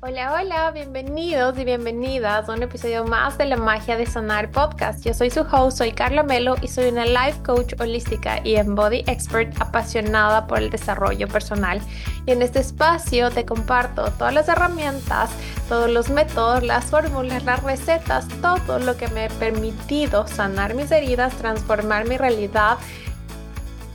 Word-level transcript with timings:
Hola, 0.00 0.32
hola, 0.32 0.70
bienvenidos 0.70 1.58
y 1.58 1.64
bienvenidas 1.64 2.48
a 2.48 2.52
un 2.52 2.62
episodio 2.62 3.04
más 3.04 3.36
de 3.36 3.46
la 3.46 3.56
magia 3.56 3.96
de 3.96 4.06
sanar 4.06 4.48
podcast. 4.52 5.04
Yo 5.04 5.12
soy 5.12 5.28
su 5.28 5.40
host, 5.40 5.78
soy 5.78 5.90
Carla 5.90 6.22
Melo 6.22 6.54
y 6.62 6.68
soy 6.68 6.90
una 6.90 7.04
life 7.04 7.42
coach 7.44 7.74
holística 7.80 8.40
y 8.44 8.54
embody 8.54 9.02
expert 9.08 9.60
apasionada 9.60 10.46
por 10.46 10.58
el 10.58 10.70
desarrollo 10.70 11.26
personal. 11.26 11.80
Y 12.26 12.30
en 12.30 12.42
este 12.42 12.60
espacio 12.60 13.32
te 13.32 13.44
comparto 13.44 14.04
todas 14.12 14.32
las 14.32 14.48
herramientas, 14.48 15.30
todos 15.68 15.90
los 15.90 16.10
métodos, 16.10 16.62
las 16.62 16.84
fórmulas, 16.84 17.42
las 17.42 17.60
recetas, 17.64 18.28
todo 18.40 18.78
lo 18.78 18.96
que 18.96 19.08
me 19.08 19.24
ha 19.24 19.28
permitido 19.30 20.28
sanar 20.28 20.74
mis 20.74 20.92
heridas, 20.92 21.34
transformar 21.34 22.06
mi 22.06 22.16
realidad 22.16 22.78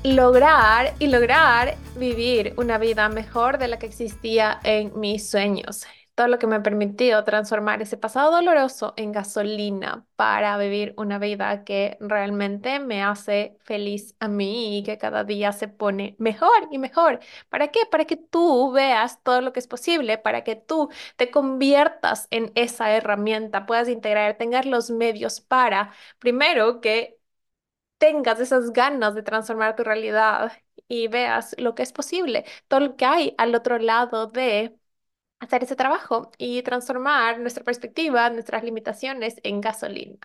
lograr 0.03 0.93
y 0.99 1.07
lograr 1.07 1.75
vivir 1.95 2.53
una 2.57 2.77
vida 2.77 3.09
mejor 3.09 3.57
de 3.57 3.67
la 3.67 3.79
que 3.79 3.85
existía 3.85 4.59
en 4.63 4.97
mis 4.99 5.29
sueños. 5.29 5.85
Todo 6.15 6.27
lo 6.27 6.37
que 6.37 6.45
me 6.45 6.55
ha 6.55 6.63
permitido 6.63 7.23
transformar 7.23 7.81
ese 7.81 7.97
pasado 7.97 8.31
doloroso 8.31 8.93
en 8.97 9.11
gasolina 9.11 10.05
para 10.15 10.55
vivir 10.59 10.93
una 10.97 11.17
vida 11.17 11.63
que 11.63 11.97
realmente 11.99 12.79
me 12.79 13.01
hace 13.01 13.57
feliz 13.61 14.15
a 14.19 14.27
mí 14.27 14.77
y 14.77 14.83
que 14.83 14.99
cada 14.99 15.23
día 15.23 15.51
se 15.51 15.67
pone 15.67 16.15
mejor 16.19 16.51
y 16.71 16.77
mejor. 16.77 17.19
¿Para 17.49 17.69
qué? 17.69 17.79
Para 17.89 18.05
que 18.05 18.17
tú 18.17 18.71
veas 18.71 19.23
todo 19.23 19.41
lo 19.41 19.53
que 19.53 19.59
es 19.59 19.67
posible, 19.67 20.19
para 20.19 20.43
que 20.43 20.55
tú 20.55 20.89
te 21.15 21.31
conviertas 21.31 22.27
en 22.29 22.51
esa 22.55 22.91
herramienta, 22.91 23.65
puedas 23.65 23.89
integrar, 23.89 24.37
tengas 24.37 24.65
los 24.67 24.91
medios 24.91 25.41
para, 25.41 25.91
primero, 26.19 26.79
que 26.81 27.17
tengas 28.03 28.39
esas 28.41 28.73
ganas 28.73 29.15
de 29.15 29.23
transformar 29.23 29.77
tu 29.77 29.83
realidad 29.85 30.51
y 30.89 31.07
veas 31.07 31.55
lo 31.57 31.73
que 31.73 31.83
es 31.83 31.93
posible, 31.93 32.43
todo 32.67 32.81
lo 32.81 32.95
que 32.97 33.05
hay 33.05 33.33
al 33.37 33.55
otro 33.55 33.77
lado 33.79 34.27
de 34.27 34.75
hacer 35.39 35.63
ese 35.63 35.75
trabajo 35.77 36.31
y 36.37 36.63
transformar 36.63 37.39
nuestra 37.39 37.63
perspectiva, 37.63 38.29
nuestras 38.29 38.63
limitaciones 38.65 39.35
en 39.43 39.61
gasolina. 39.61 40.17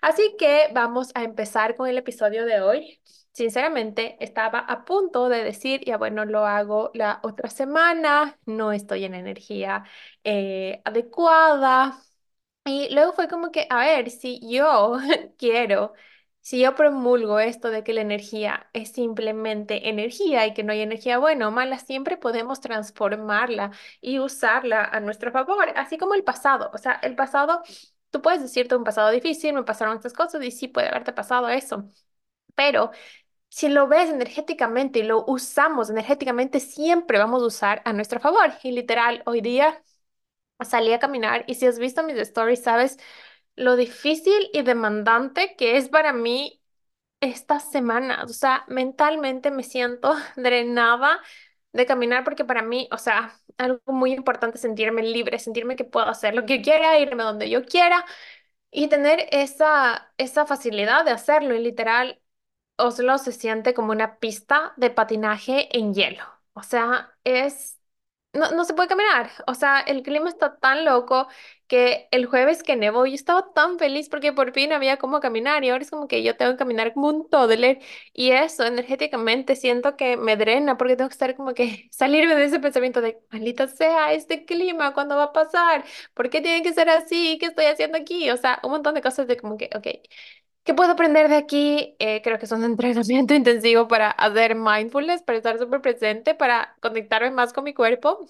Así 0.00 0.36
que 0.38 0.68
vamos 0.74 1.10
a 1.16 1.24
empezar 1.24 1.74
con 1.76 1.88
el 1.88 1.98
episodio 1.98 2.46
de 2.46 2.60
hoy. 2.60 3.00
Sinceramente, 3.32 4.16
estaba 4.24 4.60
a 4.60 4.84
punto 4.84 5.28
de 5.28 5.42
decir, 5.44 5.82
ya 5.84 5.96
bueno, 5.98 6.24
lo 6.24 6.46
hago 6.46 6.90
la 6.94 7.20
otra 7.24 7.50
semana, 7.50 8.38
no 8.46 8.72
estoy 8.72 9.04
en 9.04 9.14
energía 9.14 9.84
eh, 10.24 10.82
adecuada. 10.84 12.00
Y 12.64 12.92
luego 12.94 13.12
fue 13.12 13.28
como 13.28 13.50
que, 13.52 13.66
a 13.70 13.78
ver, 13.78 14.10
si 14.10 14.40
yo 14.50 14.96
quiero 15.38 15.92
si 16.44 16.60
yo 16.60 16.74
promulgo 16.74 17.40
esto 17.40 17.70
de 17.70 17.82
que 17.84 17.94
la 17.94 18.02
energía 18.02 18.68
es 18.74 18.92
simplemente 18.92 19.88
energía 19.88 20.46
y 20.46 20.52
que 20.54 20.62
no 20.62 20.72
hay 20.72 20.82
energía 20.82 21.18
buena 21.18 21.48
o 21.48 21.50
mala, 21.50 21.78
siempre 21.78 22.18
podemos 22.18 22.60
transformarla 22.60 23.70
y 24.02 24.18
usarla 24.20 24.84
a 24.84 25.00
nuestro 25.00 25.32
favor, 25.32 25.70
así 25.76 25.96
como 25.98 26.14
el 26.14 26.22
pasado. 26.22 26.70
O 26.74 26.78
sea, 26.78 26.92
el 27.02 27.16
pasado, 27.16 27.62
tú 28.10 28.20
puedes 28.22 28.42
decirte 28.42 28.76
un 28.76 28.84
pasado 28.84 29.10
difícil, 29.10 29.54
me 29.54 29.62
pasaron 29.64 29.96
estas 29.96 30.12
cosas 30.12 30.44
y 30.44 30.50
sí 30.50 30.68
puede 30.68 30.88
haberte 30.88 31.14
pasado 31.14 31.48
eso, 31.48 31.88
pero 32.54 32.90
si 33.50 33.68
lo 33.68 33.88
ves 33.88 34.10
energéticamente 34.10 35.00
y 35.00 35.04
lo 35.04 35.24
usamos 35.26 35.90
energéticamente, 35.90 36.60
siempre 36.60 37.18
vamos 37.18 37.42
a 37.42 37.46
usar 37.46 37.82
a 37.86 37.92
nuestro 37.94 38.20
favor. 38.20 38.52
Y 38.64 38.72
literal, 38.72 39.22
hoy 39.26 39.40
día 39.42 39.82
salí 40.64 40.92
a 40.92 40.98
caminar 40.98 41.44
y 41.46 41.54
si 41.54 41.66
has 41.66 41.78
visto 41.78 42.02
mis 42.02 42.16
stories, 42.18 42.62
sabes 42.62 42.98
lo 43.56 43.76
difícil 43.76 44.50
y 44.52 44.62
demandante 44.62 45.54
que 45.56 45.76
es 45.76 45.88
para 45.88 46.12
mí 46.12 46.62
estas 47.20 47.70
semanas. 47.70 48.30
O 48.30 48.34
sea, 48.34 48.64
mentalmente 48.68 49.50
me 49.50 49.62
siento 49.64 50.14
drenada 50.36 51.20
de 51.72 51.86
caminar 51.86 52.24
porque 52.24 52.44
para 52.44 52.62
mí, 52.62 52.88
o 52.92 52.98
sea, 52.98 53.38
algo 53.58 53.80
muy 53.92 54.12
importante 54.12 54.56
es 54.56 54.62
sentirme 54.62 55.02
libre, 55.02 55.38
sentirme 55.38 55.76
que 55.76 55.84
puedo 55.84 56.06
hacer 56.08 56.34
lo 56.34 56.46
que 56.46 56.62
quiera, 56.62 56.98
irme 56.98 57.22
donde 57.24 57.50
yo 57.50 57.64
quiera 57.66 58.04
y 58.70 58.88
tener 58.88 59.28
esa, 59.32 60.12
esa 60.18 60.46
facilidad 60.46 61.04
de 61.04 61.12
hacerlo. 61.12 61.54
Y 61.54 61.60
literal, 61.62 62.20
Oslo 62.76 63.18
se 63.18 63.32
siente 63.32 63.74
como 63.74 63.92
una 63.92 64.18
pista 64.18 64.72
de 64.76 64.90
patinaje 64.90 65.76
en 65.78 65.94
hielo. 65.94 66.24
O 66.54 66.62
sea, 66.62 67.16
es 67.24 67.80
no, 68.34 68.50
no 68.52 68.64
se 68.64 68.74
puede 68.74 68.88
caminar. 68.88 69.30
O 69.46 69.54
sea, 69.54 69.80
el 69.80 70.02
clima 70.02 70.28
está 70.28 70.56
tan 70.58 70.84
loco 70.84 71.28
que 71.66 72.08
el 72.10 72.26
jueves 72.26 72.62
que 72.62 72.76
nevó 72.76 73.06
yo 73.06 73.14
estaba 73.14 73.52
tan 73.54 73.78
feliz 73.78 74.08
porque 74.10 74.32
por 74.32 74.52
fin 74.52 74.72
había 74.72 74.98
cómo 74.98 75.20
caminar 75.20 75.64
y 75.64 75.70
ahora 75.70 75.82
es 75.82 75.90
como 75.90 76.08
que 76.08 76.22
yo 76.22 76.36
tengo 76.36 76.52
que 76.52 76.58
caminar 76.58 76.92
como 76.92 77.08
un 77.08 77.28
toddler 77.30 77.78
y 78.12 78.32
eso 78.32 78.64
energéticamente 78.64 79.56
siento 79.56 79.96
que 79.96 80.16
me 80.18 80.36
drena 80.36 80.76
porque 80.76 80.96
tengo 80.96 81.08
que 81.08 81.14
estar 81.14 81.34
como 81.36 81.54
que 81.54 81.88
salirme 81.92 82.34
de 82.34 82.44
ese 82.44 82.60
pensamiento 82.60 83.00
de 83.00 83.18
maldita 83.30 83.66
sea 83.68 84.12
este 84.12 84.44
clima, 84.44 84.92
¿cuándo 84.94 85.16
va 85.16 85.24
a 85.24 85.32
pasar? 85.32 85.84
¿Por 86.14 86.28
qué 86.30 86.40
tiene 86.42 86.62
que 86.62 86.72
ser 86.74 86.90
así? 86.90 87.38
¿Qué 87.40 87.46
estoy 87.46 87.64
haciendo 87.66 87.96
aquí? 87.98 88.30
O 88.30 88.36
sea, 88.36 88.60
un 88.62 88.70
montón 88.72 88.94
de 88.94 89.02
cosas 89.02 89.26
de 89.26 89.36
como 89.38 89.56
que, 89.56 89.70
ok. 89.74 89.86
¿Qué 90.64 90.72
puedo 90.74 90.92
aprender 90.92 91.28
de 91.28 91.36
aquí? 91.36 91.94
Eh, 91.98 92.22
creo 92.22 92.38
que 92.38 92.46
es 92.46 92.52
un 92.52 92.64
entrenamiento 92.64 93.34
intensivo 93.34 93.86
para 93.88 94.10
hacer 94.10 94.54
mindfulness, 94.54 95.22
para 95.22 95.38
estar 95.38 95.58
súper 95.58 95.80
presente, 95.82 96.34
para 96.34 96.76
conectarme 96.80 97.30
más 97.30 97.52
con 97.52 97.64
mi 97.64 97.74
cuerpo 97.74 98.26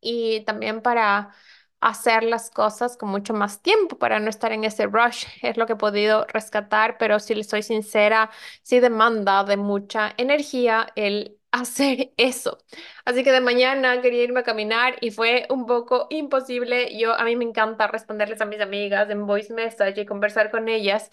y 0.00 0.42
también 0.44 0.82
para 0.82 1.32
hacer 1.80 2.24
las 2.24 2.50
cosas 2.50 2.96
con 2.96 3.10
mucho 3.10 3.34
más 3.34 3.62
tiempo, 3.62 3.98
para 3.98 4.20
no 4.20 4.30
estar 4.30 4.52
en 4.52 4.64
ese 4.64 4.86
rush. 4.86 5.26
Es 5.42 5.56
lo 5.58 5.66
que 5.66 5.74
he 5.74 5.76
podido 5.76 6.26
rescatar, 6.28 6.98
pero 6.98 7.20
si 7.20 7.34
le 7.34 7.44
soy 7.44 7.62
sincera, 7.62 8.30
sí 8.62 8.80
demanda 8.80 9.44
de 9.44 9.56
mucha 9.58 10.14
energía 10.18 10.88
el 10.96 11.38
hacer 11.52 12.12
eso. 12.18 12.58
Así 13.04 13.24
que 13.24 13.32
de 13.32 13.40
mañana 13.40 14.00
quería 14.02 14.24
irme 14.24 14.40
a 14.40 14.42
caminar 14.44 14.96
y 15.00 15.10
fue 15.12 15.46
un 15.50 15.66
poco 15.66 16.06
imposible. 16.10 16.98
Yo 16.98 17.14
a 17.14 17.24
mí 17.24 17.36
me 17.36 17.44
encanta 17.44 17.86
responderles 17.88 18.40
a 18.40 18.46
mis 18.46 18.60
amigas 18.60 19.10
en 19.10 19.26
voice 19.26 19.52
message 19.54 20.00
y 20.02 20.06
conversar 20.06 20.50
con 20.50 20.68
ellas 20.68 21.10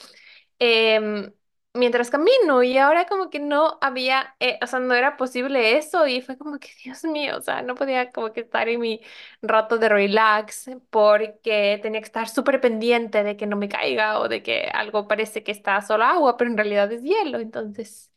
em, 0.61 1.33
mientras 1.73 2.09
camino 2.11 2.63
y 2.63 2.77
ahora 2.77 3.07
como 3.07 3.29
que 3.31 3.39
no 3.39 3.79
había, 3.81 4.35
eh, 4.39 4.59
o 4.61 4.67
sea, 4.67 4.79
no 4.79 4.93
era 4.95 5.17
posible 5.17 5.77
eso 5.77 6.07
y 6.07 6.21
fue 6.21 6.37
como 6.37 6.59
que, 6.59 6.69
Dios 6.85 7.03
mío, 7.05 7.37
o 7.37 7.41
sea, 7.41 7.63
no 7.63 7.75
podía 7.75 8.11
como 8.11 8.33
que 8.33 8.41
estar 8.41 8.69
en 8.69 8.79
mi 8.81 9.01
rato 9.41 9.77
de 9.79 9.89
relax 9.89 10.69
porque 10.91 11.79
tenía 11.81 12.01
que 12.01 12.05
estar 12.05 12.29
súper 12.29 12.61
pendiente 12.61 13.23
de 13.23 13.37
que 13.37 13.47
no 13.47 13.57
me 13.57 13.69
caiga 13.69 14.19
o 14.19 14.29
de 14.29 14.43
que 14.43 14.69
algo 14.73 15.07
parece 15.07 15.43
que 15.43 15.51
está 15.53 15.81
solo 15.81 16.05
agua, 16.05 16.37
pero 16.37 16.51
en 16.51 16.57
realidad 16.57 16.91
es 16.91 17.03
hielo, 17.03 17.39
entonces, 17.39 18.11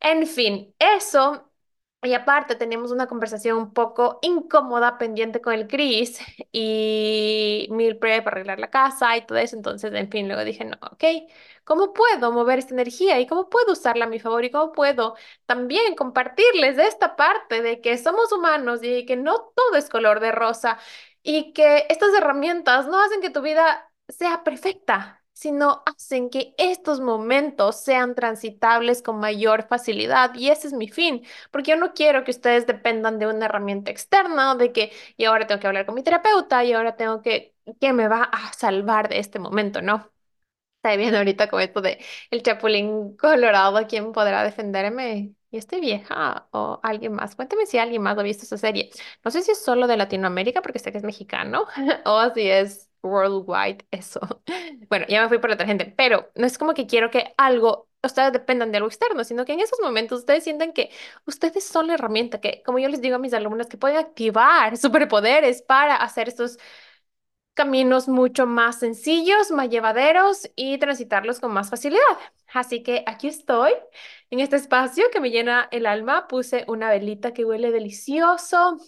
en 0.00 0.26
fin, 0.26 0.74
eso. 0.78 1.50
Y 2.04 2.12
aparte 2.12 2.54
tenemos 2.54 2.90
una 2.92 3.06
conversación 3.06 3.56
un 3.56 3.72
poco 3.72 4.18
incómoda 4.20 4.98
pendiente 4.98 5.40
con 5.40 5.54
el 5.54 5.66
Chris 5.66 6.18
y 6.52 7.66
prep 7.98 8.22
para 8.24 8.36
arreglar 8.36 8.60
la 8.60 8.68
casa 8.70 9.16
y 9.16 9.24
todo 9.26 9.38
eso. 9.38 9.56
Entonces, 9.56 9.92
en 9.94 10.10
fin, 10.10 10.28
luego 10.28 10.44
dije, 10.44 10.64
no, 10.66 10.76
ok, 10.82 11.02
¿cómo 11.64 11.94
puedo 11.94 12.30
mover 12.30 12.58
esta 12.58 12.74
energía 12.74 13.18
y 13.20 13.26
cómo 13.26 13.48
puedo 13.48 13.72
usarla 13.72 14.04
a 14.04 14.08
mi 14.08 14.20
favor 14.20 14.44
y 14.44 14.50
cómo 14.50 14.72
puedo 14.72 15.16
también 15.46 15.94
compartirles 15.94 16.76
esta 16.78 17.16
parte 17.16 17.62
de 17.62 17.80
que 17.80 17.96
somos 17.96 18.30
humanos 18.32 18.80
y 18.82 19.06
que 19.06 19.16
no 19.16 19.52
todo 19.54 19.76
es 19.76 19.88
color 19.88 20.20
de 20.20 20.32
rosa 20.32 20.78
y 21.22 21.52
que 21.54 21.86
estas 21.88 22.12
herramientas 22.14 22.86
no 22.86 23.00
hacen 23.02 23.22
que 23.22 23.30
tu 23.30 23.40
vida 23.40 23.90
sea 24.08 24.44
perfecta? 24.44 25.23
Sino 25.34 25.82
hacen 25.86 26.30
que 26.30 26.54
estos 26.58 27.00
momentos 27.00 27.80
sean 27.80 28.14
transitables 28.14 29.02
con 29.02 29.18
mayor 29.20 29.66
facilidad. 29.68 30.34
Y 30.34 30.50
ese 30.50 30.68
es 30.68 30.72
mi 30.74 30.88
fin, 30.88 31.24
porque 31.50 31.72
yo 31.72 31.76
no 31.76 31.92
quiero 31.94 32.24
que 32.24 32.30
ustedes 32.32 32.66
dependan 32.66 33.18
de 33.18 33.26
una 33.26 33.46
herramienta 33.46 33.90
externa, 33.90 34.54
de 34.56 34.72
que 34.72 34.92
y 35.18 35.24
ahora 35.26 35.46
tengo 35.46 35.60
que 35.60 35.66
hablar 35.66 35.86
con 35.86 35.94
mi 35.96 36.02
terapeuta 36.02 36.64
y 36.64 36.72
ahora 36.72 36.96
tengo 36.96 37.22
que, 37.22 37.54
¿qué 37.80 37.92
me 37.92 38.08
va 38.08 38.24
a 38.24 38.52
salvar 38.54 39.08
de 39.10 39.18
este 39.20 39.38
momento? 39.38 39.82
No. 39.82 40.10
Está 40.82 40.96
viendo 40.96 41.16
ahorita 41.18 41.48
con 41.48 41.60
esto 41.62 41.80
de 41.80 41.98
el 42.30 42.42
Chapulín 42.42 43.16
Colorado, 43.16 43.86
¿quién 43.88 44.12
podrá 44.12 44.44
defenderme? 44.44 45.34
¿Y 45.50 45.56
estoy 45.58 45.80
vieja 45.80 46.46
o 46.52 46.78
alguien 46.82 47.12
más? 47.14 47.36
Cuénteme 47.36 47.64
si 47.66 47.78
alguien 47.78 48.02
más 48.02 48.18
ha 48.18 48.22
visto 48.22 48.44
esa 48.44 48.58
serie. 48.58 48.90
No 49.24 49.30
sé 49.30 49.42
si 49.42 49.52
es 49.52 49.64
solo 49.64 49.86
de 49.86 49.96
Latinoamérica, 49.96 50.60
porque 50.62 50.78
sé 50.78 50.92
que 50.92 50.98
es 50.98 51.04
mexicano, 51.04 51.66
o 52.04 52.30
si 52.34 52.50
es 52.50 52.90
worldwide 53.04 53.86
eso. 53.90 54.20
Bueno, 54.88 55.06
ya 55.08 55.22
me 55.22 55.28
fui 55.28 55.38
por 55.38 55.50
la 55.50 55.54
otra 55.54 55.66
gente, 55.66 55.92
pero 55.96 56.30
no 56.34 56.46
es 56.46 56.58
como 56.58 56.74
que 56.74 56.86
quiero 56.86 57.10
que 57.10 57.34
algo, 57.36 57.88
ustedes 58.02 58.32
dependan 58.32 58.70
de 58.70 58.76
algo 58.78 58.88
externo, 58.88 59.24
sino 59.24 59.44
que 59.44 59.52
en 59.54 59.60
esos 59.60 59.80
momentos 59.82 60.20
ustedes 60.20 60.44
sientan 60.44 60.72
que 60.72 60.90
ustedes 61.26 61.64
son 61.66 61.86
la 61.88 61.94
herramienta 61.94 62.40
que, 62.40 62.62
como 62.64 62.78
yo 62.78 62.88
les 62.88 63.00
digo 63.00 63.16
a 63.16 63.18
mis 63.18 63.34
alumnos, 63.34 63.66
que 63.68 63.76
pueden 63.78 63.98
activar 63.98 64.76
superpoderes 64.78 65.62
para 65.62 65.96
hacer 65.96 66.28
estos 66.28 66.58
caminos 67.54 68.08
mucho 68.08 68.46
más 68.46 68.80
sencillos, 68.80 69.50
más 69.50 69.68
llevaderos 69.70 70.50
y 70.56 70.78
transitarlos 70.78 71.40
con 71.40 71.52
más 71.52 71.70
facilidad. 71.70 72.02
Así 72.52 72.82
que 72.82 73.04
aquí 73.06 73.28
estoy, 73.28 73.72
en 74.30 74.40
este 74.40 74.56
espacio 74.56 75.04
que 75.12 75.20
me 75.20 75.30
llena 75.30 75.68
el 75.70 75.86
alma. 75.86 76.26
Puse 76.28 76.64
una 76.68 76.90
velita 76.90 77.32
que 77.32 77.44
huele 77.44 77.70
delicioso, 77.70 78.78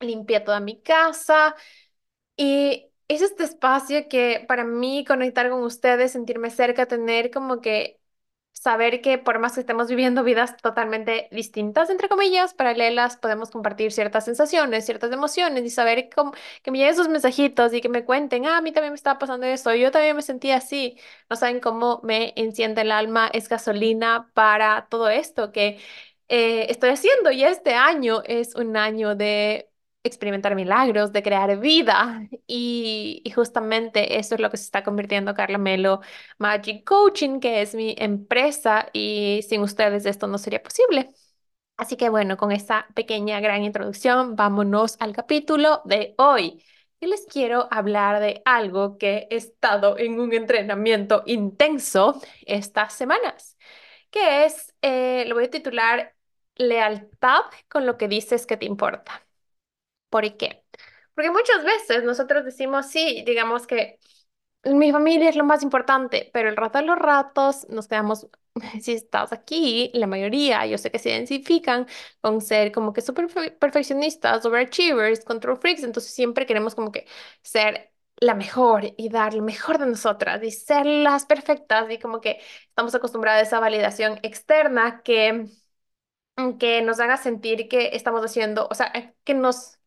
limpié 0.00 0.40
toda 0.40 0.60
mi 0.60 0.80
casa 0.82 1.54
y 2.36 2.89
es 3.14 3.22
este 3.22 3.44
espacio 3.44 4.08
que 4.08 4.44
para 4.48 4.64
mí 4.64 5.04
conectar 5.06 5.50
con 5.50 5.62
ustedes, 5.62 6.12
sentirme 6.12 6.50
cerca, 6.50 6.86
tener 6.86 7.30
como 7.30 7.60
que 7.60 8.00
saber 8.52 9.00
que 9.00 9.16
por 9.18 9.38
más 9.38 9.54
que 9.54 9.60
estemos 9.60 9.88
viviendo 9.88 10.22
vidas 10.24 10.56
totalmente 10.58 11.28
distintas, 11.32 11.88
entre 11.90 12.08
comillas, 12.08 12.54
paralelas, 12.54 13.16
podemos 13.16 13.50
compartir 13.50 13.92
ciertas 13.92 14.24
sensaciones, 14.26 14.84
ciertas 14.86 15.12
emociones 15.12 15.64
y 15.64 15.70
saber 15.70 16.08
que 16.62 16.70
me 16.70 16.78
lleguen 16.78 16.92
esos 16.94 17.08
mensajitos 17.08 17.72
y 17.74 17.80
que 17.80 17.88
me 17.88 18.04
cuenten, 18.04 18.46
ah, 18.46 18.58
a 18.58 18.60
mí 18.62 18.72
también 18.72 18.92
me 18.92 18.96
estaba 18.96 19.18
pasando 19.18 19.46
eso, 19.46 19.74
yo 19.74 19.90
también 19.90 20.16
me 20.16 20.22
sentía 20.22 20.56
así. 20.56 20.98
No 21.30 21.36
saben 21.36 21.60
cómo 21.60 22.00
me 22.04 22.32
enciende 22.36 22.82
el 22.82 22.92
alma, 22.92 23.28
es 23.32 23.48
gasolina 23.48 24.30
para 24.34 24.86
todo 24.90 25.08
esto 25.08 25.52
que 25.52 25.78
eh, 26.28 26.66
estoy 26.70 26.90
haciendo 26.90 27.30
y 27.32 27.44
este 27.44 27.74
año 27.74 28.22
es 28.26 28.54
un 28.54 28.76
año 28.76 29.14
de 29.16 29.69
experimentar 30.02 30.54
milagros, 30.54 31.12
de 31.12 31.22
crear 31.22 31.58
vida 31.58 32.22
y, 32.46 33.22
justamente 33.34 34.18
eso 34.18 34.34
es 34.34 34.40
lo 34.40 34.50
que 34.50 34.56
se 34.56 34.64
está 34.64 34.82
convirtiendo 34.84 35.34
Carla 35.34 35.58
Melo 35.58 36.00
Magic 36.38 36.84
Coaching, 36.84 37.40
que 37.40 37.62
es 37.62 37.74
mi 37.74 37.94
empresa 37.98 38.88
y 38.92 39.40
sin 39.48 39.62
ustedes 39.62 40.06
esto 40.06 40.26
no 40.26 40.38
sería 40.38 40.62
posible. 40.62 41.10
Así 41.76 41.96
que 41.96 42.10
bueno, 42.10 42.36
con 42.36 42.52
esta 42.52 42.88
pequeña 42.94 43.40
gran 43.40 43.64
introducción, 43.64 44.36
vámonos 44.36 44.96
al 45.00 45.14
capítulo 45.14 45.82
de 45.84 46.14
hoy. 46.18 46.62
Y 47.00 47.06
les 47.06 47.26
quiero 47.26 47.68
hablar 47.70 48.20
de 48.20 48.42
algo 48.44 48.98
que 48.98 49.26
he 49.30 49.36
estado 49.36 49.96
en 49.98 50.20
un 50.20 50.34
entrenamiento 50.34 51.22
intenso 51.26 52.20
estas 52.46 52.92
semanas, 52.94 53.56
que 54.10 54.44
es, 54.44 54.74
eh, 54.82 55.24
lo 55.26 55.34
voy 55.36 55.44
a 55.44 55.50
titular 55.50 56.14
Lealtad 56.56 57.42
con 57.68 57.86
lo 57.86 57.96
que 57.96 58.08
dices 58.08 58.46
que 58.46 58.56
te 58.58 58.66
importa. 58.66 59.29
¿Por 60.10 60.36
qué? 60.36 60.64
Porque 61.14 61.30
muchas 61.30 61.64
veces 61.64 62.04
nosotros 62.04 62.44
decimos, 62.44 62.86
sí, 62.88 63.22
digamos 63.26 63.66
que 63.66 63.98
mi 64.64 64.92
familia 64.92 65.30
es 65.30 65.36
lo 65.36 65.44
más 65.44 65.62
importante, 65.62 66.30
pero 66.34 66.48
el 66.50 66.56
rato 66.56 66.78
de 66.78 66.84
los 66.86 66.98
ratos 66.98 67.66
nos 67.70 67.88
quedamos, 67.88 68.28
si 68.82 68.92
estás 68.94 69.32
aquí, 69.32 69.90
la 69.94 70.06
mayoría, 70.06 70.66
yo 70.66 70.78
sé 70.78 70.90
que 70.90 70.98
se 70.98 71.10
identifican 71.10 71.86
con 72.20 72.40
ser 72.42 72.72
como 72.72 72.92
que 72.92 73.02
súper 73.02 73.26
perfe- 73.28 73.58
perfeccionistas, 73.58 74.44
overachievers, 74.46 75.24
control 75.24 75.58
freaks, 75.58 75.82
entonces 75.84 76.12
siempre 76.12 76.46
queremos 76.46 76.74
como 76.74 76.92
que 76.92 77.06
ser 77.42 77.92
la 78.20 78.34
mejor 78.34 78.84
y 78.98 79.08
dar 79.10 79.34
lo 79.34 79.42
mejor 79.42 79.78
de 79.78 79.86
nosotras 79.86 80.42
y 80.44 80.50
ser 80.50 80.86
las 80.86 81.26
perfectas 81.26 81.90
y 81.90 81.98
como 81.98 82.20
que 82.20 82.40
estamos 82.68 82.94
acostumbrados 82.94 83.40
a 83.40 83.42
esa 83.46 83.60
validación 83.60 84.18
externa 84.22 85.02
que, 85.02 85.46
que 86.58 86.82
nos 86.82 87.00
haga 87.00 87.16
sentir 87.16 87.68
que 87.68 87.90
estamos 87.94 88.22
haciendo, 88.24 88.68
o 88.70 88.74
sea, 88.74 88.92
que 89.24 89.34
nos 89.34 89.78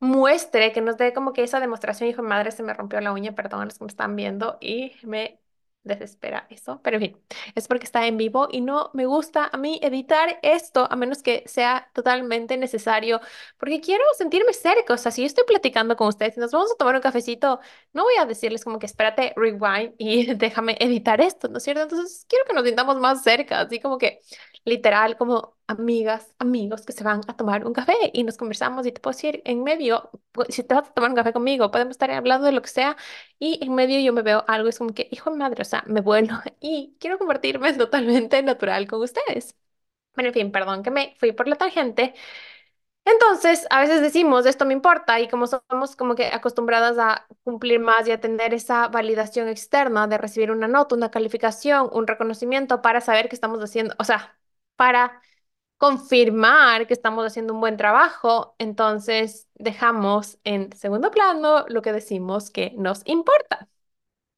muestre, 0.00 0.72
que 0.72 0.80
nos 0.80 0.96
dé 0.96 1.12
como 1.12 1.32
que 1.32 1.42
esa 1.44 1.60
demostración, 1.60 2.08
hijo 2.10 2.22
de 2.22 2.28
madre, 2.28 2.50
se 2.52 2.62
me 2.62 2.74
rompió 2.74 3.00
la 3.00 3.12
uña, 3.12 3.34
perdón 3.34 3.62
a 3.62 3.64
los 3.66 3.78
que 3.78 3.84
me 3.84 3.88
están 3.90 4.16
viendo 4.16 4.58
y 4.60 4.92
me 5.02 5.40
desespera 5.84 6.46
eso, 6.50 6.80
pero 6.82 6.96
en 6.96 7.02
fin, 7.02 7.22
es 7.54 7.68
porque 7.68 7.84
está 7.84 8.06
en 8.08 8.16
vivo 8.16 8.48
y 8.50 8.60
no 8.60 8.90
me 8.92 9.06
gusta 9.06 9.48
a 9.52 9.56
mí 9.56 9.78
editar 9.82 10.40
esto 10.42 10.88
a 10.90 10.96
menos 10.96 11.22
que 11.22 11.44
sea 11.46 11.88
totalmente 11.94 12.56
necesario, 12.56 13.20
porque 13.56 13.80
quiero 13.80 14.02
sentirme 14.18 14.52
cerca, 14.52 14.94
o 14.94 14.96
sea, 14.96 15.12
si 15.12 15.22
yo 15.22 15.26
estoy 15.28 15.44
platicando 15.46 15.94
con 15.96 16.08
ustedes 16.08 16.36
y 16.36 16.40
nos 16.40 16.50
vamos 16.50 16.72
a 16.72 16.76
tomar 16.76 16.96
un 16.96 17.00
cafecito, 17.02 17.60
no 17.92 18.02
voy 18.02 18.14
a 18.20 18.26
decirles 18.26 18.64
como 18.64 18.80
que 18.80 18.86
espérate, 18.86 19.32
rewind 19.36 19.94
y 19.98 20.26
déjame 20.34 20.76
editar 20.80 21.20
esto, 21.20 21.48
¿no 21.48 21.58
es 21.58 21.62
cierto? 21.64 21.82
Entonces 21.82 22.26
quiero 22.28 22.44
que 22.46 22.52
nos 22.54 22.64
sintamos 22.64 22.96
más 22.98 23.22
cerca, 23.22 23.60
así 23.60 23.78
como 23.80 23.96
que 23.98 24.20
literal 24.66 25.16
como 25.18 25.56
amigas, 25.68 26.34
amigos 26.40 26.82
que 26.86 26.92
se 26.92 27.04
van 27.04 27.22
a 27.28 27.36
tomar 27.36 27.66
un 27.66 27.74
café 27.74 27.94
y 28.14 28.24
nos 28.24 28.36
conversamos 28.38 28.86
y 28.86 28.92
te 28.92 29.00
puedo 29.00 29.16
decir 29.16 29.42
en 29.46 29.64
medio, 29.64 30.10
si 30.50 30.64
te 30.64 30.74
vas 30.74 30.88
a 30.90 30.94
tomar 30.94 31.10
un 31.10 31.16
café 31.16 31.32
conmigo, 31.32 31.70
podemos 31.72 31.92
estar 31.92 32.10
hablando 32.12 32.46
de 32.46 32.52
lo 32.52 32.62
que 32.62 32.68
sea 32.70 32.96
y 33.38 33.64
en 33.64 33.74
medio 33.74 34.00
yo 34.00 34.12
me 34.12 34.22
veo 34.22 34.44
algo, 34.48 34.68
es 34.68 34.78
como 34.78 34.94
que, 34.94 35.08
hijo 35.12 35.30
de 35.32 35.38
madre, 35.38 35.62
o 35.62 35.66
sea, 35.66 35.84
me 35.88 36.02
vuelo 36.02 36.34
y 36.60 36.96
quiero 37.00 37.18
convertirme 37.18 37.72
totalmente 37.74 38.42
natural 38.42 38.88
con 38.88 39.02
ustedes. 39.02 39.56
Bueno, 40.14 40.28
en 40.28 40.34
fin, 40.34 40.52
perdón 40.52 40.82
que 40.84 40.90
me 40.92 41.16
fui 41.20 41.32
por 41.32 41.48
la 41.48 41.56
tangente. 41.56 42.14
Entonces, 43.04 43.66
a 43.70 43.80
veces 43.80 44.02
decimos, 44.02 44.46
esto 44.46 44.64
me 44.66 44.72
importa, 44.74 45.20
y 45.20 45.28
como 45.28 45.46
somos 45.46 45.94
como 45.94 46.16
que 46.16 46.26
acostumbradas 46.26 46.98
a 46.98 47.26
cumplir 47.44 47.78
más 47.78 48.06
y 48.08 48.10
a 48.10 48.20
tener 48.20 48.52
esa 48.52 48.88
validación 48.88 49.48
externa 49.48 50.08
de 50.08 50.18
recibir 50.18 50.50
una 50.50 50.66
nota, 50.66 50.96
una 50.96 51.10
calificación, 51.12 51.88
un 51.92 52.06
reconocimiento 52.08 52.82
para 52.82 53.00
saber 53.00 53.28
que 53.28 53.36
estamos 53.36 53.60
haciendo, 53.62 53.94
o 53.98 54.04
sea, 54.04 54.36
para 54.76 55.20
confirmar 55.78 56.86
que 56.86 56.94
estamos 56.94 57.26
haciendo 57.26 57.54
un 57.54 57.60
buen 57.60 57.76
trabajo, 57.76 58.54
entonces 58.58 59.48
dejamos 59.54 60.38
en 60.44 60.72
segundo 60.74 61.10
plano 61.10 61.66
lo 61.68 61.82
que 61.82 61.92
decimos 61.92 62.50
que 62.50 62.72
nos 62.76 63.02
importa. 63.06 63.68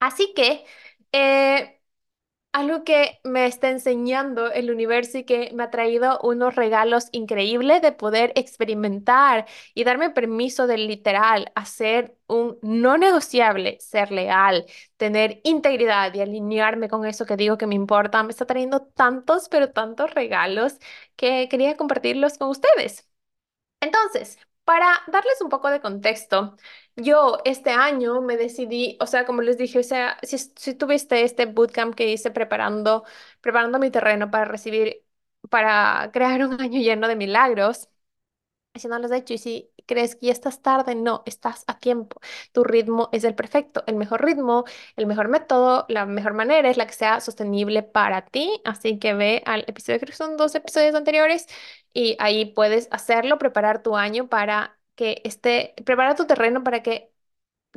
Así 0.01 0.33
que, 0.35 0.65
eh, 1.13 1.78
algo 2.53 2.83
que 2.85 3.21
me 3.25 3.47
está 3.47 3.71
enseñando 3.71 4.51
el 4.51 4.71
universo 4.71 5.19
y 5.19 5.25
que 5.25 5.51
me 5.55 5.63
ha 5.65 5.71
traído 5.71 6.19
unos 6.23 6.57
regalos 6.57 7.09
increíbles 7.13 7.83
de 7.83 7.93
poder 7.93 8.33
experimentar 8.37 9.47
y 9.75 9.85
darme 9.85 10.11
permiso 10.11 10.67
de 10.67 10.79
literal 10.79 11.53
hacer 11.55 12.17
un 12.27 12.59
no 12.63 12.99
negociable, 12.99 13.79
ser 13.81 14.11
leal, 14.11 14.67
tener 14.97 15.41
integridad 15.45 16.13
y 16.15 16.21
alinearme 16.21 16.89
con 16.89 17.05
eso 17.07 17.27
que 17.27 17.37
digo 17.37 17.59
que 17.59 17.67
me 17.67 17.75
importa. 17.77 18.23
Me 18.25 18.31
está 18.31 18.47
trayendo 18.47 18.81
tantos, 18.87 19.49
pero 19.49 19.71
tantos 19.73 20.15
regalos 20.15 20.79
que 21.17 21.49
quería 21.49 21.77
compartirlos 21.77 22.39
con 22.39 22.49
ustedes. 22.49 23.09
Entonces, 23.81 24.39
para 24.69 24.87
darles 25.09 25.41
un 25.41 25.49
poco 25.49 25.71
de 25.71 25.81
contexto, 25.81 26.55
yo 26.95 27.39
este 27.47 27.71
año 27.71 28.21
me 28.21 28.37
decidí, 28.37 28.99
o 29.01 29.07
sea, 29.07 29.25
como 29.25 29.41
les 29.41 29.57
dije, 29.57 29.79
o 29.79 29.83
sea, 29.83 30.19
si, 30.23 30.75
tuviste 30.75 31.23
este 31.23 31.47
bootcamp 31.47 31.95
que 31.95 32.13
hice 32.13 32.31
preparando, 32.31 33.05
preparando 33.41 33.79
mi 33.79 33.91
terreno 33.91 34.31
para 34.31 34.45
recibir, 34.45 35.07
para 35.49 36.11
crear 36.13 36.45
un 36.45 36.61
año 36.61 36.81
lleno 36.81 37.09
de 37.09 37.17
milagros, 37.17 37.89
si 38.75 38.89
no 38.89 38.99
lo 38.99 39.07
has 39.07 39.13
hecho 39.13 39.35
y 39.35 39.39
si 39.39 39.71
crees 39.89 40.15
que 40.17 40.27
ya 40.27 40.33
estás 40.33 40.63
tarde, 40.63 40.95
no, 40.95 41.25
estás 41.27 41.65
a 41.67 41.79
tiempo. 41.81 42.21
Tu 42.53 42.63
ritmo 42.65 43.09
es 43.13 43.25
el 43.25 43.35
perfecto, 43.35 43.83
el 43.89 43.97
mejor 43.97 44.25
ritmo, 44.25 44.65
el 44.97 45.07
mejor 45.07 45.29
método, 45.29 45.87
la 45.89 46.07
mejor 46.07 46.35
manera 46.35 46.71
es 46.71 46.77
la 46.77 46.87
que 46.87 46.93
sea 46.95 47.21
sostenible 47.21 47.83
para 47.83 48.27
ti. 48.27 48.61
Así 48.65 48.99
que 49.01 49.15
ve 49.15 49.43
al 49.47 49.65
episodio, 49.67 49.99
creo 50.01 50.11
que 50.13 50.17
son 50.17 50.37
dos 50.37 50.55
episodios 50.55 50.95
anteriores, 50.95 51.47
y 51.93 52.17
ahí 52.21 52.47
puedes 52.47 52.89
hacerlo, 52.93 53.39
preparar 53.39 53.83
tu 53.83 53.97
año 53.97 54.29
para 54.29 54.79
que 54.95 55.21
esté, 55.25 55.75
preparar 55.85 56.17
tu 56.17 56.27
terreno 56.27 56.63
para 56.65 56.83
que 56.83 57.13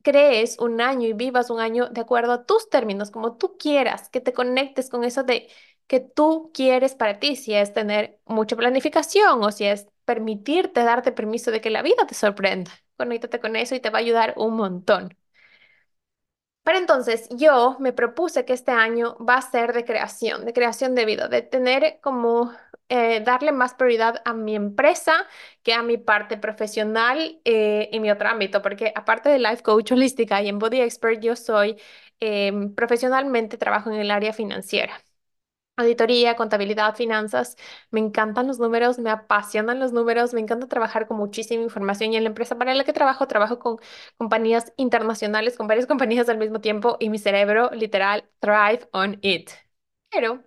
crees 0.04 0.58
un 0.60 0.82
año 0.82 1.08
y 1.08 1.14
vivas 1.14 1.50
un 1.50 1.60
año 1.60 1.90
de 1.90 2.02
acuerdo 2.02 2.34
a 2.34 2.46
tus 2.46 2.70
términos, 2.70 3.12
como 3.12 3.38
tú 3.38 3.58
quieras, 3.58 4.10
que 4.10 4.22
te 4.22 4.34
conectes 4.34 4.90
con 4.90 5.04
eso 5.04 5.24
de 5.24 5.50
que 5.88 6.00
tú 6.00 6.52
quieres 6.54 6.96
para 6.96 7.20
ti, 7.20 7.36
si 7.36 7.54
es 7.54 7.74
tener 7.74 8.20
mucha 8.26 8.56
planificación 8.56 9.44
o 9.44 9.52
si 9.52 9.66
es 9.66 9.88
permitirte, 10.12 10.84
darte 10.84 11.12
permiso 11.12 11.52
de 11.52 11.62
que 11.62 11.70
la 11.70 11.82
vida 11.84 12.06
te 12.08 12.16
sorprenda. 12.16 12.72
Conéctate 12.98 13.40
con 13.40 13.56
eso 13.56 13.76
y 13.76 13.80
te 13.82 13.90
va 13.90 14.00
a 14.00 14.02
ayudar 14.02 14.34
un 14.38 14.56
montón. 14.56 15.16
Pero 16.64 16.78
entonces 16.78 17.28
yo 17.32 17.78
me 17.80 17.92
propuse 17.94 18.46
que 18.46 18.54
este 18.54 18.72
año 18.72 19.18
va 19.18 19.36
a 19.38 19.42
ser 19.42 19.74
de 19.74 19.84
creación, 19.84 20.46
de 20.46 20.54
creación 20.54 20.94
de 20.96 21.06
vida, 21.06 21.28
de 21.28 21.42
tener 21.42 22.00
como 22.02 22.52
eh, 22.90 23.22
darle 23.22 23.52
más 23.52 23.74
prioridad 23.74 24.22
a 24.26 24.34
mi 24.34 24.56
empresa 24.56 25.14
que 25.64 25.74
a 25.74 25.82
mi 25.82 25.98
parte 25.98 26.38
profesional 26.38 27.40
eh, 27.46 27.90
en 27.92 28.02
mi 28.04 28.12
otro 28.12 28.30
ámbito, 28.30 28.62
porque 28.62 28.94
aparte 28.96 29.30
de 29.30 29.40
life 29.40 29.64
coach 29.64 29.92
holística 29.92 30.42
y 30.44 30.50
en 30.50 30.60
body 30.60 30.82
expert, 30.82 31.20
yo 31.22 31.36
soy 31.36 31.78
em, 32.20 32.74
profesionalmente 32.76 33.58
trabajo 33.58 33.90
en 33.92 33.98
el 34.00 34.12
área 34.12 34.32
financiera. 34.34 34.94
Auditoría, 35.82 36.36
contabilidad, 36.36 36.96
finanzas. 36.96 37.58
Me 37.92 38.00
encantan 38.00 38.48
los 38.48 38.60
números, 38.60 39.00
me 39.00 39.10
apasionan 39.10 39.80
los 39.80 39.92
números, 39.94 40.34
me 40.34 40.42
encanta 40.42 40.68
trabajar 40.68 41.08
con 41.08 41.18
muchísima 41.18 41.64
información 41.64 42.14
y 42.14 42.18
en 42.18 42.24
la 42.24 42.30
empresa 42.30 42.58
para 42.58 42.74
la 42.74 42.84
que 42.84 42.94
trabajo, 42.94 43.28
trabajo 43.28 43.60
con 43.60 43.78
compañías 44.18 44.74
internacionales, 44.78 45.58
con 45.58 45.68
varias 45.68 45.88
compañías 45.88 46.30
al 46.30 46.38
mismo 46.38 46.62
tiempo 46.62 46.98
y 47.00 47.10
mi 47.10 47.20
cerebro 47.20 47.70
literal 47.74 48.30
thrive 48.40 48.88
on 48.94 49.20
it. 49.22 49.50
Pero 50.10 50.44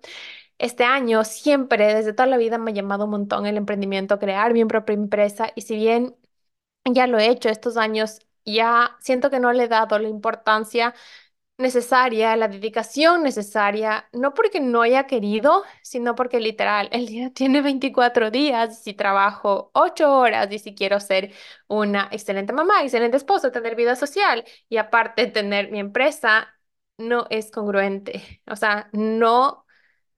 este 0.59 0.83
año 0.85 1.23
siempre, 1.25 1.93
desde 1.95 2.13
toda 2.13 2.27
la 2.27 2.37
vida, 2.37 2.57
me 2.57 2.71
ha 2.71 2.73
llamado 2.73 3.05
un 3.05 3.11
montón 3.11 3.45
el 3.47 3.57
emprendimiento, 3.57 4.19
crear 4.19 4.53
mi 4.53 4.65
propia 4.65 4.93
empresa 4.95 5.51
y 5.55 5.61
si 5.61 5.75
bien 5.75 6.15
ya 6.85 7.07
lo 7.07 7.19
he 7.19 7.29
hecho 7.29 7.49
estos 7.49 7.77
años, 7.77 8.19
ya 8.45 8.95
siento 8.99 9.29
que 9.29 9.39
no 9.39 9.51
le 9.53 9.63
he 9.65 9.67
dado 9.67 9.97
la 9.99 10.07
importancia 10.09 10.93
necesaria, 11.57 12.35
la 12.35 12.47
dedicación 12.49 13.23
necesaria, 13.23 14.07
no 14.13 14.33
porque 14.33 14.59
no 14.59 14.81
haya 14.81 15.07
querido, 15.07 15.63
sino 15.81 16.15
porque 16.15 16.39
literal, 16.39 16.89
el 16.91 17.07
día 17.07 17.29
tiene 17.33 17.61
24 17.61 18.31
días, 18.31 18.83
si 18.83 18.93
trabajo 18.93 19.71
8 19.73 20.11
horas 20.17 20.51
y 20.51 20.59
si 20.59 20.75
quiero 20.75 20.99
ser 20.99 21.33
una 21.67 22.09
excelente 22.11 22.53
mamá, 22.53 22.83
excelente 22.83 23.17
esposa, 23.17 23.51
tener 23.51 23.75
vida 23.75 23.95
social 23.95 24.43
y 24.69 24.77
aparte 24.77 25.27
tener 25.27 25.71
mi 25.71 25.79
empresa, 25.79 26.53
no 26.97 27.27
es 27.29 27.51
congruente. 27.51 28.41
O 28.47 28.55
sea, 28.55 28.89
no 28.93 29.65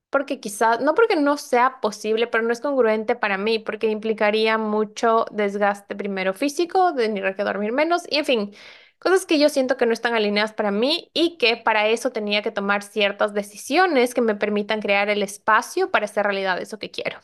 porque 0.10 0.40
quizás, 0.40 0.80
no 0.82 0.96
porque 0.96 1.16
no 1.18 1.38
sea 1.38 1.80
posible, 1.82 2.28
pero 2.28 2.44
no 2.44 2.54
es 2.54 2.62
congruente 2.62 3.16
para 3.16 3.38
mí, 3.38 3.60
porque 3.60 3.88
implicaría 3.90 4.58
mucho 4.58 5.26
desgaste 5.32 5.96
primero 5.96 6.34
físico, 6.34 6.94
tendría 6.96 7.36
que 7.36 7.44
dormir 7.44 7.74
menos 7.74 8.04
y 8.10 8.18
en 8.20 8.26
fin. 8.26 8.52
Cosas 9.00 9.26
que 9.26 9.40
yo 9.40 9.50
siento 9.50 9.78
que 9.78 9.86
no 9.86 9.94
están 9.94 10.14
alineadas 10.16 10.54
para 10.54 10.72
mí 10.72 11.10
y 11.14 11.38
que 11.38 11.58
para 11.58 11.88
eso 11.88 12.12
tenía 12.12 12.42
que 12.42 12.52
tomar 12.52 12.84
ciertas 12.84 13.34
decisiones 13.34 14.14
que 14.14 14.22
me 14.22 14.36
permitan 14.36 14.82
crear 14.82 15.10
el 15.10 15.24
espacio 15.24 15.92
para 15.92 16.06
hacer 16.06 16.26
realidad 16.26 16.62
eso 16.62 16.80
que 16.80 16.92
quiero. 16.92 17.20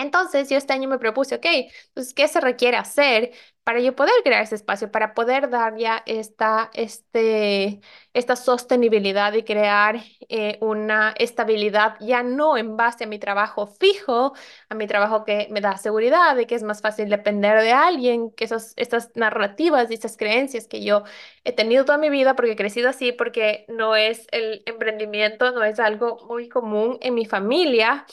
Entonces, 0.00 0.48
yo 0.50 0.56
este 0.56 0.72
año 0.72 0.88
me 0.88 0.98
propuse, 0.98 1.36
ok, 1.36 1.46
pues, 1.94 2.14
¿qué 2.14 2.28
se 2.28 2.40
requiere 2.40 2.76
hacer 2.76 3.32
para 3.64 3.80
yo 3.80 3.94
poder 3.94 4.14
crear 4.24 4.42
ese 4.42 4.54
espacio, 4.56 4.90
para 4.90 5.14
poder 5.14 5.48
dar 5.50 5.76
ya 5.76 6.02
esta, 6.06 6.70
este, 6.74 7.80
esta 8.14 8.34
sostenibilidad 8.36 9.32
y 9.34 9.44
crear 9.44 10.02
eh, 10.28 10.58
una 10.60 11.14
estabilidad 11.18 11.96
ya 12.00 12.22
no 12.22 12.56
en 12.56 12.76
base 12.76 13.04
a 13.04 13.06
mi 13.06 13.18
trabajo 13.18 13.66
fijo, 13.66 14.32
a 14.68 14.74
mi 14.74 14.86
trabajo 14.86 15.24
que 15.24 15.46
me 15.50 15.60
da 15.60 15.76
seguridad 15.76 16.36
y 16.38 16.46
que 16.46 16.54
es 16.56 16.62
más 16.62 16.80
fácil 16.80 17.08
depender 17.10 17.60
de 17.60 17.72
alguien, 17.72 18.30
que 18.32 18.44
esas, 18.44 18.72
estas 18.76 19.10
narrativas 19.14 19.90
y 19.90 19.94
estas 19.94 20.16
creencias 20.16 20.66
que 20.66 20.82
yo 20.82 21.04
he 21.44 21.52
tenido 21.52 21.84
toda 21.84 21.98
mi 21.98 22.10
vida 22.10 22.34
porque 22.36 22.52
he 22.52 22.56
crecido 22.56 22.88
así, 22.88 23.12
porque 23.12 23.64
no 23.68 23.94
es 23.96 24.26
el 24.32 24.62
emprendimiento, 24.66 25.52
no 25.52 25.62
es 25.64 25.78
algo 25.80 26.18
muy 26.28 26.48
común 26.48 26.98
en 27.02 27.14
mi 27.14 27.26
familia. 27.26 28.06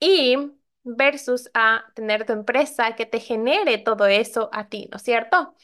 Y 0.00 0.36
versus 0.96 1.50
a 1.54 1.84
tener 1.94 2.24
tu 2.26 2.32
empresa 2.32 2.96
que 2.96 3.06
te 3.06 3.20
genere 3.20 3.78
todo 3.78 4.06
eso 4.06 4.50
a 4.52 4.68
ti, 4.68 4.88
¿no 4.90 4.96
es 4.96 5.02
cierto? 5.02 5.54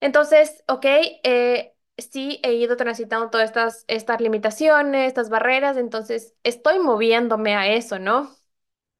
Entonces, 0.00 0.62
ok, 0.68 0.84
eh, 1.24 1.74
sí 1.98 2.40
he 2.42 2.54
ido 2.54 2.76
transitando 2.76 3.30
todas 3.30 3.46
estas, 3.50 3.84
estas 3.88 4.20
limitaciones, 4.20 5.08
estas 5.08 5.30
barreras, 5.30 5.76
entonces 5.76 6.34
estoy 6.44 6.78
moviéndome 6.78 7.54
a 7.56 7.68
eso, 7.68 7.98
¿no? 7.98 8.34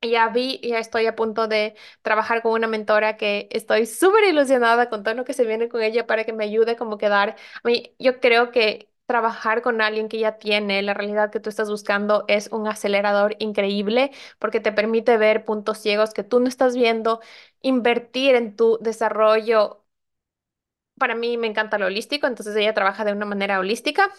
Ya 0.02 0.28
vi, 0.28 0.60
ya 0.62 0.78
estoy 0.78 1.06
a 1.06 1.16
punto 1.16 1.48
de 1.48 1.74
trabajar 2.02 2.42
con 2.42 2.52
una 2.52 2.68
mentora 2.68 3.16
que 3.16 3.48
estoy 3.52 3.86
súper 3.86 4.24
ilusionada 4.24 4.88
con 4.90 5.02
todo 5.02 5.14
lo 5.14 5.24
que 5.24 5.32
se 5.34 5.44
viene 5.46 5.68
con 5.68 5.82
ella 5.82 6.06
para 6.06 6.24
que 6.24 6.32
me 6.32 6.44
ayude 6.44 6.76
como 6.76 6.98
quedar. 6.98 7.30
A 7.64 7.68
mí, 7.68 7.94
yo 7.98 8.20
creo 8.20 8.52
que 8.52 8.90
trabajar 9.06 9.62
con 9.62 9.80
alguien 9.80 10.08
que 10.08 10.18
ya 10.18 10.38
tiene 10.38 10.82
la 10.82 10.94
realidad 10.94 11.30
que 11.30 11.40
tú 11.40 11.48
estás 11.50 11.70
buscando 11.70 12.24
es 12.28 12.48
un 12.52 12.66
acelerador 12.68 13.36
increíble 13.38 14.10
porque 14.38 14.60
te 14.60 14.72
permite 14.72 15.16
ver 15.18 15.44
puntos 15.44 15.78
ciegos 15.78 16.12
que 16.14 16.24
tú 16.24 16.40
no 16.40 16.48
estás 16.48 16.74
viendo, 16.76 17.20
invertir 17.62 18.34
en 18.34 18.56
tu 18.56 18.78
desarrollo. 18.80 19.82
Para 20.98 21.14
mí 21.14 21.36
me 21.36 21.46
encanta 21.46 21.78
lo 21.78 21.86
holístico, 21.86 22.26
entonces 22.26 22.56
ella 22.56 22.72
trabaja 22.74 23.04
de 23.04 23.12
una 23.12 23.26
manera 23.26 23.58
holística 23.60 24.10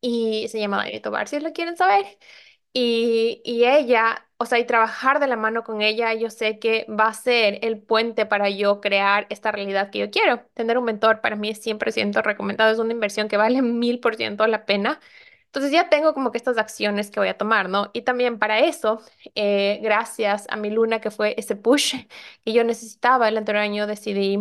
y 0.00 0.48
se 0.48 0.60
llama 0.60 0.78
David 0.84 1.02
Tobar, 1.02 1.28
si 1.28 1.40
lo 1.40 1.52
quieren 1.52 1.76
saber. 1.76 2.06
Y, 2.76 3.40
y 3.44 3.64
ella, 3.66 4.26
o 4.36 4.46
sea, 4.46 4.58
y 4.58 4.66
trabajar 4.66 5.20
de 5.20 5.28
la 5.28 5.36
mano 5.36 5.62
con 5.64 5.80
ella, 5.82 6.12
yo 6.14 6.28
sé 6.30 6.58
que 6.58 6.86
va 6.90 7.06
a 7.08 7.14
ser 7.14 7.60
el 7.62 7.80
puente 7.80 8.26
para 8.26 8.50
yo 8.50 8.80
crear 8.80 9.26
esta 9.30 9.52
realidad 9.52 9.90
que 9.90 10.00
yo 10.00 10.10
quiero. 10.10 10.44
Tener 10.54 10.78
un 10.78 10.84
mentor 10.84 11.20
para 11.20 11.36
mí 11.36 11.50
es 11.50 11.60
100% 11.62 12.20
recomendado, 12.22 12.72
es 12.72 12.78
una 12.80 12.92
inversión 12.92 13.28
que 13.28 13.36
vale 13.36 13.62
mil 13.62 14.00
por 14.00 14.16
ciento 14.16 14.46
la 14.48 14.66
pena. 14.66 15.00
Entonces 15.46 15.70
ya 15.72 15.88
tengo 15.88 16.14
como 16.14 16.32
que 16.32 16.38
estas 16.38 16.58
acciones 16.58 17.10
que 17.12 17.20
voy 17.20 17.28
a 17.28 17.38
tomar, 17.38 17.68
¿no? 17.68 17.90
Y 17.94 18.02
también 18.02 18.38
para 18.40 18.58
eso, 18.60 19.00
eh, 19.36 19.78
gracias 19.82 20.46
a 20.50 20.56
mi 20.56 20.70
luna, 20.70 21.00
que 21.00 21.10
fue 21.12 21.34
ese 21.38 21.54
push 21.56 21.94
que 22.44 22.52
yo 22.52 22.64
necesitaba 22.64 23.28
el 23.28 23.36
anterior 23.38 23.62
año, 23.62 23.86
decidí 23.86 24.38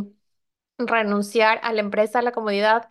renunciar 0.77 1.59
a 1.63 1.73
la 1.73 1.81
empresa, 1.81 2.19
a 2.19 2.21
la 2.21 2.31
comodidad 2.31 2.89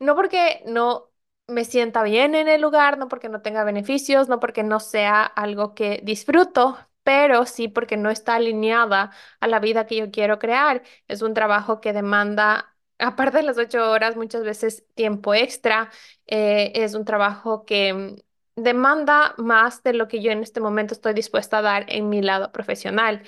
no 0.00 0.16
porque 0.16 0.62
no 0.66 1.05
me 1.48 1.64
sienta 1.64 2.02
bien 2.02 2.34
en 2.34 2.48
el 2.48 2.60
lugar, 2.60 2.98
no 2.98 3.08
porque 3.08 3.28
no 3.28 3.42
tenga 3.42 3.64
beneficios, 3.64 4.28
no 4.28 4.40
porque 4.40 4.62
no 4.62 4.80
sea 4.80 5.22
algo 5.24 5.74
que 5.74 6.00
disfruto, 6.04 6.76
pero 7.04 7.46
sí 7.46 7.68
porque 7.68 7.96
no 7.96 8.10
está 8.10 8.34
alineada 8.36 9.12
a 9.40 9.46
la 9.48 9.60
vida 9.60 9.86
que 9.86 9.96
yo 9.96 10.10
quiero 10.10 10.38
crear. 10.38 10.82
Es 11.08 11.22
un 11.22 11.34
trabajo 11.34 11.80
que 11.80 11.92
demanda, 11.92 12.74
aparte 12.98 13.38
de 13.38 13.42
las 13.44 13.58
ocho 13.58 13.90
horas, 13.90 14.16
muchas 14.16 14.42
veces 14.44 14.84
tiempo 14.94 15.34
extra. 15.34 15.90
Eh, 16.26 16.72
es 16.74 16.94
un 16.94 17.04
trabajo 17.04 17.64
que 17.64 17.92
mm, 17.94 18.16
demanda 18.62 19.34
más 19.38 19.82
de 19.84 19.92
lo 19.92 20.08
que 20.08 20.20
yo 20.22 20.32
en 20.32 20.42
este 20.42 20.60
momento 20.60 20.94
estoy 20.94 21.14
dispuesta 21.14 21.58
a 21.58 21.62
dar 21.62 21.86
en 21.88 22.08
mi 22.08 22.22
lado 22.22 22.50
profesional. 22.52 23.22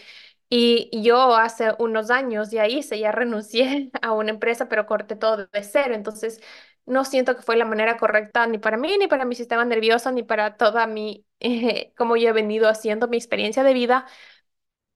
Y 0.51 0.91
yo 1.03 1.37
hace 1.37 1.75
unos 1.79 2.11
años 2.11 2.51
ya 2.51 2.67
hice, 2.67 2.99
ya 2.99 3.13
renuncié 3.13 3.91
a 4.03 4.13
una 4.13 4.31
empresa, 4.31 4.69
pero 4.69 4.87
corté 4.87 5.15
todo 5.17 5.37
de 5.47 5.63
cero. 5.65 5.95
Entonces, 5.95 6.41
no 6.89 7.05
siento 7.05 7.37
que 7.37 7.43
fue 7.43 7.57
la 7.57 7.65
manera 7.65 7.97
correcta 7.99 8.47
ni 8.47 8.59
para 8.59 8.77
mí, 8.77 8.97
ni 8.99 9.07
para 9.09 9.25
mi 9.25 9.35
sistema 9.37 9.65
nervioso, 9.65 10.11
ni 10.13 10.23
para 10.23 10.57
toda 10.57 10.87
mi, 10.87 11.27
eh, 11.41 11.93
como 11.97 12.17
yo 12.17 12.29
he 12.31 12.33
venido 12.33 12.69
haciendo 12.69 13.09
mi 13.09 13.17
experiencia 13.17 13.63
de 13.65 13.75
vida. 13.75 14.07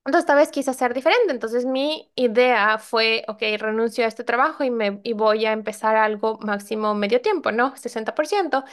Entonces, 0.04 0.22
esta 0.24 0.34
vez 0.34 0.50
quise 0.50 0.70
hacer 0.70 0.94
diferente. 0.94 1.32
Entonces, 1.32 1.64
mi 1.64 2.10
idea 2.16 2.78
fue, 2.78 3.24
ok, 3.28 3.40
renuncio 3.58 4.04
a 4.04 4.08
este 4.08 4.24
trabajo 4.24 4.64
y, 4.64 4.70
me, 4.70 5.00
y 5.04 5.12
voy 5.12 5.46
a 5.46 5.52
empezar 5.52 5.96
algo 5.96 6.38
máximo 6.40 6.94
medio 6.94 7.20
tiempo, 7.20 7.52
¿no? 7.52 7.76
60% 7.76 8.64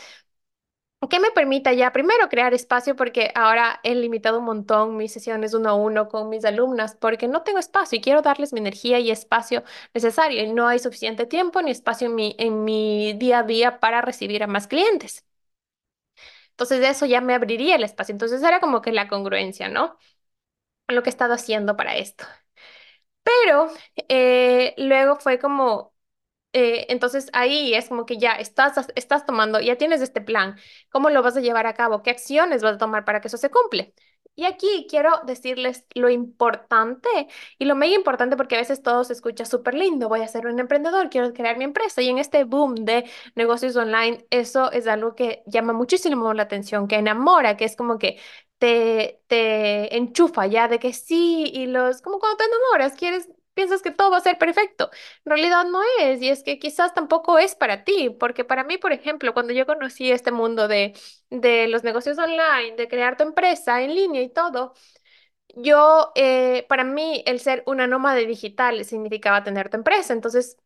que 1.08 1.20
me 1.20 1.32
permita 1.32 1.72
ya 1.74 1.94
primero 1.94 2.28
crear 2.30 2.54
espacio 2.54 2.96
porque 2.96 3.32
ahora 3.36 3.80
he 3.84 3.96
limitado 3.96 4.40
un 4.40 4.46
montón 4.46 4.98
mis 4.98 5.14
sesiones 5.14 5.54
uno 5.54 5.70
a 5.70 5.74
uno 5.74 6.10
con 6.10 6.28
mis 6.30 6.44
alumnas 6.44 6.96
porque 6.96 7.28
no 7.30 7.44
tengo 7.44 7.60
espacio 7.60 7.98
y 7.98 8.02
quiero 8.02 8.22
darles 8.22 8.52
mi 8.54 8.60
energía 8.60 9.00
y 9.00 9.10
espacio 9.12 9.64
necesario 9.94 10.44
y 10.44 10.52
no 10.52 10.68
hay 10.68 10.80
suficiente 10.80 11.26
tiempo 11.26 11.62
ni 11.62 11.72
espacio 11.72 12.08
en 12.08 12.16
mi, 12.16 12.36
en 12.38 12.64
mi 12.66 13.14
día 13.14 13.40
a 13.40 13.44
día 13.44 13.80
para 13.80 14.02
recibir 14.02 14.44
a 14.44 14.48
más 14.48 14.68
clientes. 14.68 15.26
Entonces 16.52 16.80
de 16.82 16.90
eso 16.90 17.06
ya 17.06 17.22
me 17.22 17.34
abriría 17.34 17.76
el 17.76 17.84
espacio. 17.84 18.14
Entonces 18.14 18.44
era 18.44 18.60
como 18.60 18.82
que 18.82 18.92
la 18.92 19.08
congruencia, 19.08 19.70
¿no? 19.70 19.98
Lo 20.90 21.04
que 21.04 21.10
he 21.10 21.12
estado 21.12 21.34
haciendo 21.36 21.78
para 21.78 21.98
esto. 21.98 22.26
Pero 23.24 23.70
eh, 24.10 24.74
luego 24.78 25.18
fue 25.20 25.40
como 25.40 25.94
eh, 26.54 26.88
entonces 26.90 27.30
ahí 27.34 27.74
es 27.76 27.90
como 27.90 28.06
que 28.06 28.18
ya 28.18 28.34
estás, 28.34 28.76
estás 28.96 29.26
tomando, 29.26 29.60
ya 29.60 29.78
tienes 29.78 30.02
este 30.02 30.22
plan, 30.22 30.58
¿cómo 30.90 31.10
lo 31.10 31.22
vas 31.22 31.38
a 31.38 31.42
llevar 31.42 31.68
a 31.68 31.74
cabo? 31.74 32.02
¿Qué 32.04 32.10
acciones 32.12 32.62
vas 32.64 32.76
a 32.76 32.78
tomar 32.78 33.06
para 33.06 33.22
que 33.22 33.28
eso 33.28 33.38
se 33.38 33.52
cumple? 33.52 33.94
Y 34.36 34.46
aquí 34.46 34.88
quiero 34.90 35.12
decirles 35.26 35.86
lo 35.96 36.10
importante 36.10 37.10
y 37.58 37.66
lo 37.66 37.76
mega 37.76 37.94
importante 37.96 38.38
porque 38.38 38.56
a 38.56 38.60
veces 38.60 38.82
todo 38.82 39.04
se 39.04 39.12
escucha 39.14 39.44
súper 39.46 39.74
lindo, 39.76 40.08
voy 40.08 40.22
a 40.22 40.28
ser 40.30 40.48
un 40.48 40.60
emprendedor, 40.60 41.10
quiero 41.10 41.34
crear 41.34 41.58
mi 41.58 41.66
empresa 41.66 42.02
y 42.02 42.08
en 42.10 42.18
este 42.20 42.46
boom 42.46 42.76
de 42.76 43.10
negocios 43.36 43.76
online, 43.76 44.26
eso 44.30 44.72
es 44.72 44.88
algo 44.88 45.14
que 45.16 45.44
llama 45.46 45.74
muchísimo 45.74 46.34
la 46.34 46.44
atención, 46.44 46.88
que 46.88 46.96
enamora, 46.96 47.58
que 47.58 47.66
es 47.66 47.76
como 47.76 47.98
que 48.00 48.18
te, 48.60 49.22
te 49.28 49.96
enchufa 49.98 50.48
ya 50.48 50.68
de 50.70 50.80
que 50.80 50.94
sí 50.94 51.44
y 51.54 51.68
los, 51.68 52.02
como 52.02 52.20
cuando 52.20 52.38
te 52.38 52.46
enamoras, 52.46 52.96
quieres 52.98 53.30
piensas 53.60 53.82
que 53.82 53.92
todo 53.92 54.12
va 54.12 54.18
a 54.18 54.22
ser 54.22 54.38
perfecto. 54.38 54.90
En 55.26 55.32
realidad 55.32 55.66
no 55.66 55.82
es, 56.00 56.22
y 56.22 56.30
es 56.30 56.44
que 56.44 56.60
quizás 56.60 56.94
tampoco 56.94 57.38
es 57.40 57.56
para 57.56 57.84
ti, 57.84 58.10
porque 58.20 58.44
para 58.46 58.64
mí, 58.64 58.78
por 58.78 58.94
ejemplo, 58.94 59.34
cuando 59.34 59.54
yo 59.54 59.66
conocí 59.66 60.12
este 60.12 60.32
mundo 60.32 60.68
de, 60.68 60.94
de 61.30 61.68
los 61.68 61.84
negocios 61.84 62.18
online, 62.18 62.76
de 62.78 62.88
crear 62.88 63.18
tu 63.18 63.24
empresa 63.24 63.82
en 63.82 63.96
línea 63.96 64.22
y 64.22 64.30
todo, 64.30 64.74
yo, 65.56 66.12
eh, 66.16 66.66
para 66.70 66.84
mí, 66.84 67.24
el 67.26 67.40
ser 67.40 67.64
una 67.66 67.88
nómada 67.88 68.18
digital 68.20 68.84
significaba 68.86 69.44
tener 69.44 69.70
tu 69.70 69.78
empresa. 69.78 70.14
Entonces, 70.14 70.58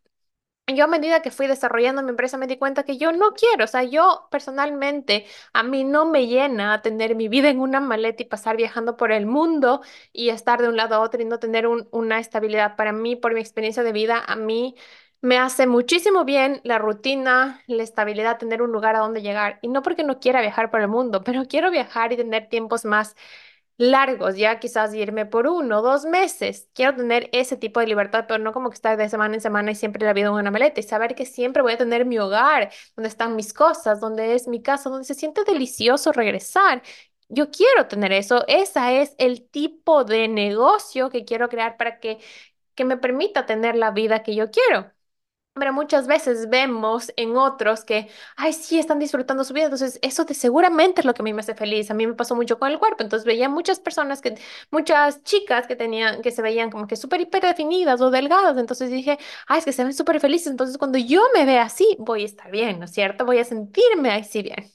yo 0.68 0.86
a 0.86 0.88
medida 0.88 1.22
que 1.22 1.30
fui 1.32 1.48
desarrollando 1.48 2.02
mi 2.04 2.10
empresa 2.12 2.38
me 2.38 2.48
di 2.48 2.58
cuenta 2.58 2.84
que 2.84 2.98
yo 2.98 3.12
no 3.12 3.34
quiero, 3.34 3.66
o 3.66 3.68
sea, 3.68 3.84
yo 3.84 4.28
personalmente 4.32 5.26
a 5.54 5.62
mí 5.64 5.84
no 5.84 6.06
me 6.06 6.26
llena 6.28 6.82
tener 6.82 7.16
mi 7.16 7.28
vida 7.28 7.50
en 7.50 7.60
una 7.60 7.82
maleta 7.82 8.24
y 8.24 8.26
pasar 8.26 8.56
viajando 8.58 8.96
por 8.96 9.12
el 9.12 9.26
mundo 9.26 9.82
y 10.14 10.30
estar 10.30 10.62
de 10.62 10.70
un 10.70 10.78
lado 10.78 10.96
a 10.96 11.00
otro 11.02 11.22
y 11.22 11.26
no 11.26 11.38
tener 11.40 11.68
un- 11.68 11.88
una 11.92 12.20
estabilidad. 12.20 12.76
Para 12.78 12.94
mí, 12.94 13.16
por 13.18 13.34
mi 13.34 13.42
experiencia 13.42 13.84
de 13.84 13.92
vida, 13.92 14.24
a 14.26 14.36
mí 14.38 14.76
me 15.22 15.38
hace 15.38 15.68
muchísimo 15.68 16.24
bien 16.26 16.60
la 16.64 16.78
rutina, 16.80 17.62
la 17.68 17.84
estabilidad, 17.84 18.38
tener 18.38 18.62
un 18.62 18.72
lugar 18.72 18.96
a 18.96 19.00
donde 19.00 19.22
llegar. 19.22 19.60
Y 19.62 19.68
no 19.70 19.82
porque 19.82 20.04
no 20.04 20.20
quiera 20.20 20.42
viajar 20.42 20.72
por 20.72 20.82
el 20.82 20.88
mundo, 20.88 21.24
pero 21.26 21.44
quiero 21.48 21.72
viajar 21.72 22.14
y 22.14 22.18
tener 22.18 22.48
tiempos 22.50 22.86
más 22.86 23.16
largos, 23.78 24.36
ya 24.38 24.60
quizás 24.60 24.94
irme 24.94 25.26
por 25.26 25.48
uno, 25.48 25.82
dos 25.82 26.06
meses. 26.06 26.70
Quiero 26.74 26.96
tener 26.96 27.30
ese 27.34 27.58
tipo 27.58 27.80
de 27.80 27.88
libertad, 27.88 28.26
pero 28.28 28.44
no 28.44 28.54
como 28.54 28.70
que 28.70 28.76
estar 28.76 28.98
de 28.98 29.10
semana 29.10 29.36
en 29.36 29.42
semana 29.42 29.72
y 29.72 29.76
siempre 29.76 30.06
la 30.06 30.14
vida 30.14 30.28
en 30.28 30.34
una 30.34 30.52
maleta 30.52 30.80
y 30.80 30.84
saber 30.84 31.16
que 31.16 31.26
siempre 31.26 31.62
voy 31.64 31.74
a 31.74 31.78
tener 31.78 32.06
mi 32.06 32.20
hogar, 32.20 32.72
donde 32.96 33.10
están 33.10 33.36
mis 33.36 33.54
cosas, 33.54 34.00
donde 34.00 34.36
es 34.36 34.48
mi 34.48 34.62
casa, 34.62 34.90
donde 34.90 35.06
se 35.06 35.16
siente 35.16 35.44
delicioso 35.44 36.12
regresar. 36.12 36.82
Yo 37.30 37.50
quiero 37.52 37.88
tener 37.88 38.12
eso. 38.14 38.46
Ese 38.48 39.02
es 39.02 39.16
el 39.18 39.50
tipo 39.50 40.04
de 40.06 40.28
negocio 40.28 41.10
que 41.10 41.26
quiero 41.26 41.50
crear 41.50 41.78
para 41.78 42.00
que, 42.00 42.20
que 42.76 42.86
me 42.86 42.98
permita 42.98 43.46
tener 43.48 43.76
la 43.78 43.92
vida 43.92 44.24
que 44.24 44.36
yo 44.36 44.52
quiero. 44.52 44.93
Pero 45.56 45.72
muchas 45.72 46.08
veces 46.08 46.50
vemos 46.50 47.14
en 47.16 47.38
otros 47.38 47.86
que, 47.86 48.10
ay, 48.36 48.54
sí, 48.54 48.80
están 48.80 48.98
disfrutando 48.98 49.44
su 49.44 49.54
vida. 49.54 49.66
Entonces, 49.66 50.00
eso 50.02 50.26
de 50.26 50.34
seguramente 50.34 51.02
es 51.02 51.06
lo 51.06 51.14
que 51.14 51.22
a 51.22 51.26
mí 51.26 51.32
me 51.32 51.42
hace 51.42 51.54
feliz. 51.54 51.92
A 51.92 51.94
mí 51.94 52.08
me 52.08 52.16
pasó 52.16 52.36
mucho 52.36 52.58
con 52.58 52.72
el 52.72 52.80
cuerpo. 52.80 53.04
Entonces, 53.04 53.26
veía 53.26 53.50
muchas 53.50 53.80
personas 53.80 54.20
que, 54.22 54.36
muchas 54.72 55.24
chicas 55.24 55.68
que 55.68 55.76
tenían, 55.76 56.24
que 56.24 56.32
se 56.32 56.42
veían 56.42 56.72
como 56.72 56.88
que 56.88 56.96
súper 56.96 57.22
hiper 57.22 57.44
definidas 57.44 58.02
o 58.02 58.10
delgadas. 58.10 58.58
Entonces 58.58 58.90
dije, 58.90 59.20
ay, 59.48 59.60
es 59.60 59.66
que 59.66 59.74
se 59.74 59.84
ven 59.84 59.94
súper 59.94 60.20
felices. 60.20 60.48
Entonces, 60.48 60.78
cuando 60.80 60.98
yo 60.98 61.22
me 61.36 61.46
vea 61.46 61.64
así, 61.64 61.98
voy 62.00 62.24
a 62.24 62.26
estar 62.26 62.50
bien, 62.52 62.80
¿no 62.80 62.86
es 62.86 62.92
cierto? 62.92 63.24
Voy 63.26 63.38
a 63.38 63.46
sentirme 63.46 64.12
así 64.12 64.42
bien. 64.42 64.72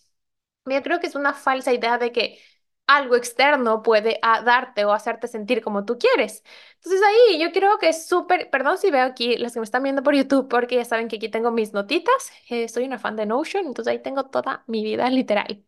Yo 0.66 0.82
creo 0.82 1.00
que 1.00 1.06
es 1.06 1.14
una 1.14 1.32
falsa 1.35 1.73
idea 1.73 1.97
de 1.99 2.12
que 2.12 2.38
algo 2.87 3.16
externo 3.16 3.82
puede 3.82 4.18
ah, 4.23 4.42
darte 4.42 4.85
o 4.85 4.92
hacerte 4.92 5.28
sentir 5.28 5.62
como 5.62 5.85
tú 5.85 5.99
quieres. 5.99 6.42
Entonces 6.78 7.02
ahí 7.06 7.40
yo 7.40 7.52
creo 7.52 7.78
que 7.78 7.88
es 7.90 8.06
súper, 8.06 8.50
perdón 8.50 8.78
si 8.78 8.90
veo 8.90 9.04
aquí 9.04 9.37
las 9.37 9.52
que 9.52 9.61
me 9.61 9.64
están 9.64 9.82
viendo 9.82 10.02
por 10.02 10.14
YouTube, 10.14 10.49
porque 10.49 10.76
ya 10.76 10.85
saben 10.85 11.08
que 11.08 11.16
aquí 11.16 11.28
tengo 11.28 11.50
mis 11.50 11.73
notitas, 11.73 12.30
eh, 12.50 12.68
soy 12.68 12.85
una 12.85 12.99
fan 12.99 13.16
de 13.16 13.26
Notion, 13.26 13.66
entonces 13.66 13.92
ahí 13.92 14.02
tengo 14.02 14.26
toda 14.26 14.64
mi 14.66 14.82
vida 14.85 15.11
literal. 15.11 15.64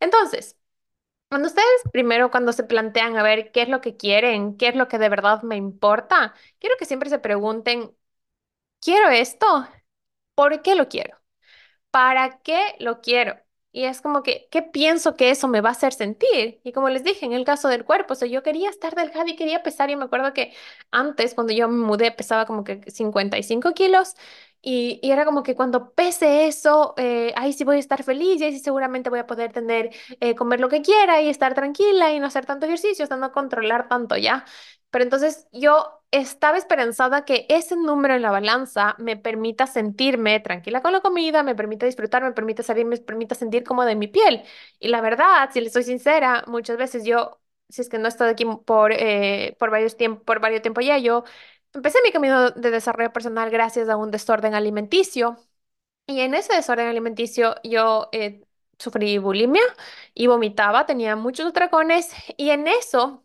Entonces, 0.00 0.56
cuando 1.30 1.48
ustedes 1.48 1.66
primero, 1.92 2.30
cuando 2.30 2.52
se 2.52 2.64
plantean 2.64 3.16
a 3.16 3.22
ver 3.24 3.52
qué 3.52 3.62
es 3.62 3.68
lo 3.70 3.80
que 3.82 3.96
quieren, 3.96 4.56
qué 4.58 4.68
es 4.68 4.76
lo 4.76 4.88
que 4.88 4.98
de 4.98 5.08
verdad 5.10 5.42
me 5.42 5.56
importa, 5.56 6.34
quiero 6.60 6.76
que 6.78 6.86
siempre 6.86 7.10
se 7.10 7.18
pregunten, 7.20 7.92
¿quiero 8.80 9.08
esto? 9.10 9.46
¿Por 10.34 10.62
qué 10.62 10.74
lo 10.76 10.88
quiero? 10.88 11.18
¿para 11.92 12.40
qué 12.42 12.76
lo 12.80 13.00
quiero? 13.02 13.36
Y 13.76 13.84
es 13.84 14.00
como 14.00 14.22
que, 14.22 14.48
¿qué 14.50 14.62
pienso 14.62 15.16
que 15.16 15.28
eso 15.30 15.48
me 15.48 15.60
va 15.60 15.68
a 15.68 15.72
hacer 15.72 15.92
sentir? 15.92 16.60
Y 16.64 16.72
como 16.72 16.88
les 16.88 17.04
dije, 17.04 17.26
en 17.26 17.34
el 17.34 17.44
caso 17.44 17.68
del 17.68 17.84
cuerpo, 17.84 18.14
o 18.14 18.16
sea, 18.16 18.26
yo 18.26 18.42
quería 18.42 18.70
estar 18.70 18.94
delgada 18.94 19.28
y 19.28 19.36
quería 19.36 19.62
pesar. 19.62 19.90
Y 19.90 19.96
me 19.96 20.04
acuerdo 20.06 20.32
que 20.32 20.54
antes, 20.90 21.34
cuando 21.34 21.52
yo 21.52 21.68
me 21.68 21.84
mudé, 21.86 22.10
pesaba 22.10 22.46
como 22.46 22.64
que 22.64 22.80
55 22.90 23.74
kilos. 23.74 24.14
Y, 24.68 24.98
y 25.00 25.12
era 25.12 25.24
como 25.24 25.44
que 25.44 25.54
cuando 25.54 25.92
pese 25.94 26.46
eso, 26.48 26.94
eh, 26.96 27.32
ahí 27.36 27.52
sí 27.52 27.62
voy 27.62 27.76
a 27.76 27.78
estar 27.78 28.02
feliz 28.02 28.40
y 28.40 28.44
ahí 28.44 28.52
sí 28.52 28.58
seguramente 28.58 29.10
voy 29.10 29.20
a 29.20 29.26
poder 29.26 29.52
tener, 29.52 29.90
eh, 30.20 30.34
comer 30.34 30.58
lo 30.58 30.68
que 30.68 30.82
quiera 30.82 31.20
y 31.22 31.28
estar 31.28 31.54
tranquila 31.54 32.12
y 32.12 32.18
no 32.18 32.26
hacer 32.26 32.46
tanto 32.46 32.66
ejercicio, 32.66 33.04
hasta 33.04 33.16
no 33.16 33.30
controlar 33.30 33.86
tanto 33.88 34.16
ya. 34.16 34.44
Pero 34.90 35.04
entonces 35.04 35.46
yo 35.52 36.02
estaba 36.10 36.56
esperanzada 36.58 37.24
que 37.24 37.46
ese 37.48 37.76
número 37.76 38.14
en 38.14 38.22
la 38.22 38.30
balanza 38.32 38.94
me 38.98 39.16
permita 39.16 39.66
sentirme 39.66 40.40
tranquila 40.40 40.82
con 40.82 40.92
la 40.92 41.00
comida, 41.00 41.42
me 41.42 41.54
permita 41.54 41.86
disfrutar, 41.86 42.22
me 42.24 42.32
permita 42.32 42.62
salir, 42.62 42.86
me 42.86 42.96
permita 42.98 43.34
sentir 43.34 43.62
como 43.64 43.84
de 43.84 43.94
mi 43.96 44.08
piel. 44.08 44.42
Y 44.80 44.88
la 44.88 45.00
verdad, 45.00 45.50
si 45.52 45.60
les 45.60 45.72
soy 45.72 45.84
sincera, 45.84 46.44
muchas 46.46 46.76
veces 46.76 47.04
yo, 47.04 47.40
si 47.68 47.82
es 47.82 47.88
que 47.88 47.98
no 47.98 48.06
he 48.06 48.08
estado 48.08 48.30
aquí 48.30 48.44
por, 48.64 48.92
eh, 48.92 49.56
por 49.58 49.70
varios 49.70 49.96
tiempo, 49.96 50.22
por 50.24 50.40
varios 50.40 50.62
tiempo 50.62 50.80
ya, 50.80 50.98
yo 50.98 51.24
empecé 51.76 51.98
mi 52.04 52.12
camino 52.12 52.50
de 52.50 52.70
desarrollo 52.70 53.12
personal 53.12 53.50
gracias 53.50 53.88
a 53.88 53.96
un 53.96 54.10
desorden 54.10 54.54
alimenticio. 54.54 55.38
Y 56.06 56.20
en 56.20 56.34
ese 56.34 56.54
desorden 56.54 56.88
alimenticio 56.88 57.56
yo 57.64 58.08
eh, 58.12 58.44
sufrí 58.78 59.18
bulimia 59.18 59.62
y 60.14 60.26
vomitaba, 60.28 60.86
tenía 60.86 61.16
muchos 61.16 61.46
atracones 61.48 62.10
y 62.36 62.50
en 62.50 62.68
eso 62.68 63.24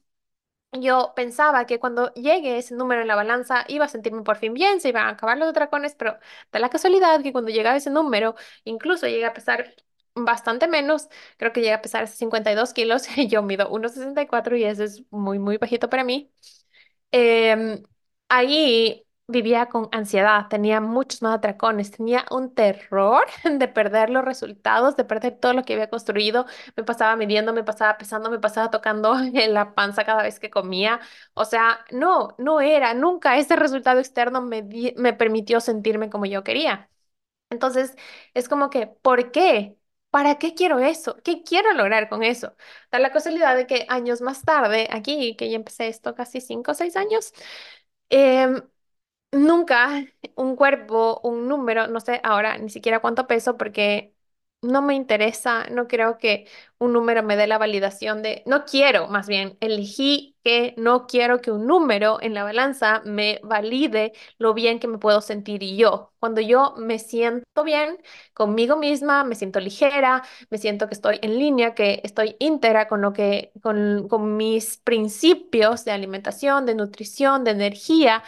yo 0.74 1.14
pensaba 1.16 1.66
que 1.66 1.80
cuando 1.80 2.14
llegue 2.14 2.58
ese 2.58 2.76
número 2.76 3.02
en 3.02 3.08
la 3.08 3.16
balanza 3.16 3.66
iba 3.68 3.86
a 3.86 3.88
sentirme 3.90 4.24
por 4.24 4.38
fin 4.38 4.54
bien, 4.54 4.80
se 4.82 4.90
iban 4.90 5.06
a 5.08 5.10
acabar 5.12 5.38
los 5.38 5.50
atracones, 5.50 5.96
pero 5.96 6.18
da 6.52 6.60
la 6.60 6.70
casualidad 6.70 7.22
que 7.24 7.32
cuando 7.34 7.52
llegaba 7.52 7.78
ese 7.78 7.90
número, 7.90 8.36
incluso 8.66 9.08
llegué 9.08 9.26
a 9.26 9.34
pesar 9.34 9.76
bastante 10.16 10.68
menos, 10.68 11.10
creo 11.38 11.52
que 11.54 11.62
llegué 11.62 11.74
a 11.74 11.82
pesar 11.82 12.08
52 12.08 12.74
kilos, 12.74 13.04
yo 13.30 13.44
mido 13.44 13.70
1,64 13.70 14.56
y 14.58 14.64
eso 14.66 14.84
es 14.84 15.04
muy, 15.12 15.40
muy 15.40 15.58
bajito 15.58 15.90
para 15.90 16.04
mí. 16.06 16.32
Em, 17.12 17.84
ahí 18.32 19.06
vivía 19.28 19.68
con 19.68 19.88
ansiedad, 19.94 20.48
tenía 20.50 20.82
muchos 20.82 21.22
más 21.22 21.38
atracones, 21.38 21.92
tenía 21.92 22.26
un 22.32 22.54
terror 22.54 23.26
de 23.46 23.68
perder 23.70 24.10
los 24.10 24.26
resultados, 24.26 24.98
de 24.98 25.06
perder 25.06 25.38
todo 25.40 25.54
lo 25.54 25.64
que 25.64 25.74
había 25.74 25.90
construido. 25.90 26.46
Me 26.76 26.84
pasaba 26.84 27.16
midiendo, 27.16 27.54
me 27.54 27.64
pasaba 27.64 27.98
pesando, 27.98 28.30
me 28.32 28.40
pasaba 28.40 28.72
tocando 28.72 29.18
en 29.20 29.54
la 29.54 29.74
panza 29.76 30.04
cada 30.06 30.24
vez 30.24 30.40
que 30.40 30.50
comía. 30.50 31.00
O 31.34 31.46
sea, 31.46 31.86
no, 31.92 32.36
no 32.40 32.62
era, 32.62 32.94
nunca 32.94 33.38
ese 33.38 33.56
resultado 33.56 34.00
externo 34.00 34.42
me, 34.42 34.64
me 34.98 35.14
permitió 35.14 35.62
sentirme 35.62 36.10
como 36.10 36.26
yo 36.26 36.44
quería. 36.44 36.90
Entonces, 37.50 37.96
es 38.34 38.48
como 38.50 38.70
que, 38.70 38.88
¿por 38.88 39.32
qué? 39.32 39.78
¿Para 40.10 40.38
qué 40.40 40.56
quiero 40.56 40.80
eso? 40.80 41.18
¿Qué 41.24 41.44
quiero 41.44 41.74
lograr 41.74 42.10
con 42.10 42.24
eso? 42.24 42.56
Da 42.92 43.00
la 43.00 43.12
casualidad 43.12 43.56
de 43.56 43.68
que 43.68 43.86
años 43.90 44.22
más 44.22 44.44
tarde, 44.44 44.88
aquí, 44.92 45.36
que 45.38 45.50
ya 45.50 45.56
empecé 45.58 45.88
esto 45.88 46.16
casi 46.16 46.42
cinco 46.42 46.72
o 46.72 46.74
seis 46.74 46.96
años, 46.98 47.34
em, 48.12 48.62
Nunca 49.34 50.06
un 50.38 50.56
cuerpo, 50.58 51.20
un 51.24 51.48
número, 51.50 51.88
no 51.88 52.00
sé 52.02 52.22
ahora 52.24 52.58
ni 52.58 52.70
siquiera 52.70 53.02
cuánto 53.02 53.28
peso 53.28 53.58
porque 53.58 54.16
no 54.62 54.82
me 54.82 54.94
interesa, 54.96 55.66
no 55.72 55.88
creo 55.88 56.18
que 56.18 56.48
un 56.78 56.94
número 56.94 57.24
me 57.24 57.36
dé 57.36 57.48
la 57.48 57.58
validación 57.58 58.22
de, 58.22 58.44
no 58.46 58.66
quiero, 58.66 59.08
más 59.08 59.28
bien, 59.28 59.58
elegí 59.60 60.36
que 60.44 60.74
no 60.78 61.08
quiero 61.08 61.42
que 61.42 61.52
un 61.52 61.66
número 61.68 62.20
en 62.22 62.34
la 62.34 62.44
balanza 62.44 63.02
me 63.06 63.40
valide 63.44 64.14
lo 64.38 64.54
bien 64.54 64.80
que 64.80 64.88
me 64.88 64.98
puedo 65.00 65.22
sentir 65.22 65.62
yo. 65.76 66.14
Cuando 66.20 66.42
yo 66.42 66.76
me 66.78 67.00
siento 67.00 67.64
bien 67.64 67.98
conmigo 68.34 68.78
misma, 68.78 69.24
me 69.24 69.36
siento 69.36 69.60
ligera, 69.60 70.24
me 70.50 70.58
siento 70.58 70.88
que 70.88 70.94
estoy 70.96 71.20
en 71.22 71.38
línea, 71.40 71.74
que 71.76 72.02
estoy 72.04 72.36
íntegra 72.40 72.88
con 72.88 73.02
lo 73.02 73.14
que, 73.14 73.52
con, 73.62 74.08
con 74.08 74.38
mis 74.38 74.78
principios 74.78 75.86
de 75.86 75.92
alimentación, 75.92 76.66
de 76.66 76.76
nutrición, 76.76 77.44
de 77.44 77.52
energía 77.52 78.24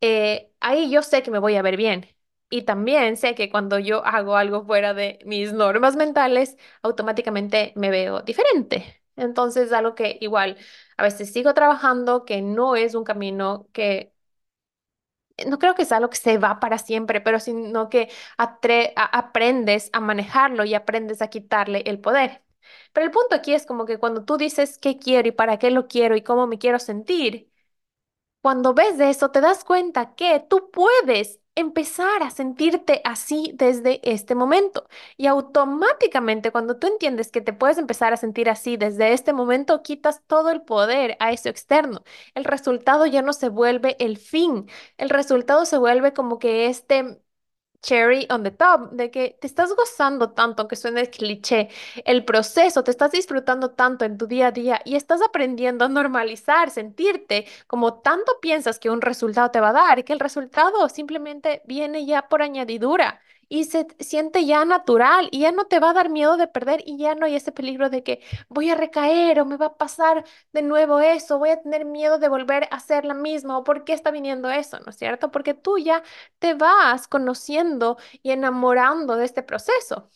eh, 0.00 0.52
ahí 0.60 0.90
yo 0.90 1.02
sé 1.02 1.22
que 1.22 1.30
me 1.30 1.38
voy 1.38 1.56
a 1.56 1.62
ver 1.62 1.76
bien. 1.76 2.06
Y 2.54 2.62
también 2.62 3.16
sé 3.16 3.34
que 3.34 3.50
cuando 3.50 3.78
yo 3.80 4.04
hago 4.06 4.36
algo 4.36 4.64
fuera 4.64 4.94
de 4.94 5.18
mis 5.24 5.52
normas 5.52 5.96
mentales, 5.96 6.56
automáticamente 6.82 7.72
me 7.76 7.90
veo 7.90 8.22
diferente. 8.22 9.02
Entonces, 9.16 9.72
algo 9.72 9.94
que 9.96 10.18
igual 10.20 10.56
a 10.96 11.02
veces 11.02 11.32
sigo 11.32 11.52
trabajando, 11.54 12.24
que 12.24 12.42
no 12.42 12.76
es 12.76 12.94
un 12.94 13.02
camino 13.04 13.68
que 13.72 14.12
no 15.46 15.58
creo 15.58 15.74
que 15.74 15.82
es 15.82 15.92
algo 15.92 16.10
que 16.10 16.16
se 16.16 16.38
va 16.38 16.60
para 16.60 16.78
siempre, 16.78 17.20
pero 17.20 17.40
sino 17.40 17.88
que 17.90 18.08
aprendes 18.36 19.90
a 19.92 20.00
manejarlo 20.00 20.64
y 20.64 20.74
aprendes 20.74 21.22
a 21.22 21.28
quitarle 21.28 21.82
el 21.86 22.00
poder. 22.00 22.42
Pero 22.92 23.06
el 23.06 23.10
punto 23.12 23.34
aquí 23.34 23.52
es 23.54 23.66
como 23.66 23.84
que 23.86 23.98
cuando 23.98 24.24
tú 24.24 24.36
dices 24.36 24.78
qué 24.78 24.98
quiero 24.98 25.28
y 25.28 25.32
para 25.32 25.58
qué 25.58 25.70
lo 25.70 25.88
quiero 25.88 26.16
y 26.16 26.22
cómo 26.22 26.46
me 26.46 26.58
quiero 26.58 26.78
sentir, 26.78 27.50
cuando 28.42 28.74
ves 28.74 29.00
eso, 29.00 29.30
te 29.32 29.40
das 29.42 29.64
cuenta 29.64 30.14
que 30.16 30.40
tú 30.50 30.70
puedes 30.72 31.40
empezar 31.56 32.22
a 32.22 32.30
sentirte 32.30 33.00
así 33.04 33.52
desde 33.54 34.00
este 34.02 34.34
momento. 34.34 34.88
Y 35.16 35.26
automáticamente, 35.26 36.50
cuando 36.50 36.78
tú 36.78 36.86
entiendes 36.86 37.30
que 37.30 37.40
te 37.40 37.52
puedes 37.52 37.78
empezar 37.78 38.12
a 38.12 38.16
sentir 38.16 38.50
así 38.50 38.76
desde 38.76 39.12
este 39.12 39.32
momento, 39.32 39.82
quitas 39.82 40.22
todo 40.26 40.50
el 40.50 40.62
poder 40.62 41.16
a 41.20 41.32
eso 41.32 41.48
externo. 41.48 42.02
El 42.34 42.44
resultado 42.44 43.06
ya 43.06 43.22
no 43.22 43.32
se 43.32 43.48
vuelve 43.48 43.96
el 44.00 44.18
fin. 44.18 44.68
El 44.98 45.10
resultado 45.10 45.64
se 45.66 45.78
vuelve 45.78 46.12
como 46.12 46.38
que 46.38 46.66
este 46.66 47.20
cherry 47.84 48.26
on 48.30 48.42
the 48.42 48.50
top, 48.50 48.90
de 48.92 49.10
que 49.10 49.36
te 49.40 49.46
estás 49.46 49.74
gozando 49.76 50.30
tanto, 50.32 50.62
aunque 50.62 50.76
suene 50.76 51.08
cliché, 51.10 51.68
el 52.04 52.24
proceso, 52.24 52.82
te 52.84 52.90
estás 52.90 53.12
disfrutando 53.12 53.70
tanto 53.70 54.04
en 54.04 54.18
tu 54.18 54.26
día 54.26 54.48
a 54.48 54.52
día 54.52 54.80
y 54.84 54.96
estás 54.96 55.20
aprendiendo 55.22 55.84
a 55.84 55.88
normalizar, 55.88 56.70
sentirte 56.70 57.46
como 57.66 58.00
tanto 58.00 58.32
piensas 58.40 58.78
que 58.78 58.90
un 58.90 59.00
resultado 59.02 59.50
te 59.50 59.60
va 59.60 59.70
a 59.70 59.72
dar, 59.72 60.04
que 60.04 60.12
el 60.12 60.20
resultado 60.20 60.88
simplemente 60.88 61.62
viene 61.66 62.06
ya 62.06 62.28
por 62.28 62.42
añadidura. 62.42 63.20
Y 63.48 63.64
se 63.64 63.86
siente 64.00 64.44
ya 64.46 64.64
natural 64.64 65.28
y 65.32 65.40
ya 65.40 65.52
no 65.52 65.66
te 65.66 65.80
va 65.80 65.90
a 65.90 65.92
dar 65.92 66.08
miedo 66.10 66.36
de 66.36 66.48
perder 66.48 66.82
y 66.86 66.98
ya 66.98 67.14
no 67.14 67.26
hay 67.26 67.36
ese 67.36 67.52
peligro 67.52 67.90
de 67.90 68.02
que 68.02 68.22
voy 68.48 68.70
a 68.70 68.74
recaer 68.74 69.40
o 69.40 69.44
me 69.46 69.56
va 69.56 69.66
a 69.66 69.76
pasar 69.76 70.24
de 70.52 70.62
nuevo 70.62 71.00
eso, 71.00 71.38
voy 71.38 71.50
a 71.50 71.60
tener 71.62 71.84
miedo 71.84 72.18
de 72.18 72.28
volver 72.28 72.68
a 72.70 72.80
ser 72.80 73.04
la 73.04 73.14
misma 73.14 73.58
o 73.58 73.64
por 73.64 73.84
qué 73.84 73.92
está 73.92 74.10
viniendo 74.10 74.50
eso, 74.50 74.78
¿no 74.80 74.90
es 74.90 74.96
cierto? 74.96 75.30
Porque 75.30 75.54
tú 75.54 75.78
ya 75.78 76.02
te 76.38 76.54
vas 76.54 77.08
conociendo 77.08 77.96
y 78.22 78.30
enamorando 78.32 79.16
de 79.16 79.24
este 79.24 79.42
proceso. 79.42 80.10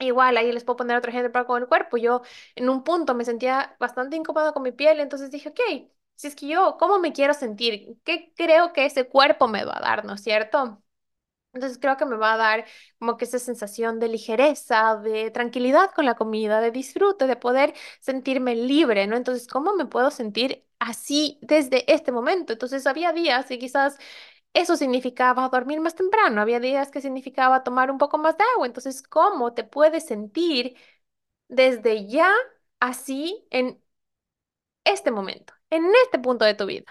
Igual, 0.00 0.36
ahí 0.36 0.52
les 0.52 0.62
puedo 0.64 0.76
poner 0.76 0.96
otro 0.96 1.10
ejemplo 1.10 1.32
para 1.32 1.46
con 1.46 1.60
el 1.62 1.68
cuerpo. 1.68 1.96
Yo 1.96 2.22
en 2.54 2.68
un 2.68 2.84
punto 2.84 3.14
me 3.14 3.24
sentía 3.24 3.76
bastante 3.80 4.16
incómoda 4.16 4.52
con 4.52 4.62
mi 4.62 4.70
piel, 4.72 5.00
entonces 5.00 5.30
dije, 5.32 5.48
ok, 5.50 5.60
si 6.14 6.28
es 6.28 6.36
que 6.36 6.46
yo, 6.48 6.76
¿cómo 6.78 6.98
me 7.00 7.12
quiero 7.12 7.34
sentir? 7.34 7.98
¿Qué 8.04 8.32
creo 8.36 8.72
que 8.72 8.86
ese 8.86 9.08
cuerpo 9.08 9.48
me 9.48 9.64
va 9.64 9.76
a 9.78 9.80
dar, 9.80 10.04
¿no 10.04 10.14
es 10.14 10.22
cierto? 10.22 10.82
Entonces 11.58 11.78
creo 11.78 11.96
que 11.96 12.06
me 12.06 12.16
va 12.16 12.34
a 12.34 12.36
dar 12.36 12.64
como 12.98 13.16
que 13.16 13.24
esa 13.26 13.38
sensación 13.38 13.98
de 14.00 14.08
ligereza, 14.08 14.96
de 14.96 15.30
tranquilidad 15.30 15.90
con 15.94 16.06
la 16.06 16.14
comida, 16.16 16.60
de 16.60 16.70
disfrute, 16.70 17.26
de 17.26 17.36
poder 17.36 17.74
sentirme 18.00 18.54
libre, 18.56 19.06
¿no? 19.06 19.16
Entonces, 19.16 19.46
¿cómo 19.46 19.74
me 19.74 19.86
puedo 19.86 20.10
sentir 20.10 20.64
así 20.78 21.38
desde 21.42 21.90
este 21.92 22.12
momento? 22.12 22.52
Entonces, 22.54 22.86
había 22.86 23.12
días 23.12 23.46
que 23.46 23.58
quizás 23.58 23.98
eso 24.54 24.76
significaba 24.76 25.48
dormir 25.48 25.80
más 25.80 25.94
temprano, 25.94 26.40
había 26.42 26.60
días 26.60 26.90
que 26.90 27.00
significaba 27.00 27.62
tomar 27.64 27.90
un 27.90 27.98
poco 27.98 28.18
más 28.18 28.36
de 28.38 28.44
agua. 28.56 28.66
Entonces, 28.66 29.02
¿cómo 29.02 29.54
te 29.54 29.64
puedes 29.64 30.06
sentir 30.06 30.76
desde 31.48 32.06
ya 32.08 32.32
así 32.80 33.46
en 33.50 33.82
este 34.84 35.10
momento, 35.10 35.54
en 35.70 35.84
este 36.04 36.18
punto 36.18 36.44
de 36.44 36.54
tu 36.54 36.66
vida? 36.66 36.84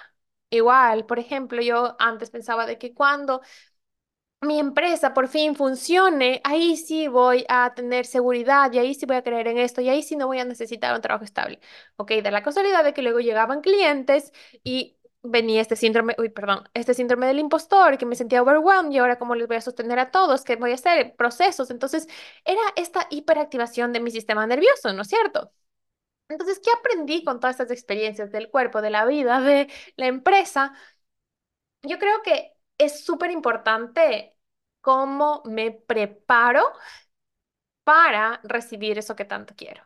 Igual, 0.49 1.05
por 1.05 1.19
ejemplo, 1.19 1.61
yo 1.61 1.95
antes 1.99 2.29
pensaba 2.29 2.65
de 2.65 2.77
que 2.77 2.93
cuando 2.93 3.41
mi 4.47 4.59
empresa 4.59 5.13
por 5.13 5.27
fin 5.27 5.55
funcione, 5.55 6.41
ahí 6.43 6.77
sí 6.77 7.07
voy 7.07 7.45
a 7.49 7.73
tener 7.75 8.05
seguridad 8.05 8.71
y 8.73 8.79
ahí 8.79 8.93
sí 8.95 9.05
voy 9.05 9.17
a 9.17 9.23
creer 9.23 9.47
en 9.47 9.57
esto 9.57 9.81
y 9.81 9.89
ahí 9.89 10.01
sí 10.03 10.15
no 10.15 10.27
voy 10.27 10.39
a 10.39 10.45
necesitar 10.45 10.95
un 10.95 11.01
trabajo 11.01 11.25
estable. 11.25 11.59
Ok, 11.97 12.11
de 12.11 12.31
la 12.31 12.43
casualidad 12.43 12.83
de 12.83 12.93
que 12.93 13.01
luego 13.01 13.19
llegaban 13.19 13.61
clientes 13.61 14.31
y 14.63 14.97
venía 15.23 15.61
este 15.61 15.75
síndrome, 15.75 16.15
uy, 16.17 16.29
perdón, 16.29 16.63
este 16.73 16.93
síndrome 16.93 17.27
del 17.27 17.39
impostor, 17.39 17.97
que 17.97 18.05
me 18.05 18.15
sentía 18.15 18.41
overwhelmed 18.41 18.91
y 18.91 18.97
ahora 18.99 19.19
cómo 19.19 19.35
les 19.35 19.47
voy 19.47 19.57
a 19.57 19.61
sostener 19.61 19.99
a 19.99 20.11
todos, 20.11 20.43
qué 20.43 20.55
voy 20.55 20.71
a 20.71 20.75
hacer, 20.75 21.15
procesos. 21.15 21.69
Entonces, 21.69 22.07
era 22.45 22.61
esta 22.75 23.07
hiperactivación 23.09 23.93
de 23.93 23.99
mi 23.99 24.11
sistema 24.11 24.47
nervioso, 24.47 24.93
¿no 24.93 25.01
es 25.01 25.07
cierto? 25.09 25.51
Entonces, 26.29 26.59
¿qué 26.63 26.71
aprendí 26.77 27.23
con 27.23 27.39
todas 27.39 27.55
estas 27.59 27.71
experiencias 27.71 28.31
del 28.31 28.49
cuerpo, 28.49 28.81
de 28.81 28.89
la 28.91 29.05
vida, 29.05 29.41
de 29.41 29.69
la 29.97 30.07
empresa? 30.07 30.73
Yo 31.83 31.99
creo 31.99 32.21
que 32.23 32.53
es 32.77 33.03
súper 33.05 33.31
importante 33.31 34.36
cómo 34.81 35.41
me 35.45 35.71
preparo 35.71 36.63
para 37.83 38.39
recibir 38.43 38.97
eso 38.97 39.15
que 39.15 39.25
tanto 39.25 39.53
quiero. 39.55 39.83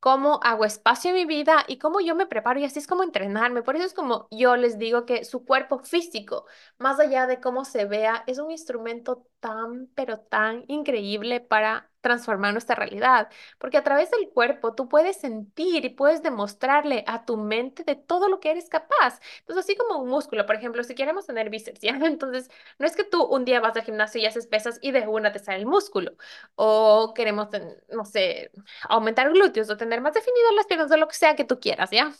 Cómo 0.00 0.38
hago 0.44 0.64
espacio 0.64 1.10
en 1.10 1.16
mi 1.16 1.24
vida 1.24 1.64
y 1.66 1.78
cómo 1.78 2.00
yo 2.00 2.14
me 2.14 2.26
preparo 2.26 2.60
y 2.60 2.64
así 2.64 2.78
es 2.78 2.86
como 2.86 3.02
entrenarme. 3.02 3.62
Por 3.62 3.74
eso 3.76 3.84
es 3.86 3.94
como 3.94 4.28
yo 4.30 4.56
les 4.56 4.78
digo 4.78 5.06
que 5.06 5.24
su 5.24 5.44
cuerpo 5.44 5.80
físico, 5.80 6.46
más 6.78 7.00
allá 7.00 7.26
de 7.26 7.40
cómo 7.40 7.64
se 7.64 7.84
vea, 7.84 8.22
es 8.28 8.38
un 8.38 8.50
instrumento 8.52 9.26
tan, 9.40 9.88
pero 9.94 10.20
tan 10.20 10.64
increíble 10.68 11.40
para 11.40 11.87
transformar 12.08 12.52
nuestra 12.52 12.74
realidad, 12.76 13.28
porque 13.58 13.76
a 13.78 13.84
través 13.84 14.10
del 14.10 14.28
cuerpo 14.30 14.74
tú 14.74 14.88
puedes 14.88 15.16
sentir 15.18 15.84
y 15.84 15.90
puedes 15.90 16.22
demostrarle 16.22 17.04
a 17.06 17.24
tu 17.24 17.36
mente 17.36 17.84
de 17.84 17.96
todo 17.96 18.28
lo 18.28 18.40
que 18.40 18.50
eres 18.50 18.68
capaz. 18.68 19.20
Entonces, 19.40 19.64
así 19.64 19.76
como 19.76 19.98
un 20.02 20.08
músculo, 20.08 20.46
por 20.46 20.56
ejemplo, 20.56 20.82
si 20.84 20.94
queremos 20.94 21.26
tener 21.26 21.50
bíceps, 21.50 21.80
¿ya? 21.82 21.96
Entonces, 22.02 22.50
no 22.78 22.86
es 22.86 22.96
que 22.96 23.04
tú 23.04 23.22
un 23.24 23.44
día 23.44 23.60
vas 23.60 23.76
al 23.76 23.82
gimnasio 23.84 24.20
y 24.20 24.26
haces 24.26 24.46
pesas 24.46 24.78
y 24.82 24.90
de 24.92 25.06
una 25.06 25.32
te 25.32 25.38
sale 25.38 25.58
el 25.58 25.66
músculo, 25.66 26.12
o 26.56 27.12
queremos, 27.14 27.48
no 27.90 28.04
sé, 28.04 28.50
aumentar 28.88 29.30
glúteos 29.32 29.70
o 29.70 29.76
tener 29.76 30.00
más 30.00 30.14
definidas 30.14 30.52
las 30.56 30.66
piernas 30.66 30.90
o 30.90 30.96
lo 30.96 31.08
que 31.08 31.14
sea 31.14 31.36
que 31.36 31.44
tú 31.44 31.58
quieras, 31.60 31.90
¿ya? 31.90 32.12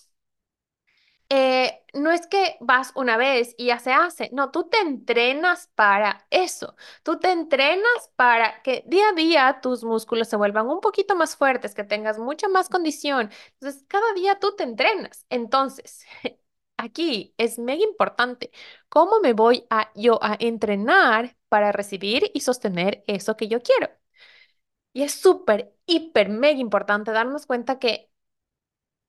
Eh, 1.31 1.83
no 1.95 2.11
es 2.11 2.27
que 2.27 2.57
vas 2.61 2.93
una 2.95 3.17
vez 3.17 3.55
y 3.59 3.67
ya 3.67 3.79
se 3.79 3.93
hace, 3.93 4.31
no, 4.33 4.51
tú 4.51 4.69
te 4.69 4.79
entrenas 4.81 5.71
para 5.75 6.27
eso, 6.31 6.75
tú 7.03 7.19
te 7.19 7.31
entrenas 7.33 8.11
para 8.17 8.63
que 8.63 8.83
día 8.87 9.11
a 9.11 9.13
día 9.13 9.61
tus 9.63 9.85
músculos 9.85 10.29
se 10.29 10.37
vuelvan 10.37 10.69
un 10.69 10.81
poquito 10.81 11.17
más 11.17 11.37
fuertes, 11.37 11.75
que 11.75 11.85
tengas 11.85 12.19
mucha 12.19 12.49
más 12.49 12.69
condición. 12.69 13.31
Entonces, 13.55 13.85
cada 13.89 14.13
día 14.15 14.39
tú 14.39 14.55
te 14.57 14.63
entrenas. 14.65 15.27
Entonces, 15.31 16.05
aquí 16.79 17.35
es 17.39 17.59
mega 17.59 17.83
importante, 17.85 18.51
¿cómo 18.89 19.21
me 19.21 19.33
voy 19.35 19.67
a 19.71 19.91
yo 19.95 20.19
a 20.23 20.37
entrenar 20.41 21.37
para 21.49 21.73
recibir 21.73 22.31
y 22.35 22.41
sostener 22.41 23.05
eso 23.07 23.37
que 23.37 23.49
yo 23.49 23.63
quiero? 23.63 23.91
Y 24.93 25.03
es 25.03 25.13
súper, 25.15 25.75
hiper, 25.87 26.29
mega 26.29 26.59
importante 26.61 27.13
darnos 27.13 27.47
cuenta 27.47 27.79
que 27.79 28.11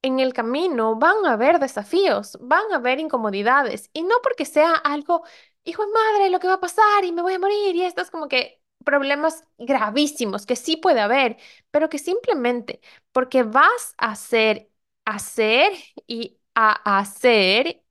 en 0.02 0.20
el 0.20 0.34
camino 0.34 0.96
van 0.96 1.26
a 1.26 1.34
haber 1.34 1.60
desafíos, 1.60 2.38
van 2.42 2.72
a 2.72 2.76
haber 2.78 3.00
incomodidades 3.00 3.90
y 3.94 4.04
no 4.04 4.16
porque 4.24 4.46
sea 4.46 4.74
algo, 4.76 5.24
hijo 5.64 5.86
de 5.86 5.92
madre, 5.94 6.30
lo 6.30 6.40
que 6.40 6.48
va 6.48 6.56
a 6.56 6.60
pasar 6.62 7.04
y 7.06 7.12
me 7.12 7.22
voy 7.22 7.34
a 7.34 7.40
morir 7.40 7.76
y 7.76 7.84
estos 7.84 8.10
como 8.12 8.28
que 8.28 8.62
problemas 8.86 9.44
gravísimos 9.58 10.46
que 10.46 10.56
sí 10.56 10.78
puede 10.78 11.02
haber, 11.02 11.38
pero 11.72 11.90
que 11.90 11.98
simplemente 12.00 12.82
porque 13.12 13.44
vas 13.44 13.94
a 13.98 14.12
hacer, 14.12 14.70
hacer 15.06 15.74
y 16.08 16.40
a 16.56 17.00
hacer 17.00 17.84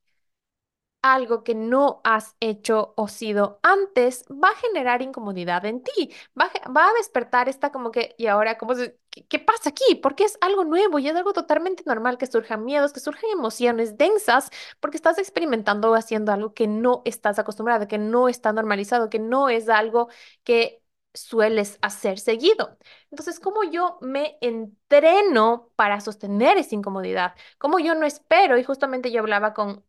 algo 1.01 1.43
que 1.43 1.55
no 1.55 2.01
has 2.03 2.35
hecho 2.41 2.93
o 2.97 3.07
sido 3.07 3.59
antes, 3.63 4.25
va 4.31 4.49
a 4.49 4.55
generar 4.55 5.01
incomodidad 5.01 5.65
en 5.65 5.81
ti, 5.83 6.13
va 6.39 6.51
va 6.75 6.87
a 6.89 6.93
despertar 6.97 7.47
esta 7.49 7.71
como 7.71 7.91
que, 7.91 8.15
y 8.17 8.27
ahora, 8.27 8.57
¿cómo 8.57 8.75
se, 8.75 8.97
qué, 9.09 9.25
qué 9.27 9.39
pasa 9.39 9.69
aquí? 9.69 9.95
Porque 10.01 10.25
es 10.25 10.37
algo 10.41 10.65
nuevo 10.65 10.99
y 10.99 11.07
es 11.07 11.15
algo 11.15 11.33
totalmente 11.33 11.83
normal 11.85 12.17
que 12.17 12.27
surjan 12.27 12.65
miedos, 12.65 12.93
que 12.93 12.99
surjan 12.99 13.29
emociones 13.31 13.97
densas, 13.97 14.49
porque 14.79 14.97
estás 14.97 15.17
experimentando 15.17 15.91
o 15.91 15.95
haciendo 15.95 16.31
algo 16.33 16.53
que 16.53 16.67
no 16.67 17.01
estás 17.05 17.39
acostumbrado, 17.39 17.87
que 17.87 17.97
no 17.97 18.27
está 18.29 18.51
normalizado, 18.53 19.09
que 19.09 19.19
no 19.19 19.49
es 19.49 19.69
algo 19.69 20.09
que 20.43 20.81
sueles 21.13 21.79
hacer 21.81 22.19
seguido. 22.19 22.77
Entonces, 23.11 23.39
¿cómo 23.39 23.63
yo 23.63 23.97
me 24.01 24.37
entreno 24.41 25.71
para 25.75 25.99
sostener 26.01 26.57
esa 26.57 26.75
incomodidad? 26.75 27.35
¿Cómo 27.57 27.79
yo 27.79 27.95
no 27.95 28.05
espero? 28.05 28.57
Y 28.57 28.63
justamente 28.63 29.11
yo 29.11 29.19
hablaba 29.21 29.53
con 29.53 29.83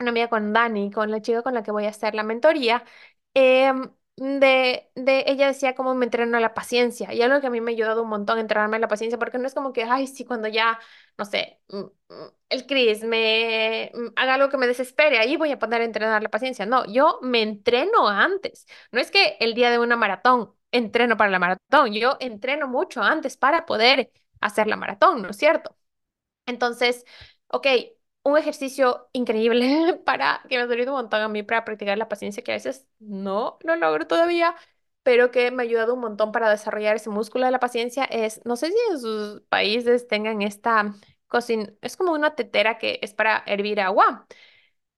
una 0.00 0.10
amiga 0.10 0.28
con 0.28 0.52
Dani, 0.52 0.90
con 0.90 1.10
la 1.10 1.20
chica 1.22 1.42
con 1.42 1.54
la 1.54 1.62
que 1.62 1.70
voy 1.70 1.86
a 1.86 1.90
hacer 1.90 2.14
la 2.14 2.22
mentoría, 2.22 2.84
em, 3.34 3.90
de, 4.16 4.90
de 4.94 5.24
ella 5.26 5.48
decía 5.48 5.74
cómo 5.74 5.94
me 5.94 6.04
entreno 6.06 6.38
la 6.38 6.54
paciencia 6.54 7.12
y 7.12 7.20
algo 7.22 7.40
que 7.40 7.48
a 7.48 7.50
mí 7.50 7.60
me 7.60 7.72
ha 7.72 7.74
ayudado 7.74 8.02
un 8.04 8.08
montón 8.08 8.38
entrenarme 8.38 8.78
la 8.78 8.86
paciencia 8.88 9.18
porque 9.18 9.38
no 9.38 9.46
es 9.48 9.54
como 9.54 9.72
que, 9.72 9.82
ay, 9.84 10.06
sí, 10.06 10.24
cuando 10.24 10.46
ya, 10.48 10.78
no 11.18 11.24
sé, 11.24 11.60
mm, 11.68 11.78
mm, 11.78 11.90
el 12.48 12.66
Chris 12.66 13.02
me 13.04 13.90
mm, 13.94 14.08
haga 14.16 14.34
algo 14.34 14.48
que 14.50 14.56
me 14.58 14.66
desespere, 14.68 15.18
ahí 15.18 15.36
voy 15.36 15.50
a 15.52 15.58
poner 15.58 15.80
a 15.80 15.84
entrenar 15.84 16.22
la 16.22 16.28
paciencia. 16.28 16.64
No, 16.66 16.84
yo 16.86 17.18
me 17.22 17.42
entreno 17.42 18.08
antes. 18.08 18.66
No 18.92 19.00
es 19.00 19.10
que 19.10 19.36
el 19.40 19.54
día 19.54 19.70
de 19.70 19.78
una 19.78 19.96
maratón 19.96 20.54
entreno 20.70 21.16
para 21.16 21.30
la 21.30 21.38
maratón, 21.38 21.92
yo 21.92 22.16
entreno 22.20 22.68
mucho 22.68 23.02
antes 23.02 23.36
para 23.36 23.66
poder 23.66 24.10
hacer 24.40 24.66
la 24.66 24.76
maratón, 24.76 25.22
¿no 25.22 25.30
es 25.30 25.36
cierto? 25.36 25.76
Entonces, 26.46 27.04
ok, 27.48 27.66
un 28.24 28.38
ejercicio 28.38 29.08
increíble 29.14 30.00
para 30.06 30.42
que 30.50 30.58
me 30.58 30.64
ha 30.64 30.68
servido 30.68 30.92
un 30.94 31.02
montón 31.02 31.22
a 31.22 31.28
mí 31.28 31.44
para 31.44 31.64
practicar 31.66 31.98
la 31.98 32.08
paciencia, 32.10 32.44
que 32.44 32.52
a 32.52 32.56
veces 32.56 32.88
no 33.00 33.58
lo 33.62 33.76
logro 33.76 34.06
todavía, 34.08 34.56
pero 35.04 35.30
que 35.32 35.50
me 35.52 35.62
ha 35.64 35.66
ayudado 35.66 35.94
un 35.94 36.00
montón 36.00 36.32
para 36.32 36.50
desarrollar 36.50 36.96
ese 36.96 37.10
músculo 37.10 37.46
de 37.46 37.52
la 37.52 37.60
paciencia 37.60 38.04
es, 38.06 38.42
no 38.46 38.56
sé 38.56 38.68
si 38.72 38.76
en 38.92 39.00
sus 39.00 39.42
países 39.42 40.08
tengan 40.08 40.42
esta 40.42 40.94
cocina, 41.28 41.68
es 41.82 41.96
como 41.96 42.12
una 42.12 42.34
tetera 42.36 42.78
que 42.78 43.00
es 43.02 43.14
para 43.14 43.42
hervir 43.46 43.80
agua. 43.80 44.26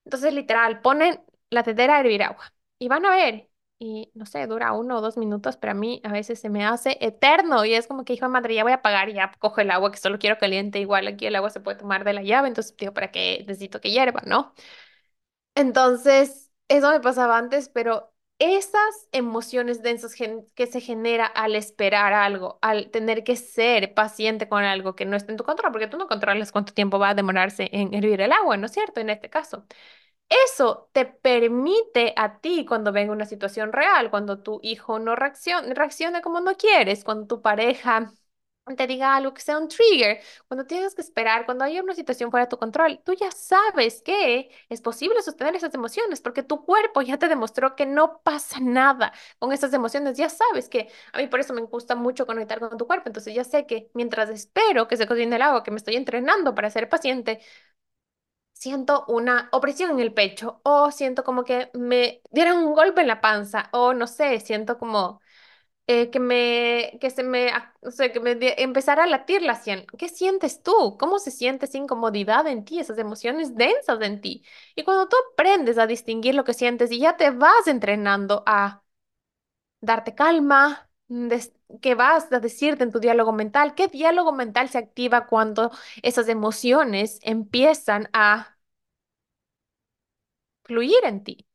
Entonces, 0.04 0.34
literal, 0.34 0.80
ponen 0.82 1.20
la 1.50 1.62
tetera 1.64 1.96
a 1.96 2.00
hervir 2.00 2.22
agua 2.24 2.54
y 2.78 2.88
van 2.88 3.06
a 3.06 3.10
ver. 3.10 3.48
Y 3.78 4.10
no 4.14 4.24
sé, 4.24 4.46
dura 4.46 4.72
uno 4.72 4.96
o 4.98 5.00
dos 5.02 5.18
minutos, 5.18 5.58
pero 5.58 5.72
a 5.72 5.74
mí 5.74 6.00
a 6.02 6.10
veces 6.10 6.40
se 6.40 6.48
me 6.48 6.64
hace 6.64 6.96
eterno 7.02 7.62
y 7.66 7.74
es 7.74 7.86
como 7.86 8.06
que, 8.06 8.14
hijo 8.14 8.24
de 8.24 8.30
madre, 8.30 8.54
ya 8.54 8.62
voy 8.62 8.72
a 8.72 8.76
apagar 8.76 9.10
y 9.10 9.14
ya 9.14 9.32
cojo 9.38 9.60
el 9.60 9.70
agua 9.70 9.90
que 9.92 9.98
solo 9.98 10.18
quiero 10.18 10.38
caliente. 10.38 10.80
Igual 10.80 11.06
aquí 11.08 11.26
el 11.26 11.36
agua 11.36 11.50
se 11.50 11.60
puede 11.60 11.76
tomar 11.78 12.02
de 12.04 12.14
la 12.14 12.22
llave, 12.22 12.48
entonces 12.48 12.74
digo, 12.78 12.94
¿para 12.94 13.10
qué 13.12 13.44
necesito 13.46 13.80
que 13.82 13.90
hierva, 13.90 14.22
no? 14.26 14.54
Entonces, 15.54 16.50
eso 16.68 16.90
me 16.90 17.00
pasaba 17.00 17.38
antes, 17.38 17.68
pero 17.68 18.12
esas 18.38 19.08
emociones 19.12 19.82
densas 19.82 20.14
que 20.54 20.66
se 20.66 20.80
genera 20.80 21.24
al 21.26 21.54
esperar 21.56 22.12
algo, 22.12 22.58
al 22.60 22.90
tener 22.90 23.24
que 23.24 23.36
ser 23.36 23.94
paciente 23.94 24.48
con 24.48 24.62
algo 24.64 24.94
que 24.94 25.06
no 25.06 25.16
está 25.16 25.32
en 25.32 25.38
tu 25.38 25.44
control, 25.44 25.72
porque 25.72 25.86
tú 25.88 25.96
no 25.96 26.06
controlas 26.08 26.52
cuánto 26.52 26.74
tiempo 26.74 26.98
va 26.98 27.10
a 27.10 27.14
demorarse 27.14 27.68
en 27.72 27.94
hervir 27.94 28.20
el 28.20 28.32
agua, 28.32 28.56
¿no 28.58 28.66
es 28.66 28.72
cierto? 28.72 29.00
En 29.00 29.08
este 29.10 29.30
caso. 29.30 29.64
Eso 30.28 30.88
te 30.92 31.06
permite 31.06 32.12
a 32.16 32.40
ti 32.40 32.64
cuando 32.66 32.92
venga 32.92 33.12
una 33.12 33.26
situación 33.26 33.72
real, 33.72 34.10
cuando 34.10 34.40
tu 34.42 34.58
hijo 34.62 34.98
no 34.98 35.14
reaccione, 35.14 35.72
reaccione 35.74 36.20
como 36.20 36.40
no 36.40 36.56
quieres, 36.56 37.04
cuando 37.04 37.26
tu 37.28 37.40
pareja 37.42 38.12
te 38.76 38.86
diga 38.88 39.14
algo 39.16 39.32
que 39.32 39.40
sea 39.42 39.58
un 39.58 39.68
trigger, 39.68 40.20
cuando 40.48 40.66
tienes 40.66 40.94
que 40.96 41.00
esperar, 41.02 41.46
cuando 41.46 41.62
hay 41.64 41.78
una 41.78 41.94
situación 41.94 42.32
fuera 42.32 42.46
de 42.46 42.50
tu 42.50 42.58
control, 42.58 43.00
tú 43.04 43.12
ya 43.14 43.30
sabes 43.30 44.02
que 44.02 44.50
es 44.68 44.80
posible 44.80 45.22
sostener 45.22 45.54
esas 45.54 45.72
emociones 45.74 46.20
porque 46.20 46.42
tu 46.42 46.64
cuerpo 46.64 47.00
ya 47.02 47.16
te 47.18 47.28
demostró 47.28 47.76
que 47.76 47.86
no 47.86 48.20
pasa 48.24 48.58
nada 48.60 49.12
con 49.38 49.52
esas 49.52 49.72
emociones, 49.72 50.16
ya 50.18 50.28
sabes 50.28 50.68
que 50.68 50.90
a 51.12 51.18
mí 51.18 51.28
por 51.28 51.38
eso 51.38 51.54
me 51.54 51.62
gusta 51.62 51.94
mucho 51.94 52.26
conectar 52.26 52.58
con 52.58 52.76
tu 52.76 52.86
cuerpo, 52.88 53.08
entonces 53.08 53.32
ya 53.34 53.44
sé 53.44 53.66
que 53.66 53.88
mientras 53.94 54.28
espero 54.30 54.88
que 54.88 54.96
se 54.96 55.06
cocine 55.06 55.36
el 55.36 55.42
agua, 55.42 55.62
que 55.62 55.70
me 55.70 55.76
estoy 55.76 55.94
entrenando 55.94 56.52
para 56.54 56.68
ser 56.70 56.88
paciente, 56.88 57.40
siento 58.58 59.04
una 59.08 59.48
opresión 59.52 59.90
en 59.92 60.00
el 60.00 60.14
pecho 60.14 60.60
o 60.64 60.90
siento 60.90 61.24
como 61.24 61.44
que 61.44 61.70
me 61.74 62.22
dieron 62.30 62.58
un 62.58 62.74
golpe 62.74 63.02
en 63.02 63.08
la 63.08 63.20
panza 63.20 63.68
o 63.72 63.94
no 63.94 64.06
sé, 64.06 64.40
siento 64.40 64.78
como 64.78 65.20
eh, 65.86 66.10
que 66.10 66.20
me, 66.20 66.98
que 67.00 67.10
se 67.10 67.22
me, 67.22 67.50
ah, 67.50 67.74
no 67.82 67.90
sé, 67.92 68.12
que 68.12 68.20
me 68.20 68.36
empezara 68.62 69.04
a 69.04 69.06
latir 69.06 69.42
la 69.42 69.54
sien. 69.56 69.86
¿Qué 69.98 70.08
sientes 70.08 70.62
tú? 70.62 70.96
¿Cómo 70.98 71.18
se 71.20 71.30
siente 71.30 71.66
esa 71.66 71.78
incomodidad 71.78 72.46
en 72.48 72.64
ti, 72.64 72.80
esas 72.80 72.98
emociones 72.98 73.56
densas 73.56 74.00
en 74.02 74.20
ti? 74.20 74.44
Y 74.76 74.84
cuando 74.84 75.08
tú 75.08 75.16
aprendes 75.34 75.78
a 75.78 75.86
distinguir 75.86 76.34
lo 76.34 76.44
que 76.44 76.54
sientes 76.54 76.90
y 76.92 76.98
ya 77.00 77.16
te 77.16 77.30
vas 77.30 77.66
entrenando 77.68 78.42
a 78.46 78.82
darte 79.80 80.14
calma, 80.14 80.90
des- 81.08 81.52
que 81.82 81.94
vas 81.94 82.32
a 82.32 82.40
decirte 82.40 82.84
en 82.84 82.92
tu 82.92 83.00
diálogo 83.00 83.32
mental, 83.32 83.74
¿qué 83.74 83.88
diálogo 83.88 84.32
mental 84.32 84.68
se 84.68 84.78
activa 84.78 85.26
cuando 85.26 85.70
esas 86.02 86.28
emociones 86.28 87.18
empiezan 87.22 88.08
a 88.12 88.56
fluir 90.64 91.04
en 91.04 91.22
ti? 91.24 91.46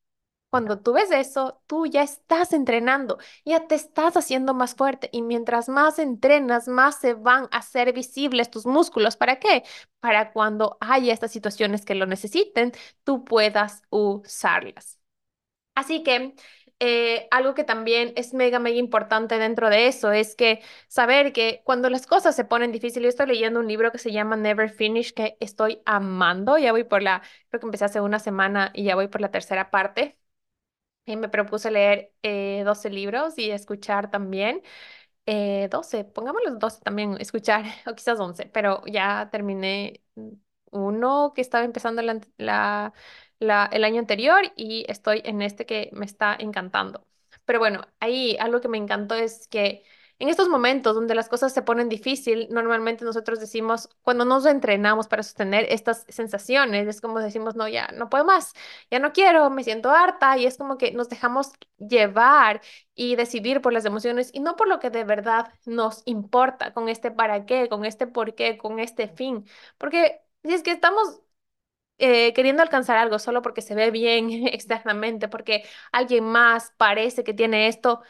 Cuando 0.49 0.79
tú 0.81 0.93
ves 0.93 1.11
eso, 1.11 1.61
tú 1.67 1.85
ya 1.87 2.03
estás 2.03 2.53
entrenando, 2.53 3.19
ya 3.45 3.67
te 3.67 3.75
estás 3.75 4.17
haciendo 4.17 4.53
más 4.53 4.75
fuerte 4.75 5.09
y 5.13 5.21
mientras 5.23 5.69
más 5.69 5.99
entrenas, 5.99 6.67
más 6.69 6.99
se 6.99 7.13
van 7.15 7.45
a 7.51 7.59
hacer 7.59 7.93
visibles 7.93 8.51
tus 8.51 8.65
músculos. 8.65 9.17
¿Para 9.17 9.39
qué? 9.39 9.63
Para 10.01 10.31
cuando 10.33 10.77
haya 10.81 11.13
estas 11.13 11.31
situaciones 11.31 11.85
que 11.85 11.95
lo 11.95 12.05
necesiten, 12.07 12.73
tú 13.03 13.25
puedas 13.25 13.83
usarlas. 13.91 14.99
Así 15.75 16.03
que 16.03 16.35
eh, 16.81 17.27
algo 17.31 17.53
que 17.55 17.63
también 17.63 18.13
es 18.17 18.33
mega, 18.33 18.59
mega 18.59 18.77
importante 18.79 19.39
dentro 19.39 19.69
de 19.69 19.87
eso 19.87 20.11
es 20.11 20.35
que 20.35 20.61
saber 20.89 21.33
que 21.33 21.61
cuando 21.65 21.89
las 21.89 22.07
cosas 22.07 22.35
se 22.35 22.45
ponen 22.45 22.71
difíciles, 22.73 23.03
yo 23.05 23.09
estoy 23.09 23.27
leyendo 23.27 23.59
un 23.61 23.67
libro 23.69 23.91
que 23.93 23.99
se 23.99 24.11
llama 24.11 24.35
Never 24.37 24.69
Finish, 24.69 25.13
que 25.13 25.37
estoy 25.39 25.81
amando, 25.85 26.57
ya 26.57 26.73
voy 26.73 26.83
por 26.85 27.03
la, 27.03 27.21
creo 27.49 27.61
que 27.61 27.67
empecé 27.67 27.85
hace 27.85 28.01
una 28.01 28.19
semana 28.19 28.71
y 28.73 28.83
ya 28.85 28.95
voy 28.95 29.07
por 29.09 29.21
la 29.21 29.31
tercera 29.31 29.71
parte. 29.71 30.17
Y 31.05 31.15
me 31.17 31.29
propuse 31.29 31.71
leer 31.71 32.13
eh, 32.23 32.63
12 32.65 32.89
libros 32.89 33.37
y 33.37 33.51
escuchar 33.51 34.11
también. 34.11 34.61
eh, 35.27 35.69
12, 35.71 36.05
pongámoslo 36.05 36.55
12 36.57 36.81
también, 36.81 37.17
escuchar, 37.19 37.65
o 37.87 37.95
quizás 37.95 38.19
11, 38.19 38.47
pero 38.47 38.83
ya 38.87 39.29
terminé 39.31 40.03
uno 40.71 41.33
que 41.35 41.41
estaba 41.41 41.65
empezando 41.65 42.01
la- 42.37 42.93
el 43.41 43.83
año 43.83 43.99
anterior 43.99 44.41
y 44.55 44.85
estoy 44.87 45.21
en 45.25 45.41
este 45.41 45.65
que 45.65 45.89
me 45.93 46.05
está 46.05 46.35
encantando. 46.39 47.05
Pero 47.45 47.59
bueno, 47.59 47.81
ahí 47.99 48.37
algo 48.39 48.61
que 48.61 48.67
me 48.67 48.77
encantó 48.77 49.15
es 49.15 49.47
que 49.47 49.83
en 50.19 50.29
estos 50.29 50.49
momentos 50.49 50.93
donde 50.93 51.15
las 51.15 51.27
cosas 51.29 51.51
se 51.51 51.63
ponen 51.63 51.89
difícil, 51.89 52.47
normalmente 52.51 53.03
nosotros 53.03 53.39
decimos, 53.39 53.89
cuando 54.03 54.23
nos 54.23 54.45
entrenamos 54.45 55.07
para 55.07 55.23
sostener 55.23 55.65
estas 55.69 56.05
sensaciones, 56.09 56.87
es 56.87 57.01
como 57.01 57.19
decimos, 57.19 57.55
no, 57.55 57.67
ya 57.67 57.87
no 57.95 58.07
puedo 58.09 58.23
más, 58.23 58.53
ya 58.91 58.99
no 58.99 59.13
quiero, 59.13 59.49
me 59.49 59.63
siento 59.63 59.89
harta 59.89 60.37
y 60.37 60.45
es 60.45 60.57
como 60.57 60.77
que 60.77 60.91
nos 60.91 61.09
dejamos 61.09 61.53
llevar 61.77 62.61
y 62.93 63.15
decidir 63.15 63.61
por 63.61 63.73
las 63.73 63.85
emociones 63.85 64.29
y 64.31 64.41
no 64.41 64.55
por 64.55 64.67
lo 64.67 64.79
que 64.79 64.91
de 64.91 65.03
verdad 65.03 65.51
nos 65.65 66.03
importa, 66.05 66.71
con 66.73 66.87
este 66.87 67.09
para 67.09 67.45
qué, 67.47 67.67
con 67.67 67.83
este 67.85 68.05
por 68.05 68.35
qué, 68.35 68.57
con 68.59 68.77
este 68.79 69.07
fin. 69.07 69.45
Porque 69.79 70.21
si 70.43 70.53
es 70.53 70.61
que 70.63 70.71
estamos 70.71 71.21
eh, 72.01 72.33
queriendo 72.33 72.61
alcanzar 72.63 72.97
algo 72.97 73.19
solo 73.19 73.41
porque 73.41 73.61
se 73.61 73.75
ve 73.75 73.91
bien 73.91 74.29
externamente, 74.47 75.27
porque 75.29 75.63
alguien 75.91 76.25
más 76.25 76.73
parece 76.77 77.23
que 77.23 77.33
tiene 77.33 77.67
esto, 77.67 78.01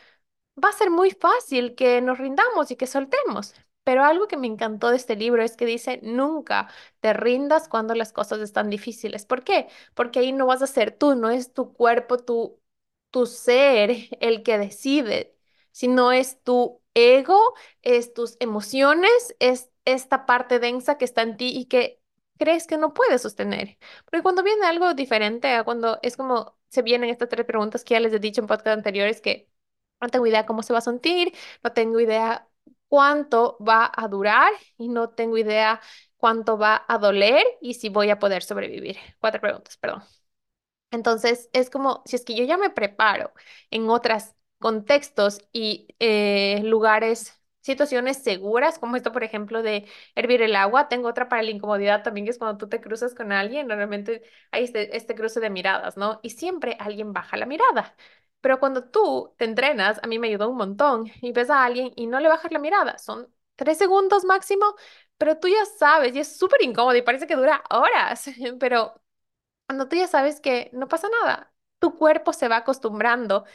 va 0.63 0.69
a 0.69 0.73
ser 0.73 0.89
muy 0.91 1.11
fácil 1.11 1.75
que 1.75 2.01
nos 2.01 2.17
rindamos 2.19 2.71
y 2.71 2.75
que 2.75 2.87
soltemos. 2.87 3.53
Pero 3.83 4.03
algo 4.03 4.27
que 4.27 4.37
me 4.37 4.47
encantó 4.47 4.89
de 4.91 4.97
este 4.97 5.15
libro 5.15 5.41
es 5.43 5.57
que 5.57 5.65
dice, 5.65 5.99
nunca 6.03 6.69
te 6.99 7.13
rindas 7.13 7.67
cuando 7.67 7.95
las 7.95 8.13
cosas 8.13 8.39
están 8.41 8.69
difíciles. 8.69 9.25
¿Por 9.25 9.43
qué? 9.43 9.67
Porque 9.95 10.19
ahí 10.19 10.31
no 10.33 10.45
vas 10.45 10.61
a 10.61 10.67
ser 10.67 10.91
tú, 10.97 11.15
no 11.15 11.29
es 11.31 11.53
tu 11.53 11.73
cuerpo, 11.73 12.17
tu, 12.19 12.61
tu 13.09 13.25
ser 13.25 13.91
el 14.19 14.43
que 14.43 14.57
decide, 14.57 15.35
sino 15.71 16.11
es 16.11 16.41
tu 16.43 16.81
ego, 16.93 17.53
es 17.81 18.13
tus 18.13 18.37
emociones, 18.39 19.35
es 19.39 19.69
esta 19.85 20.25
parte 20.25 20.59
densa 20.59 20.97
que 20.97 21.05
está 21.05 21.21
en 21.23 21.37
ti 21.37 21.51
y 21.57 21.65
que 21.65 22.00
crees 22.41 22.65
que 22.67 22.77
no 22.77 22.93
puedes 22.93 23.21
sostener. 23.21 23.77
Porque 24.05 24.23
cuando 24.23 24.41
viene 24.43 24.65
algo 24.65 24.93
diferente 24.95 25.53
a 25.53 25.63
cuando 25.63 25.99
es 26.01 26.17
como 26.17 26.57
se 26.69 26.81
vienen 26.81 27.09
estas 27.11 27.29
tres 27.29 27.45
preguntas 27.45 27.83
que 27.83 27.93
ya 27.93 27.99
les 27.99 28.13
he 28.13 28.19
dicho 28.19 28.41
en 28.41 28.47
podcast 28.47 28.77
anteriores 28.77 29.21
que 29.21 29.49
no 30.01 30.09
tengo 30.09 30.25
idea 30.27 30.45
cómo 30.47 30.63
se 30.63 30.73
va 30.73 30.79
a 30.79 30.81
sentir, 30.81 31.33
no 31.63 31.71
tengo 31.73 31.99
idea 31.99 32.47
cuánto 32.87 33.57
va 33.59 33.91
a 33.95 34.07
durar 34.07 34.51
y 34.77 34.89
no 34.89 35.09
tengo 35.11 35.37
idea 35.37 35.81
cuánto 36.17 36.57
va 36.57 36.83
a 36.87 36.97
doler 36.97 37.45
y 37.61 37.75
si 37.75 37.89
voy 37.89 38.09
a 38.09 38.19
poder 38.19 38.41
sobrevivir. 38.43 38.97
Cuatro 39.19 39.39
preguntas, 39.41 39.77
perdón. 39.77 40.03
Entonces, 40.91 41.49
es 41.53 41.69
como 41.69 42.01
si 42.05 42.15
es 42.17 42.25
que 42.25 42.35
yo 42.35 42.43
ya 42.45 42.57
me 42.57 42.69
preparo 42.69 43.31
en 43.71 43.89
otros 43.89 44.35
contextos 44.59 45.41
y 45.53 45.87
eh, 45.99 46.61
lugares, 46.63 47.40
situaciones 47.61 48.17
seguras, 48.23 48.79
como 48.79 48.95
esto, 48.95 49.11
por 49.11 49.23
ejemplo, 49.23 49.61
de 49.63 49.87
hervir 50.15 50.41
el 50.41 50.55
agua. 50.55 50.87
Tengo 50.89 51.07
otra 51.09 51.29
para 51.29 51.43
la 51.43 51.51
incomodidad 51.51 52.03
también, 52.03 52.25
que 52.25 52.31
es 52.31 52.37
cuando 52.37 52.57
tú 52.57 52.67
te 52.69 52.81
cruzas 52.81 53.13
con 53.15 53.31
alguien, 53.31 53.67
normalmente 53.67 54.23
hay 54.51 54.63
este, 54.65 54.95
este 54.97 55.15
cruce 55.15 55.39
de 55.39 55.49
miradas, 55.49 55.97
¿no? 55.97 56.19
Y 56.23 56.31
siempre 56.31 56.75
alguien 56.79 57.13
baja 57.13 57.37
la 57.37 57.45
mirada. 57.45 57.95
Pero 58.41 58.59
cuando 58.59 58.89
tú 58.89 59.33
te 59.37 59.45
entrenas, 59.45 59.99
a 60.03 60.07
mí 60.07 60.17
me 60.19 60.27
ayudó 60.27 60.49
un 60.49 60.57
montón, 60.57 61.05
y 61.21 61.31
ves 61.31 61.49
a 61.49 61.63
alguien 61.65 61.91
y 61.95 62.07
no 62.07 62.19
le 62.19 62.27
bajas 62.29 62.51
la 62.51 62.59
mirada, 62.59 62.97
son 62.97 63.27
tres 63.55 63.77
segundos 63.77 64.25
máximo, 64.25 64.65
pero 65.17 65.37
tú 65.39 65.47
ya 65.47 65.63
sabes, 65.77 66.15
y 66.15 66.19
es 66.19 66.35
súper 66.37 66.61
incómodo 66.63 66.95
y 66.95 67.01
parece 67.03 67.27
que 67.27 67.35
dura 67.35 67.63
horas, 67.69 68.25
pero 68.59 68.93
cuando 69.67 69.87
tú 69.87 69.95
ya 69.95 70.07
sabes 70.07 70.39
que 70.41 70.69
no 70.73 70.87
pasa 70.87 71.07
nada, 71.23 71.53
tu 71.79 71.95
cuerpo 71.97 72.33
se 72.33 72.47
va 72.47 72.57
acostumbrando 72.57 73.45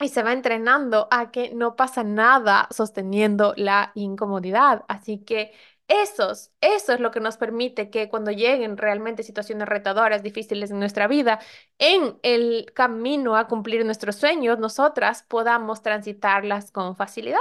y 0.00 0.08
se 0.08 0.22
va 0.22 0.32
entrenando 0.32 1.08
a 1.10 1.30
que 1.30 1.54
no 1.54 1.76
pasa 1.76 2.04
nada 2.04 2.68
sosteniendo 2.70 3.54
la 3.56 3.92
incomodidad. 3.94 4.84
Así 4.88 5.18
que 5.24 5.52
esos, 5.88 6.50
eso 6.60 6.92
es 6.92 7.00
lo 7.00 7.10
que 7.10 7.20
nos 7.20 7.36
permite 7.36 7.90
que 7.90 8.08
cuando 8.08 8.30
lleguen 8.30 8.76
realmente 8.76 9.22
situaciones 9.22 9.68
retadoras, 9.68 10.22
difíciles 10.22 10.70
en 10.70 10.78
nuestra 10.80 11.06
vida, 11.08 11.40
en 11.78 12.18
el 12.22 12.66
camino 12.74 13.36
a 13.36 13.46
cumplir 13.48 13.84
nuestros 13.84 14.16
sueños, 14.16 14.58
nosotras 14.58 15.22
podamos 15.28 15.82
transitarlas 15.82 16.70
con 16.72 16.96
facilidad. 16.96 17.38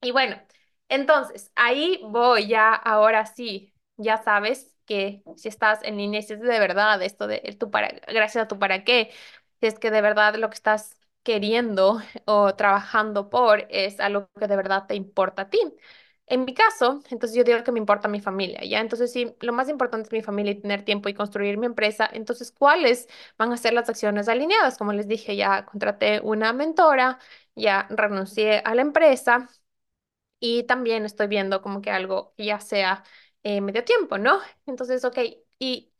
Y 0.00 0.12
bueno, 0.12 0.36
entonces 0.88 1.50
ahí 1.56 2.00
voy 2.04 2.48
ya, 2.48 2.72
ahora 2.74 3.26
sí, 3.26 3.74
ya 3.96 4.18
sabes 4.22 4.76
que 4.86 5.22
si 5.36 5.48
estás 5.48 5.82
en 5.82 5.96
línea, 5.96 6.22
si 6.22 6.34
es 6.34 6.40
de 6.40 6.60
verdad 6.60 7.02
esto 7.02 7.26
de 7.26 7.40
tu 7.58 7.70
para, 7.70 7.88
gracias 8.08 8.44
a 8.44 8.48
tu 8.48 8.58
para 8.58 8.84
qué, 8.84 9.10
si 9.60 9.66
es 9.66 9.78
que 9.78 9.90
de 9.90 10.00
verdad 10.02 10.36
lo 10.36 10.48
que 10.50 10.54
estás 10.54 10.96
queriendo 11.26 12.00
o 12.26 12.56
trabajando 12.56 13.30
por 13.30 13.66
es 13.70 14.00
algo 14.00 14.30
que 14.40 14.48
de 14.48 14.56
verdad 14.56 14.86
te 14.88 14.96
importa 14.96 15.44
a 15.44 15.50
ti. 15.50 15.60
En 16.28 16.44
mi 16.44 16.54
caso, 16.54 17.02
entonces 17.10 17.36
yo 17.36 17.44
digo 17.44 17.62
que 17.64 17.72
me 17.72 17.78
importa 17.80 18.08
mi 18.08 18.20
familia, 18.20 18.60
¿ya? 18.64 18.80
Entonces, 18.80 19.12
sí, 19.12 19.36
lo 19.40 19.52
más 19.52 19.68
importante 19.68 20.08
es 20.08 20.12
mi 20.12 20.22
familia 20.22 20.52
y 20.52 20.60
tener 20.60 20.84
tiempo 20.84 21.08
y 21.08 21.14
construir 21.14 21.56
mi 21.58 21.66
empresa. 21.66 22.08
Entonces, 22.12 22.50
¿cuáles 22.52 23.08
van 23.38 23.52
a 23.52 23.56
ser 23.56 23.72
las 23.74 23.88
acciones 23.88 24.28
alineadas? 24.28 24.78
Como 24.78 24.92
les 24.92 25.06
dije, 25.08 25.36
ya 25.36 25.66
contraté 25.66 26.20
una 26.22 26.52
mentora, 26.52 27.20
ya 27.54 27.86
renuncié 27.90 28.60
a 28.64 28.74
la 28.74 28.82
empresa 28.82 29.48
y 30.40 30.64
también 30.64 31.04
estoy 31.04 31.26
viendo 31.28 31.62
como 31.62 31.80
que 31.82 31.90
algo 31.90 32.34
ya 32.38 32.60
sea 32.60 33.04
eh, 33.42 33.60
medio 33.60 33.84
tiempo, 33.84 34.18
¿no? 34.18 34.40
Entonces, 34.66 35.04
ok, 35.04 35.18
y 35.58 35.92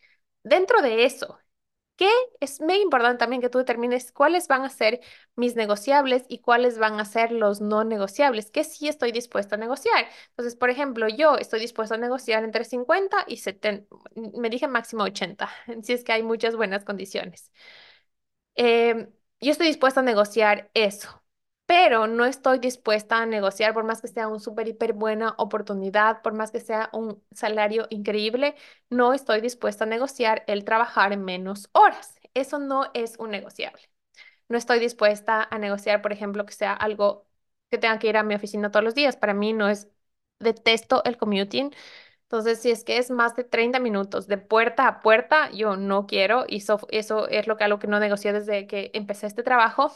dentro 0.43 0.83
de 0.83 1.05
eso, 1.05 1.39
¿qué 1.97 2.09
es 2.41 2.61
muy 2.61 2.77
importante 2.77 3.19
también 3.19 3.43
que 3.43 3.49
tú 3.51 3.59
determines 3.59 4.13
cuáles 4.13 4.49
van 4.49 4.63
a 4.65 4.71
ser 4.71 5.01
mis 5.37 5.57
negociables 5.57 6.25
y 6.29 6.39
cuáles 6.41 6.79
van 6.79 7.01
a 7.01 7.05
ser 7.05 7.33
los 7.33 7.61
no 7.61 7.85
negociables? 7.85 8.51
¿Qué 8.51 8.65
sí 8.65 8.89
estoy 8.89 9.13
dispuesta 9.13 9.57
a 9.57 9.59
negociar? 9.59 10.07
Entonces, 10.31 10.57
por 10.57 10.71
ejemplo, 10.71 11.09
yo 11.09 11.37
estoy 11.37 11.61
dispuesta 11.61 11.95
a 11.97 11.99
negociar 11.99 12.45
entre 12.45 12.65
50 12.65 13.19
y 13.27 13.39
70, 13.39 13.89
me 14.39 14.51
dije 14.51 14.69
máximo 14.69 15.05
80, 15.05 15.51
si 15.83 15.93
es 15.93 16.05
que 16.05 16.13
hay 16.13 16.23
muchas 16.23 16.57
buenas 16.57 16.85
condiciones. 16.85 17.51
Em, 18.55 19.09
yo 19.41 19.53
estoy 19.53 19.67
dispuesta 19.69 20.01
a 20.01 20.03
negociar 20.03 20.71
eso, 20.75 21.23
pero 21.67 22.07
no 22.07 22.25
estoy 22.25 22.59
dispuesta 22.59 23.19
a 23.19 23.27
negociar 23.27 23.75
por 23.75 23.85
más 23.85 24.01
que 24.01 24.09
sea 24.09 24.29
un 24.29 24.41
súper, 24.41 24.69
hiper 24.69 24.93
buena 24.93 25.35
oportunidad, 25.39 26.23
por 26.23 26.33
más 26.35 26.51
que 26.53 26.61
sea 26.61 26.91
un 26.93 27.23
salario 27.33 27.87
increíble, 27.91 28.55
no 28.91 29.13
estoy 29.15 29.41
dispuesta 29.41 29.85
a 29.85 29.87
negociar 29.89 30.45
el 30.47 30.65
trabajar 30.65 31.17
menos 31.19 31.69
horas. 31.73 32.15
Eso 32.35 32.59
no 32.59 32.87
es 32.95 33.17
un 33.19 33.31
negociable. 33.31 33.83
No 34.49 34.59
estoy 34.59 34.79
dispuesta 34.81 35.47
a 35.51 35.59
negociar, 35.59 36.03
por 36.03 36.13
ejemplo, 36.13 36.47
que 36.47 36.53
sea 36.53 36.73
algo 36.75 37.27
que 37.71 37.79
tenga 37.79 37.99
que 37.99 38.09
ir 38.09 38.17
a 38.17 38.23
mi 38.23 38.35
oficina 38.35 38.71
todos 38.71 38.85
los 38.85 38.95
días. 38.95 39.17
Para 39.17 39.35
mí 39.35 39.53
no 39.53 39.69
es, 39.69 39.89
detesto 40.39 41.03
el 41.05 41.17
commuting. 41.17 41.73
Entonces, 42.25 42.61
si 42.61 42.71
es 42.73 42.85
que 42.85 42.99
es 42.99 43.11
más 43.11 43.37
de 43.37 43.45
30 43.45 43.81
minutos 43.81 44.27
de 44.29 44.39
puerta 44.39 44.89
a 44.89 45.01
puerta, 45.03 45.51
yo 45.53 45.77
no 45.77 46.07
quiero 46.07 46.45
y 46.49 46.59
eso, 46.59 46.81
eso 46.91 47.29
es 47.29 47.47
lo 47.49 47.57
que 47.57 47.65
algo 47.65 47.79
que 47.81 47.87
no 47.89 48.01
negocié 48.01 48.33
desde 48.33 48.67
que 48.67 48.91
empecé 48.95 49.27
este 49.29 49.43
trabajo. 49.45 49.93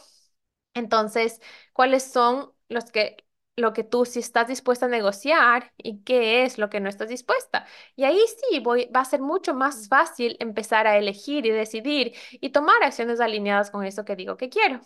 Entonces, 0.73 1.39
¿cuáles 1.73 2.03
son 2.03 2.51
los 2.69 2.85
que 2.91 3.17
lo 3.57 3.73
que 3.73 3.83
tú 3.83 4.05
sí 4.05 4.19
estás 4.19 4.47
dispuesta 4.47 4.85
a 4.85 4.89
negociar 4.89 5.73
y 5.77 6.01
qué 6.03 6.43
es 6.45 6.57
lo 6.57 6.69
que 6.69 6.79
no 6.79 6.89
estás 6.89 7.09
dispuesta? 7.09 7.65
Y 7.95 8.05
ahí 8.05 8.19
sí 8.49 8.59
voy, 8.59 8.85
va 8.95 9.01
a 9.01 9.05
ser 9.05 9.21
mucho 9.21 9.53
más 9.53 9.87
fácil 9.89 10.37
empezar 10.39 10.87
a 10.87 10.97
elegir 10.97 11.45
y 11.45 11.51
decidir 11.51 12.13
y 12.31 12.49
tomar 12.51 12.81
acciones 12.83 13.19
alineadas 13.19 13.69
con 13.71 13.85
eso 13.85 14.05
que 14.05 14.15
digo 14.15 14.37
que 14.37 14.49
quiero. 14.49 14.79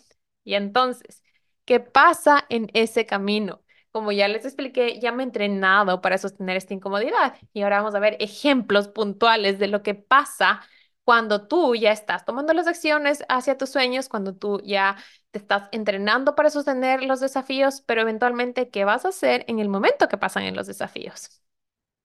Y 0.44 0.54
entonces, 0.54 1.22
¿qué 1.64 1.80
pasa 1.80 2.44
en 2.48 2.68
ese 2.74 3.06
camino? 3.06 3.62
Como 3.92 4.12
ya 4.12 4.28
les 4.28 4.44
expliqué, 4.44 4.98
ya 5.00 5.12
me 5.12 5.22
he 5.22 5.26
entrenado 5.26 6.00
para 6.02 6.18
sostener 6.18 6.56
esta 6.56 6.74
incomodidad 6.74 7.36
y 7.54 7.62
ahora 7.62 7.78
vamos 7.78 7.94
a 7.94 7.98
ver 8.00 8.16
ejemplos 8.20 8.88
puntuales 8.88 9.58
de 9.58 9.68
lo 9.68 9.82
que 9.82 9.94
pasa 9.94 10.60
cuando 11.06 11.48
tú 11.48 11.76
ya 11.76 11.92
estás 11.92 12.26
tomando 12.26 12.54
las 12.54 12.68
acciones 12.68 13.24
hacia 13.30 13.58
tus 13.58 13.70
sueños, 13.70 14.10
cuando 14.10 14.34
tú 14.36 14.60
ya 14.64 14.98
te 15.32 15.38
estás 15.40 15.70
entrenando 15.72 16.36
para 16.36 16.50
sostener 16.50 17.04
los 17.04 17.20
desafíos, 17.20 17.82
pero 17.82 18.02
eventualmente, 18.02 18.70
¿qué 18.70 18.84
vas 18.84 19.06
a 19.06 19.10
hacer 19.10 19.44
en 19.48 19.60
el 19.60 19.70
momento 19.70 20.08
que 20.08 20.18
pasan 20.18 20.44
en 20.44 20.56
los 20.56 20.68
desafíos? 20.68 21.42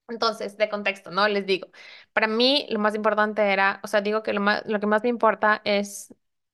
Entonces, 0.09 0.57
de 0.57 0.69
contexto, 0.69 1.11
¿no? 1.11 1.27
Les 1.29 1.45
digo, 1.45 1.69
para 2.13 2.27
mí 2.27 2.67
lo 2.69 2.79
más 2.79 2.95
importante 2.95 3.41
era, 3.53 3.79
o 3.83 3.87
sea, 3.87 4.01
digo 4.01 4.23
que 4.23 4.33
lo 4.33 4.41
más, 4.41 4.63
lo 4.67 4.79
que 4.79 4.87
más 4.87 5.03
me 5.03 5.09
importa 5.09 5.61
es 5.65 6.13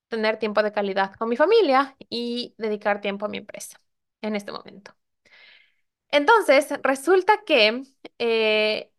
tener 0.10 0.38
tiempo 0.40 0.64
de 0.64 0.72
calidad 0.72 1.14
con 1.16 1.30
mi 1.30 1.38
familia 1.38 1.96
y 2.10 2.56
dedicar 2.58 3.02
tiempo 3.02 3.26
a 3.26 3.30
mi 3.30 3.40
empresa 3.40 3.80
en 4.22 4.36
este 4.38 4.52
momento. 4.54 4.96
Entonces, 6.10 6.70
resulta 6.84 7.44
que 7.46 7.84
eh, 8.20 8.92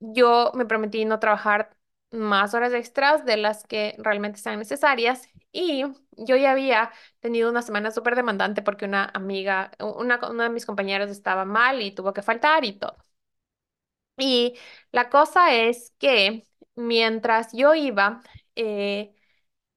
yo 0.00 0.52
me 0.54 0.66
prometí 0.66 1.04
no 1.04 1.20
trabajar 1.20 1.76
más 2.12 2.54
horas 2.54 2.72
extras 2.72 3.24
de 3.24 3.36
las 3.36 3.64
que 3.64 3.94
realmente 3.98 4.38
sean 4.40 4.58
necesarias. 4.58 5.28
Y 5.52 5.84
yo 6.12 6.36
ya 6.36 6.52
había 6.52 6.92
tenido 7.20 7.50
una 7.50 7.62
semana 7.62 7.90
súper 7.90 8.16
demandante 8.16 8.62
porque 8.62 8.84
una 8.86 9.10
amiga, 9.14 9.70
una, 9.80 10.18
una 10.30 10.44
de 10.44 10.50
mis 10.50 10.66
compañeros 10.66 11.10
estaba 11.10 11.44
mal 11.44 11.82
y 11.82 11.92
tuvo 11.94 12.12
que 12.12 12.22
faltar 12.22 12.64
y 12.64 12.72
todo. 12.78 12.96
Y 14.18 14.58
la 14.92 15.10
cosa 15.10 15.54
es 15.54 15.92
que 15.98 16.46
mientras 16.74 17.52
yo 17.52 17.74
iba, 17.74 18.22
eh, 18.54 19.14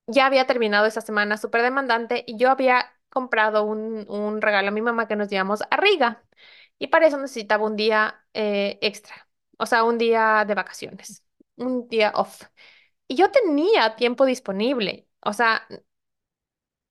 ya 0.07 0.27
había 0.27 0.47
terminado 0.47 0.87
esa 0.87 1.01
semana 1.01 1.37
súper 1.37 1.63
demandante 1.63 2.23
y 2.27 2.37
yo 2.37 2.51
había 2.51 2.85
comprado 3.09 3.63
un, 3.65 4.05
un 4.09 4.41
regalo 4.41 4.69
a 4.69 4.71
mi 4.71 4.81
mamá 4.81 5.07
que 5.07 5.15
nos 5.17 5.29
llevamos 5.29 5.61
a 5.71 5.77
Riga. 5.77 6.23
Y 6.79 6.87
para 6.87 7.07
eso 7.07 7.17
necesitaba 7.19 7.65
un 7.65 7.75
día 7.77 8.25
eh, 8.33 8.79
extra, 8.81 9.29
o 9.57 9.65
sea, 9.67 9.83
un 9.85 9.97
día 9.99 10.45
de 10.47 10.55
vacaciones, 10.55 11.23
un 11.59 11.87
día 11.87 12.11
off. 12.15 12.43
Y 13.07 13.15
yo 13.17 13.31
tenía 13.31 13.95
tiempo 13.97 14.25
disponible, 14.25 15.07
o 15.21 15.33
sea, 15.33 15.67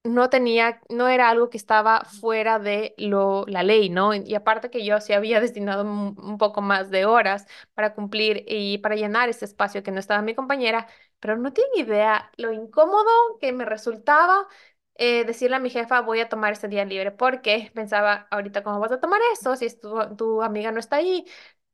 no 0.05 0.31
tenía, 0.31 0.81
no 0.89 1.09
era 1.09 1.29
algo 1.29 1.51
que 1.51 1.59
estaba 1.59 2.03
fuera 2.05 2.59
de 2.59 2.95
lo, 2.99 3.45
la 3.47 3.63
ley, 3.63 3.91
¿no? 3.91 4.15
Y 4.15 4.35
aparte 4.35 4.71
que 4.71 4.85
yo 4.85 5.01
sí 5.01 5.13
había 5.13 5.41
destinado 5.41 5.83
un, 5.85 6.17
un 6.19 6.39
poco 6.39 6.63
más 6.63 6.91
de 6.91 7.05
horas 7.05 7.47
para 7.75 7.95
cumplir 7.95 8.45
y 8.49 8.79
para 8.79 8.97
llenar 8.97 9.29
ese 9.29 9.45
espacio 9.45 9.83
que 9.83 9.91
no 9.91 10.01
estaba 10.01 10.23
mi 10.23 10.35
compañera, 10.35 10.87
pero 11.21 11.37
no 11.37 11.53
tienen 11.53 11.73
idea 11.87 12.31
lo 12.37 12.53
incómodo 12.53 13.05
que 13.41 13.53
me 13.53 13.65
resultaba 13.67 14.47
eh, 14.95 15.25
decirle 15.25 15.57
a 15.57 15.59
mi 15.61 15.71
jefa, 15.71 16.01
voy 16.01 16.21
a 16.21 16.29
tomar 16.29 16.53
ese 16.55 16.69
día 16.69 16.85
libre, 16.85 17.11
porque 17.13 17.71
pensaba, 17.75 18.27
ahorita, 18.31 18.63
¿cómo 18.65 18.81
vas 18.81 18.93
a 18.93 19.01
tomar 19.01 19.21
eso? 19.33 19.55
Si 19.57 19.67
es 19.67 19.79
tu, 19.81 19.95
tu 20.17 20.43
amiga 20.43 20.73
no 20.73 20.81
está 20.81 20.97
ahí, 20.97 21.25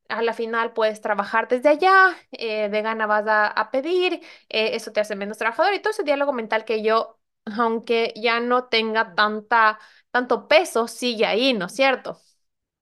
a 0.09 0.21
la 0.21 0.33
final 0.33 0.73
puedes 0.73 1.01
trabajar 1.01 1.47
desde 1.47 1.69
allá, 1.69 2.15
eh, 2.31 2.69
de 2.69 2.81
gana 2.81 3.07
vas 3.07 3.27
a, 3.27 3.47
a 3.47 3.71
pedir, 3.71 4.13
eh, 4.49 4.75
eso 4.75 4.91
te 4.91 4.99
hace 5.01 5.15
menos 5.15 5.37
trabajador 5.37 5.73
y 5.73 5.79
todo 5.81 5.91
ese 5.91 6.03
diálogo 6.03 6.33
mental 6.33 6.65
que 6.65 6.83
yo, 6.83 7.19
aunque 7.57 8.13
ya 8.15 8.39
no 8.39 8.65
tenga 8.65 9.15
tanta, 9.15 9.79
tanto 10.11 10.47
peso, 10.47 10.87
sigue 10.87 11.25
ahí, 11.25 11.53
¿no 11.53 11.65
es 11.67 11.73
cierto? 11.75 12.19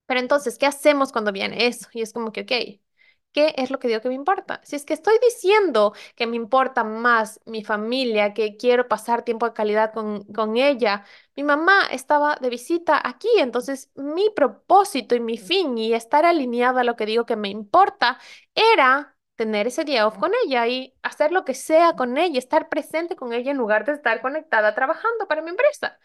Pero 0.05 0.19
entonces, 0.21 0.57
¿qué 0.59 0.65
hacemos 0.67 1.11
cuando 1.11 1.31
viene 1.31 1.67
eso? 1.67 1.87
Y 1.93 2.01
es 2.01 2.13
como 2.13 2.31
que, 2.31 2.41
ok, 2.41 2.81
¿qué 3.33 3.53
es 3.57 3.71
lo 3.71 3.79
que 3.79 3.87
digo 3.87 4.01
que 4.01 4.09
me 4.09 4.15
importa? 4.15 4.61
Si 4.63 4.75
es 4.75 4.85
que 4.85 4.93
estoy 4.93 5.15
diciendo 5.21 5.93
que 6.15 6.27
me 6.27 6.35
importa 6.37 6.83
más 6.83 7.39
mi 7.45 7.63
familia, 7.63 8.33
que 8.33 8.57
quiero 8.57 8.87
pasar 8.87 9.23
tiempo 9.23 9.45
de 9.47 9.53
calidad 9.53 9.93
con, 9.93 10.23
con 10.33 10.57
ella, 10.57 11.03
mi 11.35 11.43
mamá 11.43 11.87
estaba 11.91 12.35
de 12.41 12.49
visita 12.49 13.01
aquí, 13.03 13.27
entonces 13.37 13.89
mi 13.95 14.29
propósito 14.35 15.15
y 15.15 15.19
mi 15.19 15.37
fin 15.37 15.77
y 15.77 15.93
estar 15.93 16.25
alineada 16.25 16.81
a 16.81 16.83
lo 16.83 16.95
que 16.95 17.05
digo 17.05 17.25
que 17.25 17.35
me 17.35 17.49
importa 17.49 18.19
era 18.55 19.15
tener 19.35 19.67
ese 19.67 19.83
día 19.83 20.07
off 20.07 20.17
con 20.19 20.31
ella 20.45 20.67
y 20.67 20.95
hacer 21.01 21.31
lo 21.31 21.43
que 21.45 21.53
sea 21.55 21.93
con 21.95 22.17
ella, 22.17 22.37
estar 22.39 22.69
presente 22.69 23.15
con 23.15 23.33
ella 23.33 23.51
en 23.51 23.57
lugar 23.57 23.85
de 23.85 23.93
estar 23.93 24.21
conectada 24.21 24.75
trabajando 24.75 25.27
para 25.27 25.41
mi 25.41 25.49
empresa. 25.49 25.97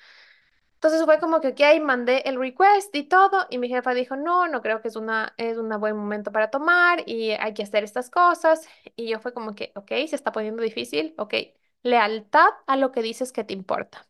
Entonces 0.79 1.05
fue 1.05 1.19
como 1.19 1.41
que, 1.41 1.49
ok, 1.49 1.61
mandé 1.83 2.23
el 2.27 2.39
request 2.39 2.95
y 2.95 3.03
todo, 3.05 3.47
y 3.51 3.59
mi 3.59 3.69
jefa 3.69 3.95
dijo, 3.95 4.17
no, 4.17 4.47
no 4.49 4.63
creo 4.63 4.81
que 4.81 4.89
es 4.89 4.97
una, 4.97 5.35
es 5.37 5.57
un 5.59 5.69
buen 5.81 5.97
momento 5.97 6.31
para 6.33 6.51
tomar 6.51 7.03
y 7.09 7.31
hay 7.33 7.53
que 7.55 7.65
hacer 7.65 7.83
estas 7.85 8.11
cosas. 8.11 8.69
Y 8.97 9.09
yo 9.11 9.19
fue 9.21 9.33
como 9.35 9.55
que, 9.55 9.73
ok, 9.75 9.89
se 10.09 10.17
está 10.17 10.31
poniendo 10.33 10.63
difícil, 10.63 11.15
ok, 11.19 11.35
lealtad 11.83 12.49
a 12.67 12.77
lo 12.77 12.93
que 12.93 13.03
dices 13.03 13.33
que 13.33 13.45
te 13.45 13.55
importa. 13.55 14.07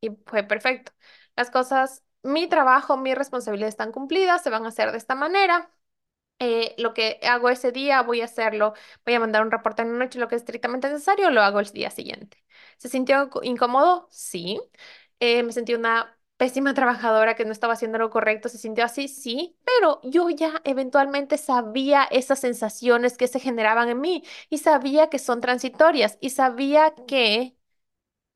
Y 0.00 0.10
fue 0.26 0.42
perfecto. 0.44 0.92
Las 1.36 1.50
cosas, 1.50 2.02
mi 2.22 2.48
trabajo, 2.48 2.96
mis 2.96 3.14
responsabilidades 3.16 3.74
están 3.74 3.92
cumplidas, 3.92 4.42
se 4.42 4.50
van 4.50 4.64
a 4.64 4.68
hacer 4.68 4.92
de 4.92 4.98
esta 4.98 5.14
manera 5.14 5.70
eh, 6.38 6.74
lo 6.78 6.92
que 6.94 7.20
hago 7.22 7.50
ese 7.50 7.72
día, 7.72 8.02
voy 8.02 8.20
a 8.20 8.24
hacerlo, 8.26 8.74
voy 9.06 9.14
a 9.14 9.20
mandar 9.20 9.42
un 9.42 9.50
reporte 9.50 9.82
en 9.82 9.92
la 9.98 10.04
noche, 10.04 10.18
lo 10.18 10.28
que 10.28 10.34
es 10.36 10.42
estrictamente 10.42 10.88
necesario, 10.90 11.30
lo 11.30 11.42
hago 11.42 11.60
el 11.60 11.66
día 11.70 11.90
siguiente. 11.90 12.42
¿Se 12.78 12.88
sintió 12.88 13.30
incómodo? 13.42 14.08
Sí. 14.10 14.60
Eh, 15.24 15.42
me 15.44 15.52
sentí 15.52 15.74
una 15.74 16.18
pésima 16.36 16.74
trabajadora 16.74 17.36
que 17.36 17.44
no 17.44 17.52
estaba 17.52 17.74
haciendo 17.74 17.98
lo 17.98 18.10
correcto, 18.10 18.48
se 18.48 18.58
sintió 18.58 18.84
así, 18.84 19.06
sí, 19.08 19.56
pero 19.64 20.00
yo 20.02 20.28
ya 20.30 20.60
eventualmente 20.64 21.38
sabía 21.38 22.04
esas 22.10 22.40
sensaciones 22.40 23.16
que 23.16 23.28
se 23.28 23.38
generaban 23.38 23.88
en 23.88 24.00
mí 24.00 24.24
y 24.50 24.58
sabía 24.58 25.08
que 25.10 25.20
son 25.20 25.40
transitorias 25.40 26.18
y 26.20 26.30
sabía 26.30 26.94
que 27.06 27.56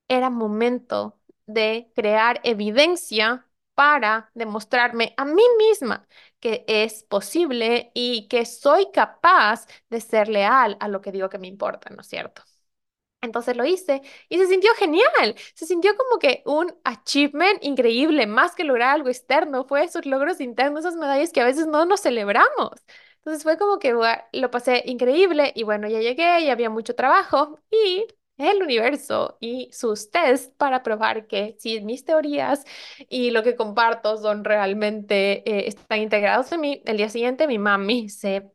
era 0.09 0.29
momento 0.31 1.19
de 1.47 1.91
crear 1.95 2.41
evidencia 2.43 3.47
para 3.75 4.31
demostrarme 4.35 5.13
a 5.17 5.25
mí 5.25 5.43
misma 5.59 6.07
que 6.39 6.65
es 6.67 7.03
posible 7.05 7.91
y 7.95 8.27
que 8.29 8.45
soy 8.45 8.91
capaz 8.93 9.67
de 9.89 10.01
ser 10.01 10.29
leal 10.29 10.77
a 10.81 10.87
lo 10.89 11.01
que 11.01 11.11
digo 11.13 11.29
que 11.29 11.39
me 11.39 11.47
importa, 11.47 11.89
¿no 11.91 12.01
es 12.01 12.07
cierto? 12.07 12.43
Entonces 13.21 13.57
lo 13.57 13.65
hice 13.65 14.01
y 14.29 14.37
se 14.37 14.47
sintió 14.47 14.71
genial, 14.75 15.35
se 15.55 15.65
sintió 15.65 15.95
como 15.97 16.19
que 16.19 16.43
un 16.45 16.75
achievement 16.83 17.63
increíble, 17.63 18.27
más 18.27 18.53
que 18.55 18.63
lograr 18.63 18.89
algo 18.95 19.09
externo, 19.09 19.65
fue 19.65 19.83
esos 19.83 20.05
logros 20.05 20.39
internos, 20.39 20.81
esas 20.81 20.95
medallas 20.95 21.31
que 21.31 21.41
a 21.41 21.45
veces 21.45 21.67
no 21.67 21.85
nos 21.85 22.01
celebramos. 22.01 22.71
Entonces 23.17 23.43
fue 23.43 23.57
como 23.57 23.79
que 23.79 23.93
lo 24.33 24.51
pasé 24.51 24.83
increíble 24.85 25.51
y 25.55 25.63
bueno, 25.63 25.87
ya 25.87 25.99
llegué 25.99 26.41
y 26.41 26.49
había 26.49 26.69
mucho 26.69 26.95
trabajo 26.95 27.59
y 27.71 28.05
el 28.37 28.61
universo 28.61 29.37
y 29.41 29.69
sus 29.73 30.11
tests 30.11 30.53
para 30.57 30.83
probar 30.83 31.25
que 31.27 31.55
si 31.59 31.81
mis 31.81 32.05
teorías 32.05 32.63
y 33.09 33.31
lo 33.31 33.41
que 33.43 33.55
comparto 33.55 34.17
son 34.17 34.43
realmente, 34.43 35.43
eh, 35.49 35.67
están 35.67 35.99
integrados 36.01 36.51
en 36.51 36.61
mí, 36.61 36.81
el 36.85 36.97
día 36.97 37.09
siguiente 37.09 37.47
mi 37.47 37.57
mami 37.59 38.09
se 38.09 38.49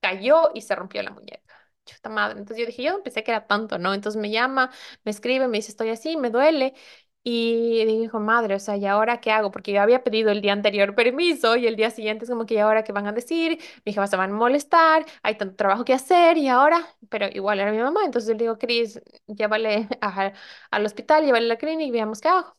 cayó 0.00 0.50
y 0.54 0.62
se 0.62 0.74
rompió 0.76 1.02
la 1.02 1.10
muñeca. 1.12 1.49
Chuta 1.84 2.08
madre. 2.08 2.38
Entonces 2.38 2.58
yo 2.58 2.66
dije, 2.66 2.82
yo 2.84 3.02
pensé 3.02 3.24
que 3.24 3.30
era 3.32 3.46
tanto, 3.46 3.78
¿no? 3.78 3.94
Entonces 3.94 4.20
me 4.20 4.30
llama, 4.30 4.70
me 5.04 5.10
escribe, 5.10 5.48
me 5.48 5.58
dice, 5.58 5.70
estoy 5.72 5.90
así, 5.90 6.16
me 6.16 6.30
duele. 6.30 6.74
Y 7.22 7.84
dijo, 7.84 8.18
madre, 8.18 8.54
o 8.54 8.58
sea, 8.58 8.76
¿y 8.78 8.86
ahora 8.86 9.20
qué 9.20 9.30
hago? 9.30 9.50
Porque 9.50 9.72
yo 9.72 9.82
había 9.82 10.02
pedido 10.02 10.30
el 10.30 10.40
día 10.40 10.52
anterior 10.54 10.94
permiso 10.94 11.56
y 11.56 11.66
el 11.66 11.76
día 11.76 11.90
siguiente 11.90 12.24
es 12.24 12.30
como 12.30 12.46
que, 12.46 12.54
¿y 12.54 12.58
ahora 12.58 12.82
qué 12.82 12.92
van 12.92 13.06
a 13.06 13.12
decir? 13.12 13.58
Mi 13.84 13.92
hija 13.92 14.06
se 14.06 14.16
van 14.16 14.30
a 14.30 14.34
molestar, 14.34 15.04
hay 15.22 15.36
tanto 15.36 15.54
trabajo 15.56 15.84
que 15.84 15.92
hacer 15.92 16.38
y 16.38 16.48
ahora, 16.48 16.86
pero 17.10 17.26
igual 17.30 17.60
era 17.60 17.72
mi 17.72 17.78
mamá. 17.78 18.00
Entonces 18.06 18.28
yo 18.28 18.34
le 18.34 18.38
digo, 18.44 18.58
Cris, 18.58 19.00
llévale 19.26 19.86
a- 20.00 20.32
al 20.70 20.86
hospital, 20.86 21.24
llévale 21.24 21.44
a 21.46 21.48
la 21.48 21.56
clínica 21.58 21.88
y 21.88 21.90
veamos 21.90 22.20
qué 22.22 22.28
hago. 22.28 22.56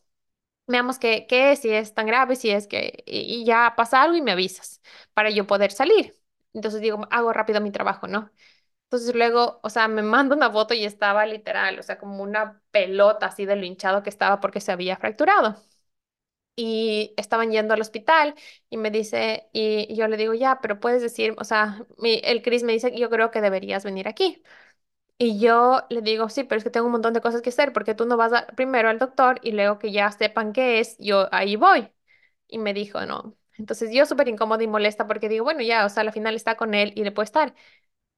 Veamos 0.68 0.98
qué, 0.98 1.26
qué 1.28 1.52
es, 1.52 1.60
si 1.60 1.70
es 1.70 1.94
tan 1.94 2.06
grave, 2.06 2.36
si 2.36 2.50
es 2.50 2.66
que 2.68 3.04
y, 3.06 3.42
y 3.42 3.44
ya 3.46 3.74
pasa 3.76 4.02
algo 4.02 4.16
y 4.16 4.22
me 4.22 4.32
avisas 4.32 4.80
para 5.14 5.30
yo 5.30 5.46
poder 5.46 5.72
salir. 5.72 6.16
Entonces 6.54 6.80
digo, 6.80 7.06
hago 7.10 7.32
rápido 7.32 7.60
mi 7.60 7.72
trabajo, 7.72 8.06
¿no? 8.08 8.30
Entonces 8.92 9.14
luego, 9.14 9.58
o 9.62 9.70
sea, 9.70 9.88
me 9.88 10.02
manda 10.02 10.36
una 10.36 10.50
foto 10.50 10.74
y 10.74 10.84
estaba 10.84 11.24
literal, 11.26 11.78
o 11.78 11.82
sea, 11.82 11.98
como 11.98 12.22
una 12.22 12.60
pelota 12.70 13.26
así 13.26 13.46
de 13.46 13.56
lo 13.56 13.64
hinchado 13.64 14.02
que 14.02 14.10
estaba 14.10 14.38
porque 14.40 14.60
se 14.60 14.70
había 14.72 14.96
fracturado. 14.98 15.56
Y 16.56 17.14
estaban 17.16 17.50
yendo 17.50 17.74
al 17.74 17.80
hospital 17.80 18.34
y 18.70 18.76
me 18.76 18.90
dice, 18.90 19.48
y, 19.52 19.94
yo 19.96 20.06
le 20.08 20.16
digo, 20.18 20.34
ya, 20.34 20.60
pero 20.60 20.80
puedes 20.80 21.00
decir, 21.02 21.34
o 21.38 21.44
sea, 21.44 21.86
el 22.04 22.42
Chris 22.42 22.62
me 22.64 22.72
dice, 22.72 22.96
yo 22.98 23.08
creo 23.10 23.30
que 23.30 23.40
deberías 23.40 23.84
venir 23.84 24.06
aquí. 24.08 24.42
Y 25.18 25.38
yo 25.40 25.82
le 25.90 26.02
digo, 26.02 26.28
sí, 26.30 26.44
pero 26.44 26.58
es 26.58 26.64
que 26.64 26.70
tengo 26.70 26.86
un 26.86 26.92
montón 26.92 27.14
de 27.14 27.20
cosas 27.22 27.42
que 27.42 27.50
hacer 27.50 27.72
porque 27.72 27.94
tú 27.94 28.06
no 28.06 28.16
vas 28.16 28.32
a, 28.32 28.46
primero 28.48 28.88
al 28.90 28.98
doctor 28.98 29.40
y 29.42 29.52
luego 29.52 29.78
que 29.78 29.92
ya 29.92 30.10
sepan 30.12 30.52
qué 30.52 30.80
es, 30.80 30.96
yo 30.98 31.28
ahí 31.32 31.56
voy. 31.56 31.90
Y 32.48 32.58
me 32.58 32.74
dijo, 32.74 33.04
no. 33.06 33.36
Entonces 33.58 33.90
yo 33.92 34.06
súper 34.06 34.28
incómoda 34.28 34.62
y 34.64 34.68
molesta 34.68 35.06
porque 35.06 35.28
digo, 35.28 35.44
bueno, 35.44 35.62
ya, 35.62 35.86
o 35.86 35.88
sea, 35.90 36.02
al 36.02 36.12
final 36.12 36.36
está 36.36 36.56
con 36.56 36.74
él 36.74 36.92
y 36.96 37.04
le 37.04 37.12
puede 37.12 37.26
estar. 37.26 37.54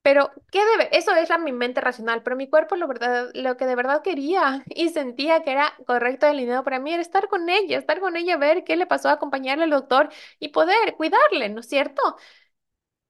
Pero, 0.05 0.31
¿qué 0.51 0.59
debe? 0.63 0.95
Eso 0.95 1.15
es 1.15 1.29
la, 1.29 1.39
mi 1.39 1.51
mente 1.51 1.81
racional, 1.81 2.21
pero 2.21 2.35
mi 2.35 2.47
cuerpo 2.47 2.75
lo, 2.75 2.87
verdad, 2.87 3.29
lo 3.33 3.57
que 3.57 3.65
de 3.65 3.75
verdad 3.75 4.03
quería 4.03 4.63
y 4.69 4.89
sentía 4.89 5.41
que 5.43 5.51
era 5.51 5.73
correcto 5.87 6.27
alineado 6.27 6.63
para 6.63 6.79
mí 6.79 6.93
era 6.93 7.01
estar 7.01 7.27
con 7.27 7.49
ella, 7.49 7.79
estar 7.79 7.99
con 7.99 8.15
ella, 8.15 8.37
ver 8.37 8.63
qué 8.63 8.75
le 8.75 8.85
pasó, 8.85 9.09
acompañarle 9.09 9.63
al 9.63 9.71
doctor 9.71 10.09
y 10.39 10.49
poder 10.49 10.95
cuidarle, 10.97 11.49
¿no 11.49 11.61
es 11.61 11.67
cierto? 11.67 12.01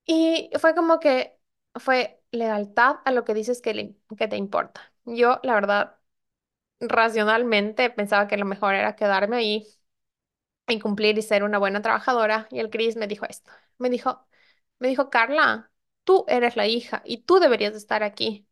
Y 0.06 0.50
fue 0.60 0.76
como 0.76 1.00
que 1.00 1.38
fue 1.76 2.22
lealtad 2.32 2.98
a 3.06 3.12
lo 3.12 3.24
que 3.26 3.34
dices 3.34 3.62
que, 3.62 3.74
le- 3.74 3.96
que 4.18 4.28
te 4.28 4.38
importa. 4.38 4.94
Yo, 5.06 5.40
la 5.44 5.54
verdad, 5.56 5.98
racionalmente 6.82 7.90
pensaba 7.92 8.28
que 8.28 8.38
lo 8.38 8.46
mejor 8.46 8.76
era 8.76 8.96
quedarme 8.98 9.38
ahí 9.38 9.68
y 10.68 10.80
cumplir 10.80 11.18
y 11.18 11.22
ser 11.22 11.44
una 11.44 11.58
buena 11.60 11.82
trabajadora. 11.82 12.48
Y 12.52 12.60
el 12.60 12.70
Chris 12.70 12.96
me 12.96 13.08
dijo 13.08 13.26
esto. 13.30 13.52
Me 13.78 13.90
dijo, 13.90 14.26
me 14.80 14.88
dijo, 14.90 15.10
Carla, 15.10 15.72
tú 16.06 16.26
eres 16.30 16.58
la 16.58 16.68
hija 16.68 17.04
y 17.06 17.20
tú 17.20 17.40
deberías 17.40 17.74
de 17.74 17.80
estar 17.80 18.04
aquí. 18.04 18.48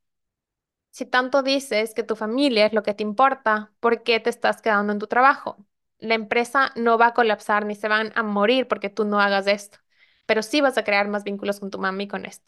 Si 0.92 1.06
tanto 1.06 1.44
dices 1.44 1.94
que 1.94 2.04
tu 2.04 2.16
familia 2.16 2.66
es 2.68 2.74
lo 2.74 2.84
que 2.84 2.94
te 2.94 3.04
importa, 3.04 3.74
¿por 3.80 4.04
qué 4.04 4.20
te 4.20 4.30
estás 4.30 4.62
quedando 4.62 4.94
en 4.94 5.00
tu 5.00 5.08
trabajo? 5.08 5.58
La 6.00 6.16
empresa 6.16 6.72
no 6.76 6.98
va 6.98 7.08
a 7.08 7.14
colapsar 7.14 7.66
ni 7.66 7.76
se 7.76 7.88
van 7.90 8.12
a 8.16 8.24
morir 8.24 8.68
porque 8.68 8.90
tú 8.90 9.06
no 9.06 9.20
hagas 9.20 9.48
esto, 9.48 9.80
pero 10.28 10.44
sí 10.44 10.62
vas 10.62 10.78
a 10.78 10.84
crear 10.84 11.08
más 11.10 11.24
vínculos 11.24 11.60
con 11.60 11.72
tu 11.72 11.80
mami 11.80 12.08
con 12.08 12.26
esto. 12.26 12.48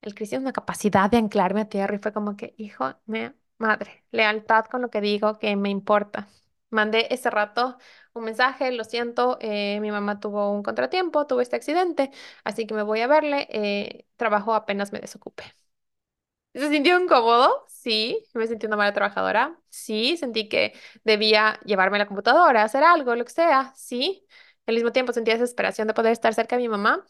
El 0.00 0.14
Chris 0.14 0.30
tiene 0.30 0.44
una 0.44 0.52
capacidad 0.54 1.10
de 1.10 1.18
anclarme 1.18 1.60
a 1.60 1.68
tierra 1.68 1.96
y 1.96 1.98
fue 1.98 2.12
como 2.12 2.34
que, 2.36 2.54
hijo, 2.56 2.94
me, 3.06 3.34
madre, 3.58 4.04
lealtad 4.10 4.64
con 4.66 4.80
lo 4.82 4.88
que 4.90 5.00
digo 5.02 5.38
que 5.38 5.54
me 5.56 5.68
importa. 5.70 6.28
Mandé 6.76 7.08
ese 7.14 7.30
rato 7.30 7.78
un 8.14 8.24
mensaje, 8.24 8.70
lo 8.72 8.84
siento, 8.84 9.38
eh, 9.40 9.80
mi 9.80 9.90
mamá 9.90 10.20
tuvo 10.20 10.50
un 10.52 10.62
contratiempo, 10.62 11.26
tuvo 11.26 11.40
este 11.40 11.56
accidente, 11.56 12.10
así 12.44 12.66
que 12.66 12.74
me 12.74 12.82
voy 12.82 13.00
a 13.00 13.06
verle, 13.08 13.46
eh, 13.50 14.06
trabajo 14.16 14.54
apenas 14.54 14.92
me 14.92 15.00
desocupe. 15.00 15.44
¿Se 16.54 16.70
sintió 16.70 16.98
incómodo? 17.00 17.64
Sí. 17.68 18.24
¿Me 18.34 18.46
sentí 18.46 18.66
una 18.66 18.76
mala 18.76 18.92
trabajadora? 18.94 19.60
Sí. 19.68 20.16
¿Sentí 20.16 20.48
que 20.48 20.72
debía 21.04 21.60
llevarme 21.64 21.98
la 21.98 22.06
computadora, 22.06 22.62
hacer 22.62 22.82
algo, 22.82 23.14
lo 23.14 23.24
que 23.24 23.30
sea? 23.32 23.72
Sí. 23.76 24.26
Al 24.66 24.74
mismo 24.74 24.90
tiempo 24.92 25.12
sentía 25.12 25.34
desesperación 25.34 25.86
de 25.86 25.94
poder 25.94 26.12
estar 26.12 26.32
cerca 26.34 26.56
de 26.56 26.62
mi 26.62 26.68
mamá, 26.68 27.04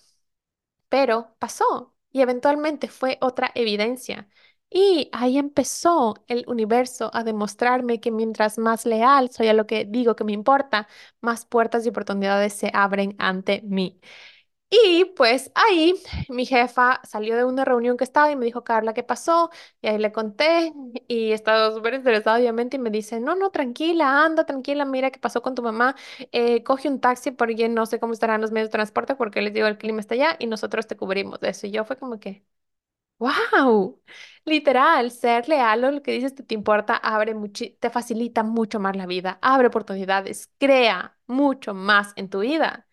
pero 0.88 1.36
pasó 1.38 1.94
y 2.12 2.22
eventualmente 2.22 2.88
fue 2.88 3.18
otra 3.20 3.52
evidencia. 3.54 4.28
Y 4.70 5.08
ahí 5.12 5.38
empezó 5.38 6.14
el 6.26 6.44
universo 6.48 7.10
a 7.14 7.24
demostrarme 7.24 8.00
que 8.00 8.10
mientras 8.10 8.58
más 8.58 8.84
leal 8.84 9.30
soy 9.30 9.48
a 9.48 9.54
lo 9.54 9.66
que 9.66 9.84
digo 9.86 10.16
que 10.16 10.24
me 10.24 10.32
importa, 10.32 10.88
más 11.20 11.46
puertas 11.46 11.86
y 11.86 11.88
oportunidades 11.90 12.52
se 12.52 12.70
abren 12.74 13.14
ante 13.18 13.62
mí. 13.62 13.98
Y 14.70 15.06
pues 15.16 15.52
ahí 15.54 15.94
mi 16.28 16.46
jefa 16.46 17.00
salió 17.04 17.36
de 17.36 17.44
una 17.44 17.64
reunión 17.64 17.96
que 17.96 18.04
estaba 18.04 18.30
y 18.32 18.36
me 18.36 18.46
dijo, 18.46 18.64
Carla, 18.64 18.94
¿qué 18.94 19.02
pasó? 19.04 19.50
Y 19.82 19.88
ahí 19.88 19.98
le 19.98 20.12
conté 20.12 20.72
y 21.08 21.32
estaba 21.32 21.72
súper 21.74 21.94
interesada 21.94 22.38
obviamente 22.38 22.76
y 22.76 22.80
me 22.80 22.90
dice, 22.90 23.20
no, 23.20 23.36
no, 23.36 23.50
tranquila, 23.50 24.24
anda, 24.24 24.44
tranquila, 24.46 24.84
mira 24.84 25.10
qué 25.12 25.20
pasó 25.20 25.42
con 25.42 25.54
tu 25.54 25.62
mamá, 25.62 25.96
eh, 26.32 26.64
coge 26.64 26.88
un 26.88 27.00
taxi 27.00 27.30
porque 27.32 27.68
no 27.68 27.86
sé 27.86 28.00
cómo 28.00 28.12
estarán 28.14 28.40
los 28.42 28.52
medios 28.52 28.68
de 28.70 28.72
transporte 28.72 29.14
porque 29.16 29.40
les 29.42 29.54
digo, 29.54 29.66
el 29.68 29.78
clima 29.78 30.00
está 30.00 30.14
allá 30.14 30.36
y 30.40 30.46
nosotros 30.48 30.86
te 30.88 30.96
cubrimos 30.96 31.40
de 31.40 31.50
eso. 31.50 31.66
Y 31.68 31.70
yo 31.72 31.84
fue 31.84 31.96
como 31.96 32.18
que... 32.20 32.44
Wow, 33.18 33.98
literal, 34.44 35.10
ser 35.10 35.48
leal 35.48 35.84
a 35.84 35.90
lo 35.90 36.02
que 36.02 36.12
dices 36.12 36.34
que 36.34 36.42
te 36.42 36.54
importa 36.54 36.96
abre 36.96 37.34
mucho, 37.34 37.64
te 37.80 37.88
facilita 37.88 38.42
mucho 38.42 38.78
más 38.78 38.94
la 38.94 39.06
vida, 39.06 39.38
abre 39.40 39.68
oportunidades, 39.68 40.50
crea 40.58 41.16
mucho 41.26 41.72
más 41.72 42.12
en 42.16 42.28
tu 42.28 42.40
vida. 42.40 42.86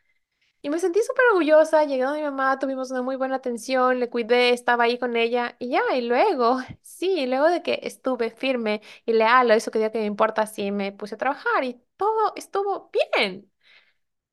Y 0.61 0.69
me 0.69 0.80
sentí 0.80 1.01
súper 1.03 1.26
orgullosa, 1.32 1.86
llegué 1.86 2.03
a 2.03 2.13
mi 2.13 2.21
mamá, 2.24 2.59
tuvimos 2.59 2.91
una 2.91 3.01
muy 3.03 3.15
buena 3.17 3.38
atención, 3.38 3.99
le 3.99 4.09
cuidé, 4.09 4.51
estaba 4.51 4.86
ahí 4.86 4.99
con 4.99 5.15
ella 5.17 5.55
y 5.59 5.69
ya, 5.71 5.82
y 5.95 6.01
luego, 6.03 6.59
sí, 6.84 7.26
luego 7.28 7.47
de 7.49 7.63
que 7.63 7.80
estuve 7.84 8.32
firme 8.32 8.82
y 9.05 9.13
leal 9.13 9.51
a 9.51 9.55
eso 9.55 9.71
que 9.71 9.80
digo 9.80 9.91
que 9.91 9.99
me 9.99 10.05
importa, 10.05 10.47
sí, 10.47 10.71
me 10.71 10.91
puse 10.93 11.15
a 11.15 11.17
trabajar 11.19 11.63
y 11.65 11.82
todo 11.97 12.34
estuvo 12.38 12.91
bien. 13.17 13.51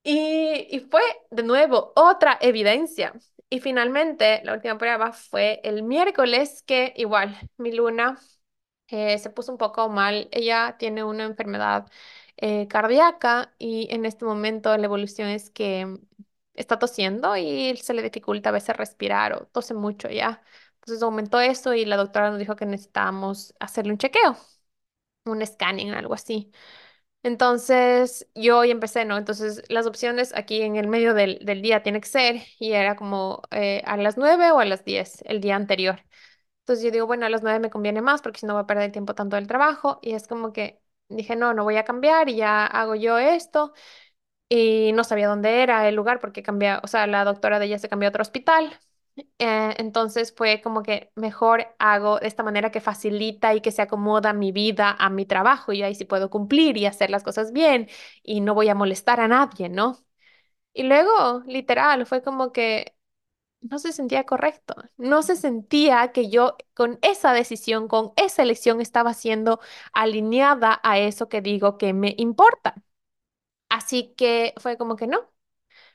Y, 0.05 0.69
y 0.71 0.81
fue 0.81 1.03
de 1.31 1.43
nuevo 1.45 1.93
otra 1.97 2.39
evidencia. 2.41 3.15
Y 3.53 3.61
finalmente, 3.61 4.41
la 4.45 4.55
última 4.55 4.79
prueba 4.79 5.13
fue 5.13 5.61
el 5.65 5.83
miércoles, 5.83 6.63
que 6.67 6.93
igual 6.97 7.37
mi 7.57 7.73
luna 7.73 8.19
eh, 8.89 9.19
se 9.19 9.31
puso 9.31 9.53
un 9.53 9.59
poco 9.59 9.89
mal. 9.89 10.29
Ella 10.33 10.77
tiene 10.79 11.05
una 11.05 11.25
enfermedad 11.25 11.89
eh, 12.39 12.69
cardíaca 12.69 13.55
y 13.59 13.89
en 13.95 14.07
este 14.07 14.25
momento 14.25 14.77
la 14.77 14.85
evolución 14.87 15.29
es 15.29 15.51
que 15.51 15.99
está 16.55 16.79
tosiendo 16.79 17.37
y 17.37 17.77
se 17.79 17.95
le 17.95 18.03
dificulta 18.03 18.51
a 18.51 18.53
veces 18.53 18.77
respirar 18.77 19.35
o 19.35 19.47
tose 19.47 19.75
mucho 19.75 20.09
ya. 20.11 20.43
Entonces 20.77 21.03
aumentó 21.03 21.41
eso 21.41 21.75
y 21.75 21.85
la 21.87 21.97
doctora 21.97 22.31
nos 22.31 22.39
dijo 22.41 22.57
que 22.57 22.67
necesitábamos 22.67 23.55
hacerle 23.61 23.93
un 23.93 23.99
chequeo, 23.99 24.37
un 25.25 25.45
scanning, 25.47 25.93
algo 25.93 26.15
así. 26.15 26.51
Entonces 27.23 28.27
yo 28.35 28.59
hoy 28.59 28.71
empecé, 28.71 29.05
¿no? 29.05 29.19
Entonces 29.19 29.63
las 29.69 29.87
opciones 29.87 30.33
aquí 30.35 30.63
en 30.63 30.77
el 30.77 30.89
medio 30.89 31.13
del, 31.13 31.39
del 31.45 31.61
día 31.61 31.83
tiene 31.83 32.01
que 32.01 32.09
ser 32.09 32.37
y 32.59 32.73
era 32.73 32.97
como 32.97 33.43
eh, 33.51 33.83
a 33.85 33.97
las 33.99 34.17
9 34.17 34.51
o 34.53 34.59
a 34.61 34.65
las 34.65 34.85
10 34.85 35.23
el 35.27 35.41
día 35.43 35.57
anterior. 35.57 36.01
Entonces 36.61 36.85
yo 36.85 36.91
digo, 36.93 37.07
bueno, 37.07 37.27
a 37.27 37.31
las 37.31 37.43
9 37.43 37.59
me 37.61 37.71
conviene 37.71 38.03
más 38.03 38.23
porque 38.23 38.41
si 38.41 38.47
no 38.47 38.55
voy 38.55 38.63
a 38.63 38.67
perder 38.67 38.93
tiempo 38.93 39.15
tanto 39.15 39.37
del 39.37 39.47
trabajo 39.49 39.99
y 40.03 40.13
es 40.15 40.29
como 40.29 40.53
que 40.53 40.81
dije, 41.09 41.37
no, 41.37 41.55
no 41.55 41.65
voy 41.65 41.77
a 41.77 41.85
cambiar 41.85 42.29
y 42.31 42.37
ya 42.37 42.67
hago 42.67 42.95
yo 42.95 43.19
esto 43.19 43.73
y 44.49 44.93
no 44.95 45.05
sabía 45.05 45.29
dónde 45.29 45.63
era 45.63 45.89
el 45.89 45.97
lugar 45.97 46.21
porque 46.21 46.43
cambié, 46.43 46.79
o 46.83 46.89
sea, 46.89 47.07
la 47.07 47.25
doctora 47.25 47.59
de 47.61 47.67
ella 47.67 47.79
se 47.81 47.89
cambió 47.91 48.09
a 48.09 48.11
otro 48.11 48.23
hospital. 48.23 48.79
Eh, 49.39 49.75
entonces 49.79 50.33
fue 50.37 50.61
como 50.63 50.83
que 50.83 51.11
mejor 51.17 51.67
hago 51.79 52.19
de 52.21 52.27
esta 52.29 52.43
manera 52.43 52.71
que 52.71 52.81
facilita 52.81 53.55
y 53.55 53.61
que 53.61 53.73
se 53.73 53.83
acomoda 53.83 54.33
mi 54.33 54.53
vida 54.53 54.97
a 54.99 55.11
mi 55.11 55.27
trabajo 55.27 55.73
y 55.73 55.83
ahí 55.83 55.95
sí 55.95 56.05
puedo 56.05 56.31
cumplir 56.31 56.77
y 56.77 56.87
hacer 56.87 57.11
las 57.11 57.23
cosas 57.25 57.53
bien 57.53 57.89
y 58.23 58.41
no 58.41 58.55
voy 58.55 58.69
a 58.69 58.75
molestar 58.75 59.21
a 59.21 59.29
nadie, 59.29 59.69
¿no? 59.69 59.99
Y 60.73 60.85
luego, 60.85 61.43
literal, 61.47 62.07
fue 62.07 62.23
como 62.23 62.53
que 62.53 62.97
no 63.63 63.79
se 63.79 63.93
sentía 63.93 64.25
correcto, 64.27 64.75
no 64.99 65.23
se 65.23 65.37
sentía 65.37 66.13
que 66.13 66.31
yo 66.31 66.57
con 66.75 66.99
esa 67.03 67.33
decisión, 67.35 67.89
con 67.89 68.13
esa 68.17 68.43
elección 68.43 68.81
estaba 68.81 69.15
siendo 69.15 69.61
alineada 69.93 70.81
a 70.85 70.99
eso 71.01 71.29
que 71.29 71.43
digo 71.43 71.79
que 71.79 71.93
me 71.95 72.15
importa. 72.19 72.75
Así 73.69 74.15
que 74.17 74.55
fue 74.59 74.77
como 74.79 74.97
que 74.97 75.07
no. 75.07 75.31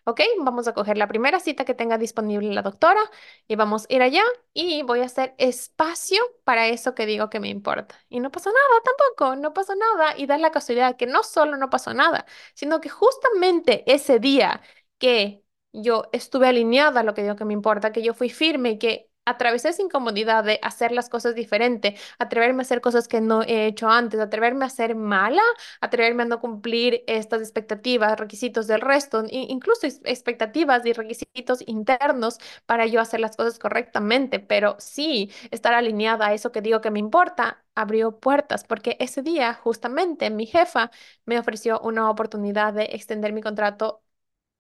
Ok, 0.08 0.22
vamos 0.42 0.68
a 0.68 0.74
coger 0.74 0.98
la 1.00 1.08
primera 1.08 1.40
cita 1.40 1.66
que 1.66 1.74
tenga 1.74 1.98
disponible 1.98 2.54
la 2.54 2.62
doctora 2.62 3.00
y 3.48 3.56
vamos 3.56 3.88
a 3.90 3.94
ir 3.96 4.04
allá 4.04 4.22
y 4.54 4.84
voy 4.84 5.00
a 5.02 5.06
hacer 5.06 5.34
espacio 5.40 6.20
para 6.44 6.68
eso 6.68 6.94
que 6.94 7.08
digo 7.08 7.30
que 7.32 7.40
me 7.40 7.50
importa. 7.50 7.96
Y 8.08 8.20
no 8.20 8.32
pasó 8.32 8.52
nada 8.52 8.82
tampoco, 8.84 9.36
no 9.36 9.54
pasó 9.54 9.74
nada. 9.76 10.16
Y 10.18 10.28
da 10.28 10.38
la 10.38 10.52
casualidad 10.52 10.96
que 10.96 11.08
no 11.08 11.24
solo 11.24 11.58
no 11.58 11.72
pasó 11.72 11.94
nada, 11.96 12.26
sino 12.54 12.82
que 12.82 12.90
justamente 12.90 13.84
ese 13.92 14.20
día 14.20 14.62
que 15.00 15.44
yo 15.74 16.04
estuve 16.12 16.48
alineada 16.48 17.00
a 17.00 17.04
lo 17.04 17.16
que 17.16 17.24
digo 17.24 17.36
que 17.36 17.46
me 17.46 17.54
importa, 17.54 17.92
que 17.92 18.04
yo 18.04 18.14
fui 18.14 18.30
firme 18.30 18.72
y 18.72 18.78
que 18.80 19.10
atravesé 19.26 19.70
esa 19.70 19.82
incomodidad 19.82 20.44
de 20.44 20.60
hacer 20.62 20.92
las 20.92 21.10
cosas 21.10 21.36
diferente, 21.36 21.96
atreverme 22.20 22.62
a 22.62 22.64
hacer 22.64 22.82
cosas 22.82 23.08
que 23.08 23.22
no 23.22 23.42
he 23.44 23.66
hecho 23.68 23.90
antes, 23.90 24.20
atreverme 24.20 24.66
a 24.66 24.70
ser 24.70 24.96
mala 24.96 25.42
atreverme 25.82 26.24
a 26.24 26.26
no 26.26 26.40
cumplir 26.40 27.04
estas 27.08 27.42
expectativas, 27.42 28.20
requisitos 28.20 28.68
del 28.68 28.82
resto, 28.82 29.24
incluso 29.30 29.88
expectativas 29.88 30.86
y 30.86 30.94
requisitos 30.94 31.60
internos 31.68 32.38
para 32.66 32.86
yo 32.86 33.02
hacer 33.02 33.20
las 33.20 33.36
cosas 33.36 33.60
correctamente, 33.60 34.40
pero 34.40 34.76
sí 34.80 35.32
estar 35.52 35.74
alineada 35.74 36.28
a 36.28 36.34
eso 36.34 36.52
que 36.52 36.62
digo 36.62 36.82
que 36.82 36.92
me 36.92 37.00
importa, 37.00 37.64
abrió 37.76 38.20
puertas, 38.20 38.64
porque 38.64 38.98
ese 39.00 39.22
día 39.22 39.54
justamente 39.54 40.30
mi 40.30 40.46
jefa 40.46 40.92
me 41.26 41.40
ofreció 41.40 41.80
una 41.82 42.10
oportunidad 42.10 42.74
de 42.74 42.84
extender 42.92 43.34
mi 43.34 43.42
contrato 43.42 44.02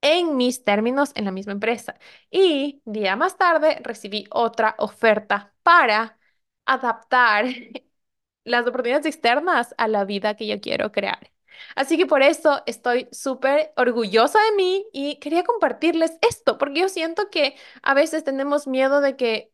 en 0.01 0.37
mis 0.37 0.63
términos 0.63 1.11
en 1.15 1.25
la 1.25 1.31
misma 1.31 1.53
empresa. 1.53 1.95
Y 2.31 2.81
día 2.85 3.15
más 3.15 3.37
tarde 3.37 3.79
recibí 3.83 4.25
otra 4.31 4.75
oferta 4.79 5.53
para 5.63 6.19
adaptar 6.65 7.45
las 8.43 8.67
oportunidades 8.67 9.05
externas 9.05 9.73
a 9.77 9.87
la 9.87 10.05
vida 10.05 10.35
que 10.35 10.47
yo 10.47 10.59
quiero 10.61 10.91
crear. 10.91 11.31
Así 11.75 11.97
que 11.97 12.05
por 12.05 12.21
eso 12.21 12.61
estoy 12.65 13.07
súper 13.11 13.71
orgullosa 13.77 14.39
de 14.51 14.55
mí 14.57 14.85
y 14.93 15.17
quería 15.19 15.43
compartirles 15.43 16.17
esto, 16.21 16.57
porque 16.57 16.81
yo 16.81 16.89
siento 16.89 17.29
que 17.29 17.55
a 17.81 17.93
veces 17.93 18.23
tenemos 18.23 18.67
miedo 18.67 19.01
de 19.01 19.15
que 19.15 19.51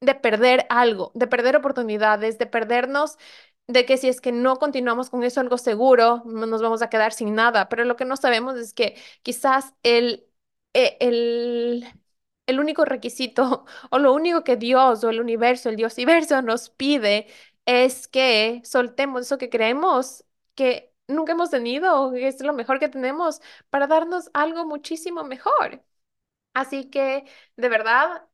de 0.00 0.14
perder 0.14 0.66
algo, 0.70 1.10
de 1.14 1.26
perder 1.26 1.56
oportunidades, 1.56 2.38
de 2.38 2.46
perdernos, 2.46 3.16
de 3.68 3.84
que 3.86 3.96
si 3.96 4.08
es 4.08 4.20
que 4.20 4.32
no 4.32 4.56
continuamos 4.58 5.10
con 5.10 5.24
eso 5.24 5.40
algo 5.40 5.58
seguro, 5.58 6.22
no 6.26 6.46
nos 6.46 6.62
vamos 6.62 6.82
a 6.82 6.88
quedar 6.90 7.12
sin 7.12 7.34
nada. 7.34 7.68
Pero 7.68 7.84
lo 7.84 7.96
que 7.96 8.04
no 8.04 8.16
sabemos 8.16 8.56
es 8.56 8.72
que 8.74 8.96
quizás 9.22 9.74
el, 9.82 10.26
e- 10.74 10.96
el, 11.00 11.84
el 12.46 12.60
único 12.60 12.84
requisito 12.84 13.64
o 13.90 13.98
lo 13.98 14.12
único 14.14 14.44
que 14.44 14.56
Dios 14.56 15.02
o 15.04 15.10
el 15.10 15.20
universo, 15.20 15.68
el 15.68 15.76
Dios 15.76 15.98
y 15.98 16.04
verso 16.04 16.42
nos 16.42 16.70
pide 16.70 17.26
es 17.66 18.06
que 18.08 18.60
soltemos 18.64 19.22
eso 19.22 19.38
que 19.38 19.50
creemos 19.50 20.24
que 20.54 20.92
nunca 21.08 21.32
hemos 21.32 21.50
tenido, 21.50 22.12
que 22.12 22.28
es 22.28 22.40
lo 22.42 22.52
mejor 22.52 22.78
que 22.78 22.88
tenemos 22.88 23.40
para 23.70 23.86
darnos 23.86 24.30
algo 24.34 24.64
muchísimo 24.66 25.24
mejor. 25.24 25.82
Así 26.54 26.90
que, 26.90 27.24
de 27.56 27.68
verdad, 27.68 28.26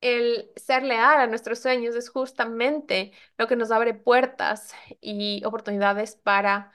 el 0.00 0.50
ser 0.56 0.82
leal 0.84 1.20
a 1.20 1.26
nuestros 1.26 1.58
sueños 1.60 1.94
es 1.96 2.08
justamente 2.10 3.12
lo 3.36 3.46
que 3.46 3.56
nos 3.56 3.70
abre 3.70 3.94
puertas 3.94 4.74
y 5.00 5.42
oportunidades 5.44 6.16
para 6.16 6.72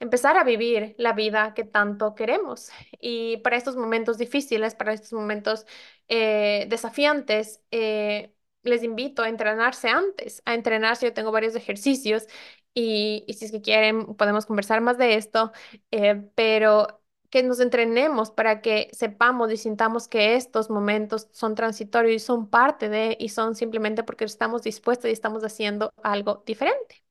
empezar 0.00 0.36
a 0.38 0.44
vivir 0.44 0.94
la 0.98 1.12
vida 1.12 1.54
que 1.54 1.64
tanto 1.64 2.14
queremos. 2.14 2.70
Y 3.00 3.38
para 3.38 3.56
estos 3.56 3.76
momentos 3.76 4.18
difíciles, 4.18 4.74
para 4.74 4.92
estos 4.92 5.12
momentos 5.12 5.66
eh, 6.08 6.66
desafiantes, 6.68 7.62
eh, 7.70 8.34
les 8.62 8.82
invito 8.82 9.22
a 9.22 9.28
entrenarse 9.28 9.88
antes, 9.88 10.42
a 10.46 10.54
entrenarse. 10.54 11.06
Yo 11.06 11.12
tengo 11.14 11.32
varios 11.32 11.54
ejercicios 11.56 12.26
y, 12.74 13.24
si 13.28 13.46
es 13.46 13.52
que 13.52 13.62
quieren, 13.62 14.14
podemos 14.16 14.46
conversar 14.46 14.80
más 14.80 14.98
de 14.98 15.14
esto, 15.16 15.52
eh, 15.90 16.22
pero 16.34 16.99
que 17.30 17.42
nos 17.42 17.60
entrenemos 17.60 18.30
para 18.30 18.60
que 18.62 18.90
sepamos 18.92 19.52
y 19.52 19.56
sintamos 19.56 20.08
que 20.08 20.34
estos 20.36 20.70
momentos 20.70 21.28
son 21.32 21.54
transitorios 21.54 22.14
y 22.22 22.24
son 22.24 22.48
parte 22.50 22.88
de, 22.88 23.16
y 23.20 23.28
son 23.30 23.54
simplemente 23.54 24.02
porque 24.04 24.24
estamos 24.24 24.62
dispuestos 24.62 25.08
y 25.10 25.12
estamos 25.12 25.44
haciendo 25.44 25.92
algo 26.02 26.42
diferente. 26.46 27.02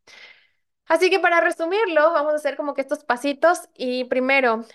Así 0.86 1.10
que 1.10 1.20
para 1.20 1.40
resumirlo, 1.42 2.12
vamos 2.14 2.34
a 2.34 2.36
hacer 2.38 2.56
como 2.58 2.74
que 2.74 2.82
estos 2.82 3.04
pasitos 3.04 3.70
y 3.76 4.06
primero, 4.06 4.66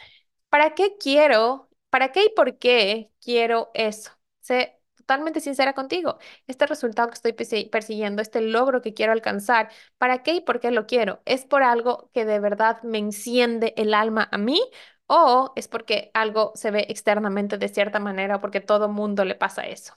¿para 0.51 0.75
qué 0.75 0.97
quiero? 0.99 1.69
¿Para 1.91 2.13
qué 2.13 2.27
y 2.27 2.31
por 2.37 2.59
qué 2.59 3.13
quiero 3.23 3.71
eso? 3.75 4.13
Sé 4.41 4.79
totalmente 4.97 5.41
sincera 5.41 5.75
contigo. 5.75 6.19
Este 6.47 6.67
resultado 6.67 7.09
que 7.09 7.15
estoy 7.15 7.33
persi- 7.33 7.71
persiguiendo, 7.71 8.23
este 8.23 8.41
logro 8.43 8.83
que 8.83 8.95
quiero 8.95 9.13
alcanzar, 9.13 9.71
¿para 9.99 10.23
qué 10.23 10.35
y 10.35 10.41
por 10.43 10.61
qué 10.61 10.71
lo 10.73 10.87
quiero? 10.87 11.23
¿Es 11.27 11.45
por 11.47 11.63
algo 11.65 12.11
que 12.15 12.25
de 12.27 12.41
verdad 12.41 12.83
me 12.85 12.99
enciende 12.99 13.75
el 13.77 13.95
alma 13.95 14.29
a 14.33 14.39
mí? 14.39 14.61
¿O 15.07 15.53
es 15.57 15.69
porque 15.69 16.11
algo 16.15 16.53
se 16.55 16.71
ve 16.71 16.87
externamente 16.89 17.59
de 17.59 17.69
cierta 17.69 17.99
manera 18.01 18.41
porque 18.41 18.61
todo 18.61 18.89
mundo 18.89 19.25
le 19.25 19.35
pasa 19.35 19.67
eso? 19.67 19.95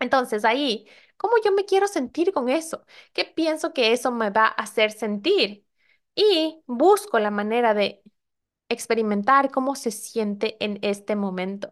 Entonces 0.00 0.44
ahí, 0.44 0.88
¿cómo 1.18 1.34
yo 1.44 1.52
me 1.52 1.66
quiero 1.66 1.88
sentir 1.88 2.32
con 2.32 2.48
eso? 2.50 2.84
¿Qué 3.14 3.24
pienso 3.26 3.72
que 3.74 3.92
eso 3.92 4.12
me 4.12 4.30
va 4.30 4.46
a 4.46 4.50
hacer 4.50 4.92
sentir? 4.92 5.66
Y 6.14 6.62
busco 6.66 7.18
la 7.20 7.30
manera 7.32 7.74
de 7.74 8.02
experimentar 8.70 9.50
cómo 9.52 9.76
se 9.76 9.92
siente 9.92 10.56
en 10.64 10.78
este 10.82 11.16
momento. 11.16 11.70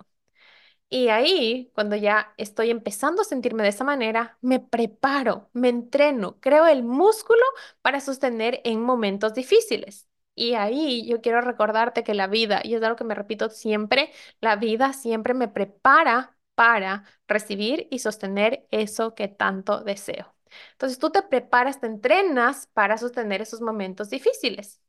Y 0.91 1.09
ahí, 1.11 1.73
cuando 1.75 1.97
ya 1.97 2.35
estoy 2.39 2.71
empezando 2.71 3.23
a 3.23 3.27
sentirme 3.27 3.65
de 3.65 3.71
esa 3.71 3.85
manera, 3.85 4.39
me 4.43 4.61
preparo, 4.61 5.51
me 5.55 5.71
entreno, 5.71 6.41
creo 6.41 6.67
el 6.69 6.85
músculo 6.85 7.43
para 7.83 8.01
sostener 8.01 8.63
en 8.65 8.83
momentos 8.83 9.35
difíciles. 9.35 10.10
Y 10.41 10.55
ahí 10.55 11.07
yo 11.07 11.21
quiero 11.21 11.41
recordarte 11.43 12.03
que 12.05 12.15
la 12.15 12.27
vida, 12.27 12.61
y 12.65 12.75
es 12.75 12.83
algo 12.83 12.97
que 12.97 13.05
me 13.05 13.15
repito 13.15 13.51
siempre, 13.51 14.11
la 14.41 14.57
vida 14.57 14.93
siempre 14.95 15.35
me 15.35 15.49
prepara 15.49 16.37
para 16.55 17.05
recibir 17.29 17.89
y 17.91 17.99
sostener 18.01 18.67
eso 18.71 19.15
que 19.15 19.29
tanto 19.29 19.83
deseo. 19.85 20.35
Entonces 20.73 20.99
tú 20.99 21.11
te 21.11 21.23
preparas, 21.23 21.81
te 21.81 21.87
entrenas 21.87 22.69
para 22.73 22.97
sostener 22.99 23.43
esos 23.43 23.61
momentos 23.61 24.09
difíciles. 24.11 24.81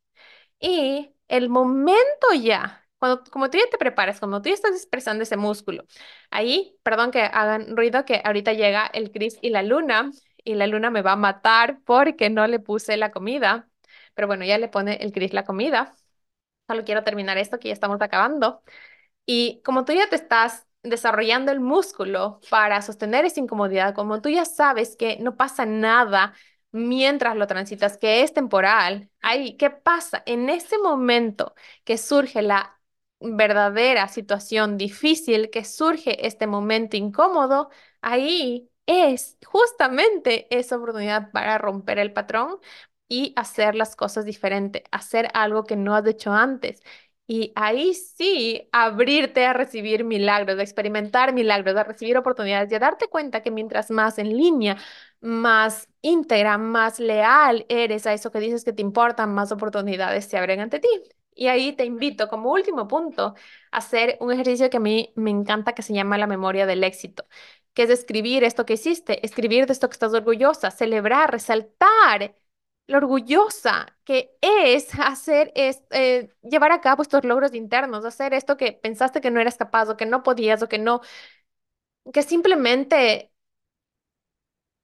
Y 0.59 1.13
el 1.27 1.49
momento 1.49 2.27
ya, 2.41 2.85
cuando, 2.99 3.23
como 3.31 3.49
tú 3.49 3.57
ya 3.57 3.69
te 3.69 3.77
preparas, 3.77 4.19
cuando 4.19 4.41
tú 4.41 4.49
ya 4.49 4.55
estás 4.55 4.73
expresando 4.75 5.23
ese 5.23 5.37
músculo, 5.37 5.85
ahí, 6.31 6.77
perdón 6.83 7.11
que 7.11 7.21
hagan 7.23 7.75
ruido, 7.77 8.05
que 8.05 8.21
ahorita 8.23 8.53
llega 8.53 8.87
el 8.87 9.11
Chris 9.11 9.37
y 9.41 9.49
la 9.49 9.63
luna, 9.63 10.11
y 10.43 10.55
la 10.55 10.67
luna 10.67 10.91
me 10.91 11.01
va 11.01 11.13
a 11.13 11.15
matar 11.15 11.81
porque 11.85 12.29
no 12.29 12.47
le 12.47 12.59
puse 12.59 12.97
la 12.97 13.11
comida, 13.11 13.69
pero 14.14 14.28
bueno, 14.28 14.45
ya 14.45 14.57
le 14.57 14.68
pone 14.70 14.95
el 15.01 15.12
Chris 15.12 15.34
la 15.34 15.45
comida. 15.45 15.95
Solo 16.68 16.84
quiero 16.86 17.03
terminar 17.03 17.38
esto 17.38 17.59
que 17.59 17.70
ya 17.70 17.74
estamos 17.74 18.01
acabando. 18.01 18.64
Y 19.26 19.62
como 19.64 19.86
tú 19.86 19.93
ya 19.93 20.09
te 20.09 20.16
estás 20.16 20.68
desarrollando 20.84 21.51
el 21.51 21.59
músculo 21.59 22.39
para 22.49 22.82
sostener 22.82 23.26
esa 23.26 23.39
incomodidad, 23.39 23.95
como 23.95 24.22
tú 24.22 24.30
ya 24.30 24.45
sabes 24.45 24.95
que 24.97 25.18
no 25.20 25.38
pasa 25.38 25.66
nada 25.66 26.34
mientras 26.72 27.36
lo 27.38 27.47
transitas, 27.47 27.97
que 27.97 28.24
es 28.24 28.34
temporal, 28.34 29.09
ahí, 29.22 29.57
¿qué 29.57 29.70
pasa? 29.70 30.24
En 30.26 30.49
ese 30.49 30.78
momento 30.80 31.55
que 31.84 31.97
surge 31.97 32.41
la 32.41 32.80
verdadera 33.20 34.07
situación 34.07 34.78
difícil, 34.78 35.49
que 35.51 35.64
surge 35.66 36.26
este 36.28 36.47
momento 36.47 36.97
incómodo, 36.97 37.70
ahí 38.01 38.70
es 38.88 39.38
justamente 39.45 40.47
esa 40.57 40.78
oportunidad 40.78 41.32
para 41.32 41.57
romper 41.57 41.99
el 41.99 42.14
patrón 42.14 42.57
y 43.12 43.34
hacer 43.36 43.76
las 43.76 43.97
cosas 43.97 44.24
diferente, 44.24 44.86
hacer 44.91 45.28
algo 45.34 45.66
que 45.66 45.76
no 45.76 45.95
has 45.95 46.07
hecho 46.07 46.32
antes. 46.32 46.82
Y 47.28 47.51
ahí 47.55 47.93
sí, 47.93 48.70
abrirte 48.72 49.45
a 49.45 49.51
recibir 49.53 50.05
milagros, 50.05 50.57
a 50.59 50.62
experimentar 50.64 51.34
milagros, 51.34 51.76
a 51.76 51.84
recibir 51.84 52.18
oportunidades 52.18 52.72
y 52.72 52.76
a 52.76 52.80
darte 52.80 53.07
cuenta 53.09 53.41
que 53.43 53.51
mientras 53.51 53.91
más 53.91 54.18
en 54.18 54.30
línea, 54.38 54.78
más 55.20 55.89
íntegra, 56.01 56.57
más 56.57 56.99
leal 57.01 57.66
eres 57.70 58.07
a 58.07 58.14
eso 58.14 58.32
que 58.32 58.39
dices 58.39 58.64
que 58.64 58.74
te 58.74 58.82
importa, 58.82 59.28
más 59.28 59.51
oportunidades 59.51 60.26
se 60.26 60.38
abren 60.38 60.62
ante 60.62 60.80
ti. 60.80 60.88
Y 61.36 61.47
ahí 61.47 61.74
te 61.74 61.84
invito 61.86 62.28
como 62.30 62.51
último 62.51 62.88
punto 62.88 63.36
a 63.72 63.78
hacer 63.78 64.18
un 64.22 64.32
ejercicio 64.32 64.70
que 64.70 64.78
a 64.78 64.80
mí 64.80 65.12
me 65.16 65.32
encanta 65.32 65.74
que 65.74 65.82
se 65.82 65.93
llama 65.93 66.18
la 66.18 66.28
memoria 66.28 66.66
del 66.66 66.84
éxito, 66.84 67.26
que 67.74 67.84
es 67.84 67.89
escribir 67.89 68.43
esto 68.45 68.66
que 68.66 68.74
hiciste, 68.74 69.26
escribir 69.26 69.66
de 69.66 69.74
esto 69.74 69.89
que 69.89 69.93
estás 69.93 70.14
orgullosa, 70.14 70.72
celebrar, 70.72 71.32
resaltar 71.32 72.36
lo 72.91 72.97
orgullosa 72.99 73.87
que 74.05 74.37
es 74.41 74.89
hacer 74.99 75.51
es, 75.55 75.83
eh, 75.91 76.29
llevar 76.43 76.71
a 76.71 76.81
cabo 76.81 77.01
estos 77.03 77.23
logros 77.25 77.53
internos, 77.55 78.05
hacer 78.05 78.33
esto 78.33 78.57
que 78.57 78.73
pensaste 78.73 79.21
que 79.21 79.31
no 79.31 79.39
eras 79.41 79.57
capaz 79.57 79.89
o 79.89 79.97
que 79.97 80.05
no 80.05 80.23
podías 80.23 80.61
o 80.63 80.69
que 80.69 80.79
no, 80.79 81.01
que 82.13 82.21
simplemente 82.23 83.31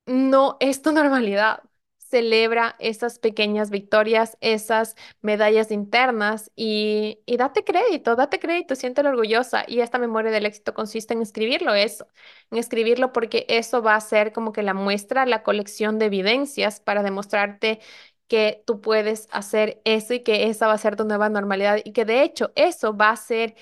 no 0.06 0.58
es 0.60 0.82
tu 0.82 0.92
normalidad. 0.92 1.64
Celebra 2.10 2.76
esas 2.80 3.20
pequeñas 3.20 3.70
victorias, 3.70 4.38
esas 4.42 4.96
medallas 5.22 5.72
internas 5.72 6.52
y, 6.56 7.20
y 7.26 7.38
date 7.38 7.64
crédito, 7.64 8.16
date 8.16 8.40
crédito, 8.40 8.76
siéntelo 8.76 9.10
orgullosa. 9.10 9.66
Y 9.68 9.82
esta 9.82 9.98
memoria 10.00 10.32
del 10.32 10.46
éxito 10.46 10.74
consiste 10.74 11.14
en 11.14 11.22
escribirlo 11.22 11.74
eso, 11.74 12.08
en 12.52 12.58
escribirlo 12.60 13.12
porque 13.14 13.46
eso 13.50 13.82
va 13.82 13.96
a 13.96 14.02
ser 14.02 14.32
como 14.34 14.54
que 14.54 14.64
la 14.64 14.74
muestra, 14.74 15.26
la 15.26 15.44
colección 15.44 16.00
de 16.00 16.06
evidencias 16.06 16.80
para 16.80 17.04
demostrarte 17.04 17.80
que 18.28 18.64
tú 18.66 18.82
puedes 18.82 19.28
hacer 19.32 19.82
eso 19.86 20.14
y 20.14 20.22
que 20.24 20.50
esa 20.50 20.68
va 20.68 20.74
a 20.74 20.78
ser 20.78 20.96
tu 20.96 21.06
nueva 21.06 21.30
normalidad 21.30 21.80
y 21.84 21.94
que 21.94 22.06
de 22.06 22.24
hecho 22.24 22.52
eso 22.56 22.96
va 22.96 23.10
a 23.12 23.16
ser 23.16 23.56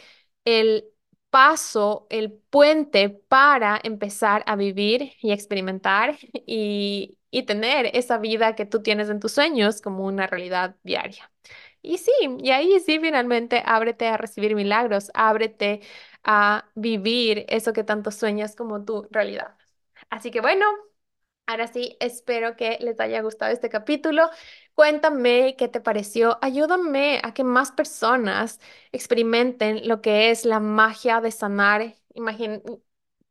el 0.45 0.85
paso, 1.29 2.07
el 2.09 2.31
puente 2.33 3.09
para 3.09 3.79
empezar 3.83 4.43
a 4.47 4.55
vivir 4.55 5.13
y 5.21 5.31
experimentar 5.31 6.17
y, 6.47 7.17
y 7.39 7.43
tener 7.43 7.87
esa 7.93 8.17
vida 8.17 8.55
que 8.55 8.65
tú 8.65 8.81
tienes 8.81 9.09
en 9.09 9.19
tus 9.19 9.33
sueños 9.33 9.81
como 9.81 10.05
una 10.05 10.27
realidad 10.27 10.75
diaria. 10.83 11.31
Y 11.81 11.97
sí, 11.99 12.11
y 12.39 12.51
ahí 12.51 12.79
sí 12.79 12.99
finalmente 12.99 13.61
ábrete 13.65 14.07
a 14.07 14.17
recibir 14.17 14.55
milagros, 14.55 15.11
ábrete 15.13 15.81
a 16.23 16.69
vivir 16.75 17.45
eso 17.49 17.73
que 17.73 17.83
tanto 17.83 18.11
sueñas 18.11 18.55
como 18.55 18.83
tu 18.85 19.07
realidad. 19.11 19.55
Así 20.09 20.31
que 20.31 20.41
bueno, 20.41 20.65
Ahora 21.47 21.67
sí, 21.67 21.95
espero 21.99 22.55
que 22.55 22.77
les 22.81 22.99
haya 22.99 23.21
gustado 23.21 23.51
este 23.53 23.69
capítulo. 23.69 24.29
Cuéntame 24.73 25.55
qué 25.57 25.67
te 25.67 25.79
pareció. 25.79 26.39
Ayúdame 26.41 27.19
a 27.23 27.33
que 27.35 27.43
más 27.43 27.71
personas 27.71 28.59
experimenten 28.91 29.87
lo 29.87 30.01
que 30.01 30.31
es 30.31 30.45
la 30.45 30.59
magia 30.59 31.21
de 31.21 31.31
sanar. 31.31 31.95
Imagín, 32.15 32.63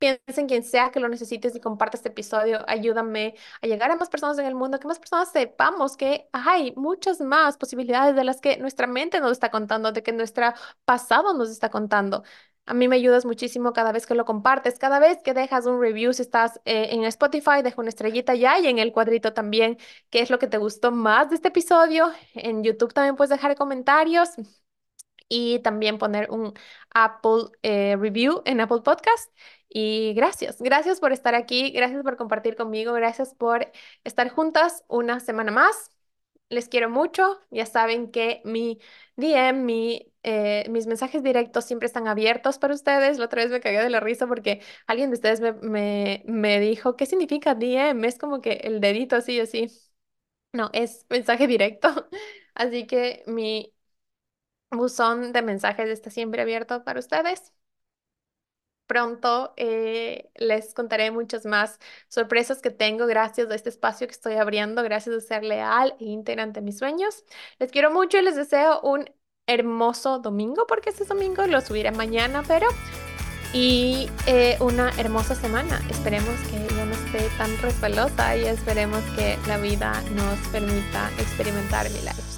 piensa 0.05 0.41
en 0.41 0.49
quien 0.49 0.63
sea 0.65 0.91
que 0.91 1.01
lo 1.01 1.09
necesites 1.09 1.55
y 1.57 1.61
comparte 1.61 1.97
este 1.97 2.11
episodio. 2.11 2.59
Ayúdame 2.69 3.35
a 3.63 3.67
llegar 3.67 3.91
a 3.91 3.97
más 3.97 4.11
personas 4.11 4.39
en 4.39 4.47
el 4.47 4.55
mundo, 4.55 4.79
que 4.79 4.87
más 4.89 4.99
personas 4.99 5.33
sepamos 5.33 5.97
que 5.97 6.29
hay 6.33 6.75
muchas 6.77 7.21
más 7.21 7.57
posibilidades 7.57 8.15
de 8.15 8.25
las 8.25 8.41
que 8.41 8.59
nuestra 8.59 8.87
mente 8.87 9.21
nos 9.21 9.33
está 9.33 9.51
contando, 9.51 9.93
de 9.93 10.03
que 10.03 10.13
nuestro 10.13 10.53
pasado 10.85 11.33
nos 11.35 11.49
está 11.51 11.71
contando. 11.71 12.23
A 12.67 12.75
mí 12.75 12.89
me 12.89 12.97
ayudas 12.97 13.25
muchísimo 13.27 13.73
cada 13.73 13.93
vez 13.93 14.07
que 14.07 14.15
lo 14.15 14.25
compartes, 14.25 14.79
cada 14.79 14.99
vez 14.99 15.19
que 15.23 15.35
dejas 15.35 15.67
un 15.67 15.81
review, 15.81 16.13
si 16.15 16.23
estás 16.23 16.61
eh, 16.65 16.89
en 16.93 17.05
Spotify, 17.05 17.63
deja 17.63 17.81
una 17.81 17.91
estrellita 17.91 18.35
ya 18.35 18.59
y 18.59 18.67
en 18.69 18.79
el 18.79 18.93
cuadrito 18.93 19.33
también 19.35 19.79
qué 20.11 20.21
es 20.21 20.31
lo 20.31 20.39
que 20.39 20.47
te 20.49 20.59
gustó 20.59 20.91
más 20.93 21.29
de 21.31 21.37
este 21.37 21.49
episodio. 21.49 22.11
En 22.35 22.63
YouTube 22.65 22.93
también 22.95 23.17
puedes 23.17 23.31
dejar 23.31 23.55
comentarios 23.57 24.31
y 25.29 25.59
también 25.61 25.99
poner 25.99 26.31
un 26.31 26.55
Apple 26.91 27.47
eh, 27.63 27.97
review 27.99 28.43
en 28.45 28.61
Apple 28.61 28.83
Podcast. 28.83 29.31
Y 29.77 30.15
gracias, 30.15 30.63
gracias 30.63 31.01
por 31.01 31.13
estar 31.13 31.35
aquí, 31.35 31.73
gracias 31.73 32.05
por 32.05 32.17
compartir 32.17 32.55
conmigo, 32.57 32.93
gracias 32.95 33.35
por 33.35 33.73
estar 34.05 34.29
juntas 34.31 34.85
una 34.89 35.19
semana 35.21 35.51
más. 35.53 35.91
Les 36.51 36.69
quiero 36.69 36.91
mucho, 36.91 37.41
ya 37.51 37.67
saben 37.67 38.11
que 38.13 38.41
mi 38.45 38.79
DM, 39.17 39.63
mi 39.65 40.13
eh, 40.23 40.67
mis 40.71 40.87
mensajes 40.87 41.23
directos 41.25 41.65
siempre 41.65 41.87
están 41.87 42.07
abiertos 42.09 42.59
para 42.59 42.75
ustedes. 42.75 43.19
La 43.19 43.27
otra 43.27 43.43
vez 43.43 43.51
me 43.53 43.61
cagué 43.61 43.83
de 43.83 43.91
la 43.91 44.01
risa 44.01 44.27
porque 44.29 44.63
alguien 44.87 45.11
de 45.11 45.15
ustedes 45.17 45.41
me, 45.41 45.53
me, 45.55 46.23
me 46.27 46.61
dijo, 46.61 46.97
¿qué 46.97 47.07
significa 47.07 47.55
DM? 47.57 48.07
Es 48.07 48.19
como 48.19 48.41
que 48.41 48.53
el 48.65 48.81
dedito 48.81 49.17
así, 49.17 49.41
así. 49.41 49.69
No, 50.53 50.71
es 50.75 51.07
mensaje 51.11 51.47
directo. 51.49 52.09
Así 52.55 52.87
que 52.87 53.25
mi 53.27 53.75
buzón 54.71 55.33
de 55.33 55.43
mensajes 55.43 55.89
está 55.89 56.11
siempre 56.11 56.43
abierto 56.43 56.85
para 56.85 57.01
ustedes. 57.01 57.53
Pronto 58.87 59.55
eh, 59.57 60.31
les 60.35 60.75
contaré 60.75 61.11
muchas 61.11 61.47
más 61.47 61.79
sorpresas 62.09 62.61
que 62.61 62.71
tengo 62.71 63.07
gracias 63.07 63.51
a 63.51 63.55
este 63.55 63.71
espacio 63.71 64.07
que 64.07 64.13
estoy 64.13 64.35
abriendo, 64.35 64.83
gracias 64.83 65.17
a 65.17 65.21
ser 65.21 65.45
leal 65.45 65.95
e 66.01 66.05
íntegra 66.05 66.43
ante 66.43 66.61
mis 66.61 66.79
sueños. 66.79 67.25
Les 67.59 67.71
quiero 67.71 67.91
mucho 67.91 68.19
y 68.19 68.23
les 68.23 68.37
deseo 68.37 68.81
un 68.83 69.11
hermoso 69.47 70.19
domingo, 70.19 70.67
porque 70.67 70.91
este 70.91 71.05
domingo 71.05 71.47
lo 71.47 71.61
subiré 71.61 71.93
mañana, 71.93 72.43
pero... 72.47 72.69
Y 73.53 74.11
eh, 74.27 74.57
una 74.59 74.91
hermosa 74.99 75.37
semana. 75.37 75.81
Esperemos 75.89 76.35
que 76.51 76.75
ya 76.75 76.85
no 76.87 76.93
esté 76.93 77.29
tan 77.39 77.57
resbalosa 77.59 78.37
y 78.37 78.47
esperemos 78.47 79.01
que 79.15 79.39
la 79.47 79.59
vida 79.59 80.03
nos 80.17 80.39
permita 80.49 81.09
experimentar 81.21 81.89
milagros. 81.91 82.34